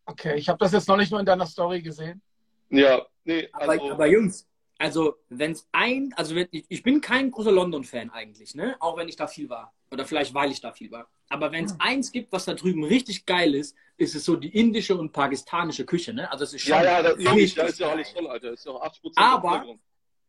Okay, 0.06 0.36
ich 0.36 0.48
habe 0.48 0.58
das 0.58 0.72
jetzt 0.72 0.88
noch 0.88 0.96
nicht 0.96 1.10
nur 1.10 1.20
in 1.20 1.26
deiner 1.26 1.46
Story 1.46 1.80
gesehen. 1.80 2.20
Ja, 2.70 3.06
nee, 3.24 3.48
Aber, 3.52 3.72
also, 3.72 3.90
aber 3.92 4.06
Jungs, 4.06 4.46
also 4.78 5.16
wenn 5.28 5.52
es 5.52 5.68
ein, 5.72 6.12
also 6.16 6.34
wenn, 6.34 6.48
ich, 6.50 6.64
ich 6.68 6.82
bin 6.82 7.00
kein 7.00 7.30
großer 7.30 7.52
London-Fan 7.52 8.10
eigentlich, 8.10 8.54
ne? 8.54 8.76
Auch 8.80 8.96
wenn 8.96 9.08
ich 9.08 9.16
da 9.16 9.26
viel 9.26 9.48
war. 9.48 9.72
Oder 9.90 10.04
vielleicht 10.04 10.34
weil 10.34 10.50
ich 10.50 10.60
da 10.60 10.72
viel 10.72 10.90
war. 10.90 11.08
Aber 11.28 11.52
wenn 11.52 11.64
es 11.64 11.76
eins 11.78 12.10
gibt, 12.10 12.32
was 12.32 12.44
da 12.44 12.54
drüben 12.54 12.84
richtig 12.84 13.24
geil 13.24 13.54
ist, 13.54 13.76
ist 13.96 14.14
es 14.14 14.24
so 14.24 14.36
die 14.36 14.48
indische 14.48 14.96
und 14.96 15.12
pakistanische 15.12 15.86
Küche, 15.86 16.12
ne? 16.12 16.30
Also 16.30 16.44
es 16.44 16.54
ist 16.54 16.62
schon 16.62 16.72
ja, 16.72 16.82
ja, 16.82 17.02
das 17.02 17.16
richtig 17.16 17.42
ist, 17.44 17.58
da 17.58 17.62
ist 17.66 17.78
ja 17.78 17.90
alles 17.90 18.10
voll, 18.10 18.26
Alter. 18.26 18.50
Das 18.50 18.60
ist 18.60 18.66
ja 18.66 18.72
auch 18.72 18.82
80 18.82 19.02
Prozent. 19.02 19.26
Aber- 19.26 19.78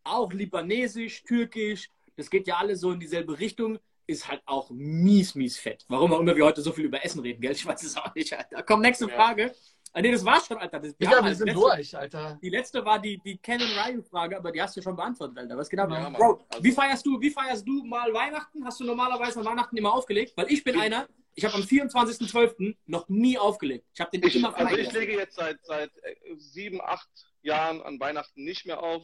auch 0.08 0.32
libanesisch, 0.32 1.24
türkisch, 1.24 1.90
das 2.16 2.30
geht 2.30 2.48
ja 2.48 2.58
alles 2.58 2.82
so 2.82 2.92
in 2.92 3.00
dieselbe 3.00 3.40
Richtung, 3.40 3.80
ist 4.08 4.28
halt 4.28 4.42
auch 4.46 4.70
mies, 4.70 5.36
mies 5.36 5.58
fett. 5.58 5.86
Warum 5.88 6.14
auch 6.14 6.20
immer 6.20 6.36
wir 6.36 6.46
heute 6.46 6.62
so 6.62 6.72
viel 6.72 6.86
über 6.86 7.04
Essen 7.04 7.22
reden, 7.22 7.42
gell? 7.42 7.52
Ich 7.54 7.66
weiß 7.66 7.84
es 7.84 7.98
auch 7.98 8.14
nicht, 8.16 8.32
Alter. 8.34 8.64
Komm, 8.64 8.82
nächste 8.82 9.08
Ja. 9.10 9.16
Frage. 9.16 9.54
Ah, 9.94 10.02
nee, 10.02 10.12
das 10.12 10.26
war's 10.26 10.46
schon, 10.46 10.58
Alter. 10.58 10.80
Das, 10.82 10.94
wir 11.00 11.10
haben 11.10 11.24
wir 11.24 11.30
als 11.30 11.38
sind 11.38 11.48
letzte- 11.48 11.62
durch, 11.62 11.98
Alter. 11.98 12.38
Die 12.42 12.50
letzte 12.50 12.84
war 12.86 13.00
die, 13.00 13.18
die 13.18 13.38
Canon 13.38 13.68
Ryu-Frage, 13.70 14.38
aber 14.38 14.52
die 14.52 14.62
hast 14.62 14.76
du 14.76 14.82
schon 14.82 14.96
beantwortet, 14.96 15.38
Alter. 15.38 15.56
Was 15.58 15.70
geht 15.70 15.80
ab? 15.80 15.90
Ja. 15.90 16.10
Bro, 16.10 16.46
Also- 16.50 16.64
wie 16.64 16.72
feierst 16.74 17.06
du, 17.06 17.20
wie 17.22 17.30
feierst 17.32 17.66
du 17.66 17.84
mal 17.86 18.14
Weihnachten? 18.14 18.66
Hast 18.66 18.80
du 18.82 18.84
normalerweise 18.84 19.40
an 19.40 19.46
Weihnachten 19.46 19.78
immer 19.78 19.94
aufgelegt? 19.94 20.34
Weil 20.36 20.52
ich 20.52 20.64
bin 20.66 20.78
einer, 20.78 21.08
ich 21.34 21.46
habe 21.46 21.56
am 21.56 21.64
24.12. 21.64 22.76
noch 22.86 23.08
nie 23.10 23.38
aufgelegt. 23.38 23.86
Ich 23.94 24.02
habe 24.02 24.12
den 24.12 24.28
Ich, 24.28 24.36
immer 24.36 24.56
also 24.56 24.76
ich 24.76 24.92
lege 24.92 25.14
jetzt 25.14 25.36
seit, 25.36 25.58
seit 25.66 25.92
äh, 26.04 26.16
sieben, 26.38 26.82
acht 26.82 27.10
Jahren 27.42 27.82
an 27.82 28.00
Weihnachten 28.00 28.44
nicht 28.44 28.66
mehr 28.66 28.82
auf. 28.84 29.04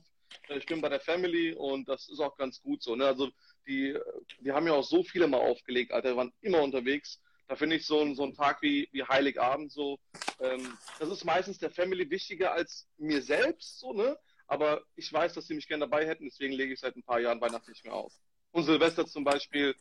Äh, 0.49 0.57
Ich 0.57 0.65
bin 0.65 0.81
bei 0.81 0.89
der 0.89 0.99
Family 0.99 1.53
und 1.53 1.87
das 1.87 2.09
ist 2.09 2.19
auch 2.19 2.35
ganz 2.35 2.61
gut 2.61 2.83
so. 2.83 2.95
Ne? 2.95 3.05
Also 3.05 3.29
die, 3.67 3.97
die 4.39 4.51
haben 4.51 4.67
ja 4.67 4.73
auch 4.73 4.83
so 4.83 5.03
viele 5.03 5.27
mal 5.27 5.39
aufgelegt, 5.39 5.91
Alter, 5.91 6.09
wir 6.09 6.17
waren 6.17 6.33
immer 6.41 6.61
unterwegs. 6.61 7.19
Da 7.47 7.55
finde 7.55 7.75
ich 7.75 7.85
so, 7.85 8.13
so 8.13 8.23
einen 8.23 8.33
Tag 8.33 8.61
wie, 8.61 8.87
wie 8.93 9.03
Heiligabend 9.03 9.71
so, 9.71 9.99
ähm, 10.39 10.77
das 10.99 11.09
ist 11.09 11.25
meistens 11.25 11.59
der 11.59 11.69
Family 11.69 12.09
wichtiger 12.09 12.53
als 12.53 12.87
mir 12.97 13.21
selbst, 13.21 13.79
so, 13.79 13.91
ne? 13.91 14.17
Aber 14.47 14.83
ich 14.95 15.11
weiß, 15.11 15.33
dass 15.33 15.47
sie 15.47 15.53
mich 15.53 15.67
gerne 15.67 15.85
dabei 15.85 16.05
hätten, 16.05 16.25
deswegen 16.25 16.53
lege 16.53 16.73
ich 16.73 16.79
seit 16.79 16.95
ein 16.95 17.03
paar 17.03 17.19
Jahren 17.19 17.41
Weihnachten 17.41 17.71
nicht 17.71 17.83
mehr 17.83 17.93
auf. 17.93 18.13
Und 18.51 18.63
Silvester 18.63 19.05
zum 19.05 19.23
Beispiel, 19.23 19.75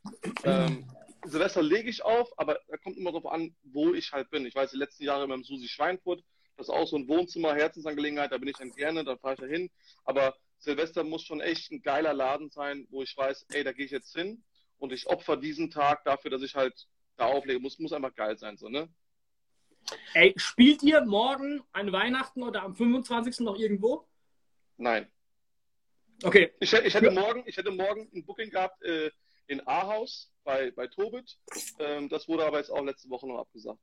ähm, 0.44 0.88
Silvester 1.24 1.62
lege 1.62 1.90
ich 1.90 2.02
auf, 2.04 2.36
aber 2.38 2.60
da 2.68 2.76
kommt 2.76 2.96
immer 2.96 3.10
darauf 3.10 3.30
an, 3.32 3.54
wo 3.62 3.94
ich 3.94 4.12
halt 4.12 4.30
bin. 4.30 4.46
Ich 4.46 4.54
weiß, 4.54 4.70
die 4.70 4.76
letzten 4.76 5.04
Jahre 5.04 5.24
immer 5.24 5.34
im 5.34 5.44
Susi 5.44 5.68
Schweinfurt, 5.68 6.22
das 6.56 6.68
ist 6.68 6.74
auch 6.74 6.86
so 6.86 6.96
ein 6.96 7.08
Wohnzimmer, 7.08 7.54
Herzensangelegenheit, 7.54 8.32
da 8.32 8.38
bin 8.38 8.48
ich 8.48 8.56
dann 8.56 8.70
gerne, 8.72 9.04
da 9.04 9.16
fahre 9.16 9.34
ich 9.34 9.40
da 9.40 9.46
hin. 9.46 9.70
Aber 10.04 10.36
Silvester 10.60 11.04
muss 11.04 11.24
schon 11.24 11.40
echt 11.40 11.72
ein 11.72 11.82
geiler 11.82 12.12
Laden 12.14 12.50
sein, 12.50 12.86
wo 12.90 13.02
ich 13.02 13.16
weiß, 13.16 13.46
ey, 13.52 13.64
da 13.64 13.72
gehe 13.72 13.86
ich 13.86 13.90
jetzt 13.90 14.14
hin 14.14 14.44
und 14.78 14.92
ich 14.92 15.06
opfer 15.08 15.36
diesen 15.36 15.70
Tag 15.70 16.04
dafür, 16.04 16.30
dass 16.30 16.42
ich 16.42 16.54
halt 16.54 16.86
da 17.16 17.26
auflege. 17.26 17.58
Muss, 17.60 17.78
muss 17.78 17.92
einfach 17.92 18.14
geil 18.14 18.36
sein, 18.38 18.56
so, 18.56 18.68
ne? 18.68 18.88
Ey, 20.14 20.34
spielt 20.36 20.82
ihr 20.82 21.00
morgen 21.04 21.62
an 21.72 21.90
Weihnachten 21.92 22.42
oder 22.42 22.62
am 22.62 22.74
25. 22.74 23.40
noch 23.40 23.56
irgendwo? 23.58 24.06
Nein. 24.76 25.10
Okay, 26.22 26.52
Ich, 26.60 26.70
hätte- 26.72 26.86
ich, 26.86 26.94
hätte 26.94 27.10
morgen, 27.10 27.42
ich 27.46 27.56
hätte 27.56 27.70
morgen 27.70 28.10
ein 28.14 28.24
Booking 28.26 28.50
gehabt 28.50 28.82
äh, 28.82 29.10
in 29.46 29.66
Ahaus 29.66 30.30
bei, 30.44 30.70
bei 30.70 30.86
Tobit. 30.86 31.38
Ähm, 31.78 32.10
das 32.10 32.28
wurde 32.28 32.44
aber 32.44 32.58
jetzt 32.58 32.70
auch 32.70 32.84
letzte 32.84 33.08
Woche 33.08 33.26
noch 33.26 33.38
abgesagt. 33.38 33.80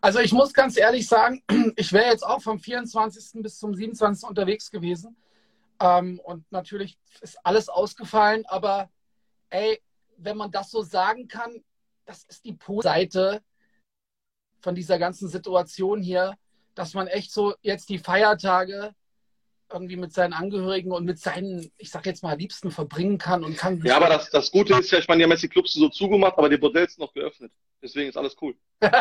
Also 0.00 0.20
ich 0.20 0.32
muss 0.32 0.52
ganz 0.54 0.76
ehrlich 0.76 1.08
sagen, 1.08 1.42
ich 1.76 1.92
wäre 1.92 2.10
jetzt 2.10 2.22
auch 2.22 2.40
vom 2.40 2.60
24. 2.60 3.42
bis 3.42 3.58
zum 3.58 3.74
27. 3.74 4.28
unterwegs 4.28 4.70
gewesen. 4.70 5.16
Ähm, 5.84 6.18
und 6.24 6.50
natürlich 6.50 6.96
ist 7.20 7.36
alles 7.44 7.68
ausgefallen, 7.68 8.44
aber 8.46 8.88
ey, 9.50 9.82
wenn 10.16 10.38
man 10.38 10.50
das 10.50 10.70
so 10.70 10.82
sagen 10.82 11.28
kann, 11.28 11.62
das 12.06 12.24
ist 12.24 12.46
die 12.46 12.54
Po-Seite 12.54 13.42
von 14.60 14.74
dieser 14.74 14.98
ganzen 14.98 15.28
Situation 15.28 16.00
hier, 16.00 16.38
dass 16.74 16.94
man 16.94 17.06
echt 17.06 17.32
so 17.32 17.54
jetzt 17.60 17.90
die 17.90 17.98
Feiertage 17.98 18.94
irgendwie 19.70 19.96
mit 19.96 20.14
seinen 20.14 20.32
Angehörigen 20.32 20.90
und 20.90 21.04
mit 21.04 21.18
seinen, 21.18 21.70
ich 21.76 21.90
sag 21.90 22.06
jetzt 22.06 22.22
mal, 22.22 22.38
Liebsten 22.38 22.70
verbringen 22.70 23.18
kann 23.18 23.44
und 23.44 23.58
kann. 23.58 23.82
Ja, 23.84 23.96
aber 23.96 24.08
das, 24.08 24.30
das 24.30 24.50
Gute 24.50 24.74
ist 24.78 24.90
ja, 24.90 24.98
ich 24.98 25.08
meine, 25.08 25.18
die 25.18 25.24
haben 25.24 25.32
jetzt 25.32 25.42
die 25.42 25.48
Clubs 25.48 25.74
so 25.74 25.90
zugemacht, 25.90 26.38
aber 26.38 26.48
die 26.48 26.56
Bordells 26.56 26.96
noch 26.96 27.12
geöffnet. 27.12 27.52
Deswegen 27.82 28.08
ist 28.08 28.16
alles 28.16 28.36
cool. 28.40 28.56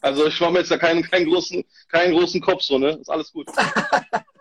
Also 0.00 0.26
ich 0.26 0.38
mache 0.38 0.52
mir 0.52 0.58
jetzt 0.58 0.70
da 0.70 0.76
keinen, 0.76 1.02
keinen, 1.02 1.24
großen, 1.24 1.64
keinen 1.88 2.12
großen 2.12 2.38
Kopf, 2.42 2.60
so, 2.60 2.78
ne? 2.78 2.90
Ist 2.90 3.08
alles 3.08 3.32
gut. 3.32 3.48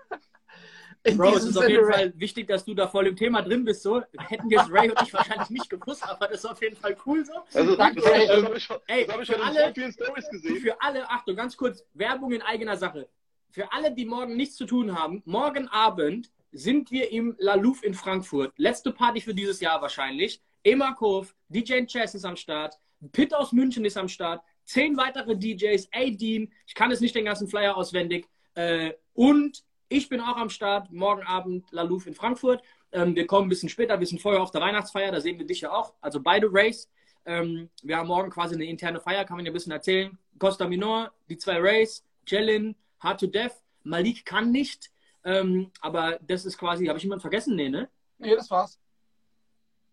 In 1.06 1.18
Bro, 1.18 1.36
es 1.36 1.44
ist 1.44 1.58
auf 1.58 1.68
jeden 1.68 1.92
Fall 1.92 2.14
wichtig, 2.16 2.48
dass 2.48 2.64
du 2.64 2.74
da 2.74 2.88
voll 2.88 3.08
im 3.08 3.16
Thema 3.16 3.42
drin 3.42 3.66
bist. 3.66 3.84
So. 3.84 4.02
Hätten 4.18 4.50
jetzt 4.50 4.72
Ray 4.72 4.90
und 4.90 5.02
ich 5.02 5.14
wahrscheinlich 5.14 5.50
nicht 5.50 5.70
gewusst, 5.70 6.02
aber 6.08 6.28
das 6.28 6.38
ist 6.40 6.46
auf 6.46 6.62
jeden 6.62 6.78
Fall 6.78 6.96
cool 7.06 7.26
so. 7.26 7.34
Also, 7.54 7.76
Danke, 7.76 8.00
das 8.02 8.10
habe 8.10 8.24
ich, 8.24 8.30
ey. 8.30 8.36
das 8.38 8.46
hab 8.46 8.56
ich, 8.56 8.70
Ey, 8.88 9.06
das 9.06 9.16
hab 9.16 9.22
ich 9.22 9.28
für 9.30 9.44
alle- 9.44 9.68
so 9.68 9.74
vielen 9.74 9.92
Stories 9.92 10.30
gesehen. 10.30 10.56
Für 10.62 10.82
alle, 10.82 11.10
Achtung, 11.10 11.36
ganz 11.36 11.58
kurz, 11.58 11.86
Werbung 11.94 12.32
in 12.32 12.42
eigener 12.42 12.78
Sache. 12.78 13.10
Für 13.50 13.72
alle, 13.74 13.92
die 13.94 14.06
morgen 14.06 14.38
nichts 14.38 14.56
zu 14.56 14.66
tun 14.66 14.98
haben, 14.98 15.22
morgen 15.26 15.68
Abend 15.68 16.32
sind 16.54 16.90
wir 16.90 17.12
im 17.12 17.36
La 17.38 17.56
Louvre 17.56 17.86
in 17.86 17.94
Frankfurt. 17.96 18.54
Letzte 18.58 18.92
Party 18.94 19.20
für 19.20 19.34
dieses 19.34 19.60
Jahr 19.60 19.82
wahrscheinlich. 19.82 20.42
Emma 20.64 20.94
Kurv, 20.94 21.36
DJ 21.50 21.86
Chess 21.86 22.16
ist 22.16 22.24
am 22.26 22.38
Start, 22.38 22.76
Pitt 23.12 23.34
aus 23.34 23.52
München 23.52 23.84
ist 23.84 23.98
am 23.98 24.08
Start, 24.08 24.42
zehn 24.64 24.96
weitere 24.96 25.36
DJs, 25.36 25.90
A-Dean, 25.92 26.50
ich 26.66 26.74
kann 26.74 26.90
jetzt 26.92 27.02
nicht 27.02 27.14
den 27.16 27.26
ganzen 27.26 27.50
Flyer 27.50 27.76
auswendig. 27.76 28.26
Äh, 28.56 28.94
und 29.14 29.64
ich 29.94 30.10
bin 30.10 30.22
auch 30.22 30.38
am 30.38 30.50
Start, 30.50 30.92
morgen 30.92 31.22
Abend 31.22 31.72
La 31.72 31.84
Louvre 31.84 32.10
in 32.10 32.16
Frankfurt. 32.16 32.64
Ähm, 32.92 33.16
wir 33.16 33.28
kommen 33.28 33.46
ein 33.46 33.50
bisschen 33.50 33.70
später, 33.70 34.00
wir 34.00 34.08
sind 34.08 34.20
vorher 34.20 34.42
auf 34.42 34.50
der 34.50 34.62
Weihnachtsfeier, 34.62 35.12
da 35.12 35.22
sehen 35.22 35.38
wir 35.38 35.46
dich 35.46 35.62
ja 35.62 35.72
auch. 35.72 35.94
Also 36.02 36.20
beide 36.20 36.52
Rays. 36.52 36.90
Ähm, 37.26 37.70
wir 37.84 37.98
haben 37.98 38.08
morgen 38.08 38.32
quasi 38.32 38.56
eine 38.56 38.66
interne 38.66 39.00
Feier, 39.00 39.24
kann 39.24 39.38
man 39.38 39.46
ja 39.46 39.52
ein 39.52 39.54
bisschen 39.54 39.72
erzählen. 39.72 40.18
Costa 40.40 40.68
Minor, 40.68 41.12
die 41.30 41.38
zwei 41.38 41.60
Rays, 41.60 42.04
Jellin, 42.26 42.76
Hard 43.00 43.20
to 43.20 43.28
Death. 43.28 43.54
Malik 43.84 44.26
kann 44.26 44.52
nicht, 44.52 44.90
ähm, 45.24 45.70
aber 45.80 46.18
das 46.26 46.46
ist 46.46 46.58
quasi, 46.58 46.88
habe 46.88 46.98
ich 46.98 47.04
jemanden 47.04 47.22
vergessen? 47.22 47.56
Nee, 47.56 47.70
ne? 47.70 47.88
Nee, 48.18 48.36
das 48.36 48.50
war's. 48.50 48.80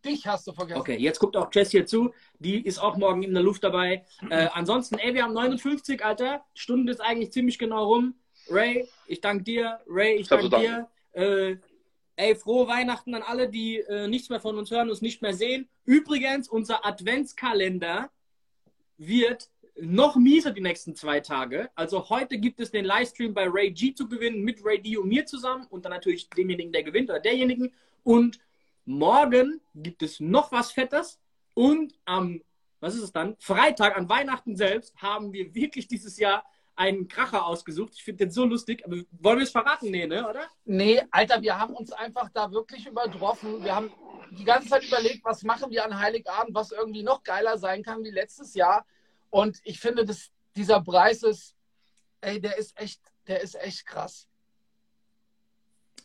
Dich 0.02 0.26
hast 0.26 0.46
du 0.46 0.52
vergessen. 0.52 0.80
Okay, 0.80 0.96
jetzt 0.96 1.18
guckt 1.18 1.36
auch 1.36 1.50
Jess 1.52 1.72
hier 1.72 1.84
zu. 1.84 2.14
Die 2.38 2.64
ist 2.64 2.78
auch 2.78 2.96
morgen 2.96 3.22
in 3.22 3.34
der 3.34 3.42
Luft 3.42 3.62
dabei. 3.64 4.06
Äh, 4.30 4.48
ansonsten, 4.54 4.96
ey, 4.96 5.12
wir 5.12 5.24
haben 5.24 5.34
59, 5.34 6.02
Alter. 6.02 6.42
Stunde 6.54 6.90
ist 6.90 7.00
eigentlich 7.00 7.32
ziemlich 7.32 7.58
genau 7.58 7.84
rum. 7.84 8.14
Ray, 8.48 8.88
ich 9.06 9.20
danke 9.20 9.44
dir. 9.44 9.80
Ray, 9.86 10.14
ich 10.14 10.22
Ich 10.22 10.28
danke 10.28 10.48
dir. 10.48 10.88
Äh, 11.12 11.56
ey, 12.16 12.34
frohe 12.34 12.68
Weihnachten 12.68 13.14
an 13.14 13.22
alle, 13.22 13.48
die 13.48 13.78
äh, 13.78 14.06
nichts 14.08 14.28
mehr 14.28 14.40
von 14.40 14.58
uns 14.58 14.70
hören, 14.70 14.90
uns 14.90 15.00
nicht 15.00 15.22
mehr 15.22 15.34
sehen. 15.34 15.68
Übrigens, 15.84 16.48
unser 16.48 16.84
Adventskalender 16.84 18.10
wird 18.98 19.50
noch 19.80 20.16
mieser 20.16 20.50
die 20.50 20.60
nächsten 20.60 20.94
zwei 20.94 21.20
Tage. 21.20 21.70
Also 21.74 22.10
heute 22.10 22.38
gibt 22.38 22.60
es 22.60 22.70
den 22.70 22.84
Livestream 22.84 23.32
bei 23.32 23.48
Ray 23.48 23.70
G 23.70 23.94
zu 23.94 24.08
gewinnen 24.08 24.42
mit 24.42 24.64
Ray 24.64 24.80
D 24.80 24.96
und 24.96 25.08
mir 25.08 25.26
zusammen 25.26 25.66
und 25.70 25.84
dann 25.84 25.92
natürlich 25.92 26.28
demjenigen, 26.28 26.72
der 26.72 26.82
gewinnt 26.82 27.10
oder 27.10 27.20
derjenigen. 27.20 27.72
Und 28.02 28.38
morgen 28.84 29.60
gibt 29.74 30.02
es 30.02 30.20
noch 30.20 30.52
was 30.52 30.72
Fettes 30.72 31.18
und 31.54 31.94
am, 32.04 32.42
was 32.80 32.94
ist 32.94 33.02
es 33.02 33.12
dann? 33.12 33.36
Freitag, 33.38 33.96
an 33.96 34.08
Weihnachten 34.08 34.56
selbst, 34.56 34.94
haben 34.96 35.32
wir 35.32 35.54
wirklich 35.54 35.88
dieses 35.88 36.18
Jahr 36.18 36.44
einen 36.80 37.08
Kracher 37.08 37.44
ausgesucht. 37.44 37.92
Ich 37.94 38.02
finde 38.02 38.24
den 38.24 38.30
so 38.30 38.46
lustig. 38.46 38.86
Aber 38.86 38.96
wollen 39.20 39.38
wir 39.38 39.44
es 39.44 39.50
verraten? 39.50 39.90
Nee, 39.90 40.06
ne, 40.06 40.26
oder? 40.26 40.48
Nee, 40.64 41.02
Alter, 41.10 41.42
wir 41.42 41.58
haben 41.58 41.74
uns 41.74 41.92
einfach 41.92 42.30
da 42.32 42.50
wirklich 42.52 42.86
übertroffen. 42.86 43.62
Wir 43.62 43.74
haben 43.74 43.92
die 44.30 44.44
ganze 44.44 44.70
Zeit 44.70 44.84
überlegt, 44.84 45.22
was 45.22 45.42
machen 45.42 45.70
wir 45.70 45.84
an 45.84 46.00
Heiligabend, 46.00 46.54
was 46.54 46.72
irgendwie 46.72 47.02
noch 47.02 47.22
geiler 47.22 47.58
sein 47.58 47.82
kann 47.82 48.02
wie 48.02 48.10
letztes 48.10 48.54
Jahr. 48.54 48.86
Und 49.28 49.60
ich 49.64 49.78
finde, 49.78 50.06
dass 50.06 50.30
dieser 50.56 50.80
Preis 50.80 51.22
ist, 51.22 51.54
ey, 52.22 52.40
der 52.40 52.56
ist 52.56 52.80
echt, 52.80 53.02
der 53.26 53.42
ist 53.42 53.56
echt 53.56 53.84
krass. 53.84 54.26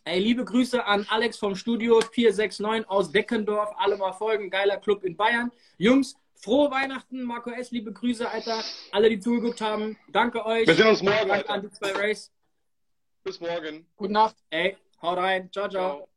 Ey, 0.04 0.20
liebe 0.20 0.44
Grüße 0.44 0.86
an 0.86 1.06
Alex 1.10 1.38
vom 1.38 1.56
Studio 1.56 2.02
469 2.02 2.90
aus 2.90 3.14
Deckendorf. 3.14 3.74
Alle 3.78 3.96
mal 3.96 4.12
folgen. 4.12 4.50
Geiler 4.50 4.78
Club 4.78 5.06
in 5.06 5.16
Bayern. 5.16 5.52
Jungs, 5.78 6.16
frohe 6.36 6.72
Weihnachten. 6.72 7.24
Marco 7.24 7.50
S., 7.50 7.72
liebe 7.72 7.92
Grüße, 7.92 8.30
Alter. 8.30 8.64
Alle, 8.92 9.10
die 9.10 9.20
zugeguckt 9.20 9.62
haben. 9.62 9.98
Danke 10.12 10.46
euch. 10.46 10.68
Wir 10.68 10.76
sehen 10.76 10.88
uns 10.88 11.02
morgen, 11.02 11.28
Danke 11.28 11.50
an 11.50 11.62
die 11.62 11.72
zwei 11.72 11.92
Rays. 11.92 12.32
Bis 13.24 13.40
morgen. 13.40 13.86
Gute 13.96 14.14
Nacht. 14.14 14.36
Ey, 14.50 14.78
haut 15.02 15.18
rein. 15.18 15.52
Ciao, 15.52 15.68
ciao. 15.70 15.98
Ciao. 15.98 16.10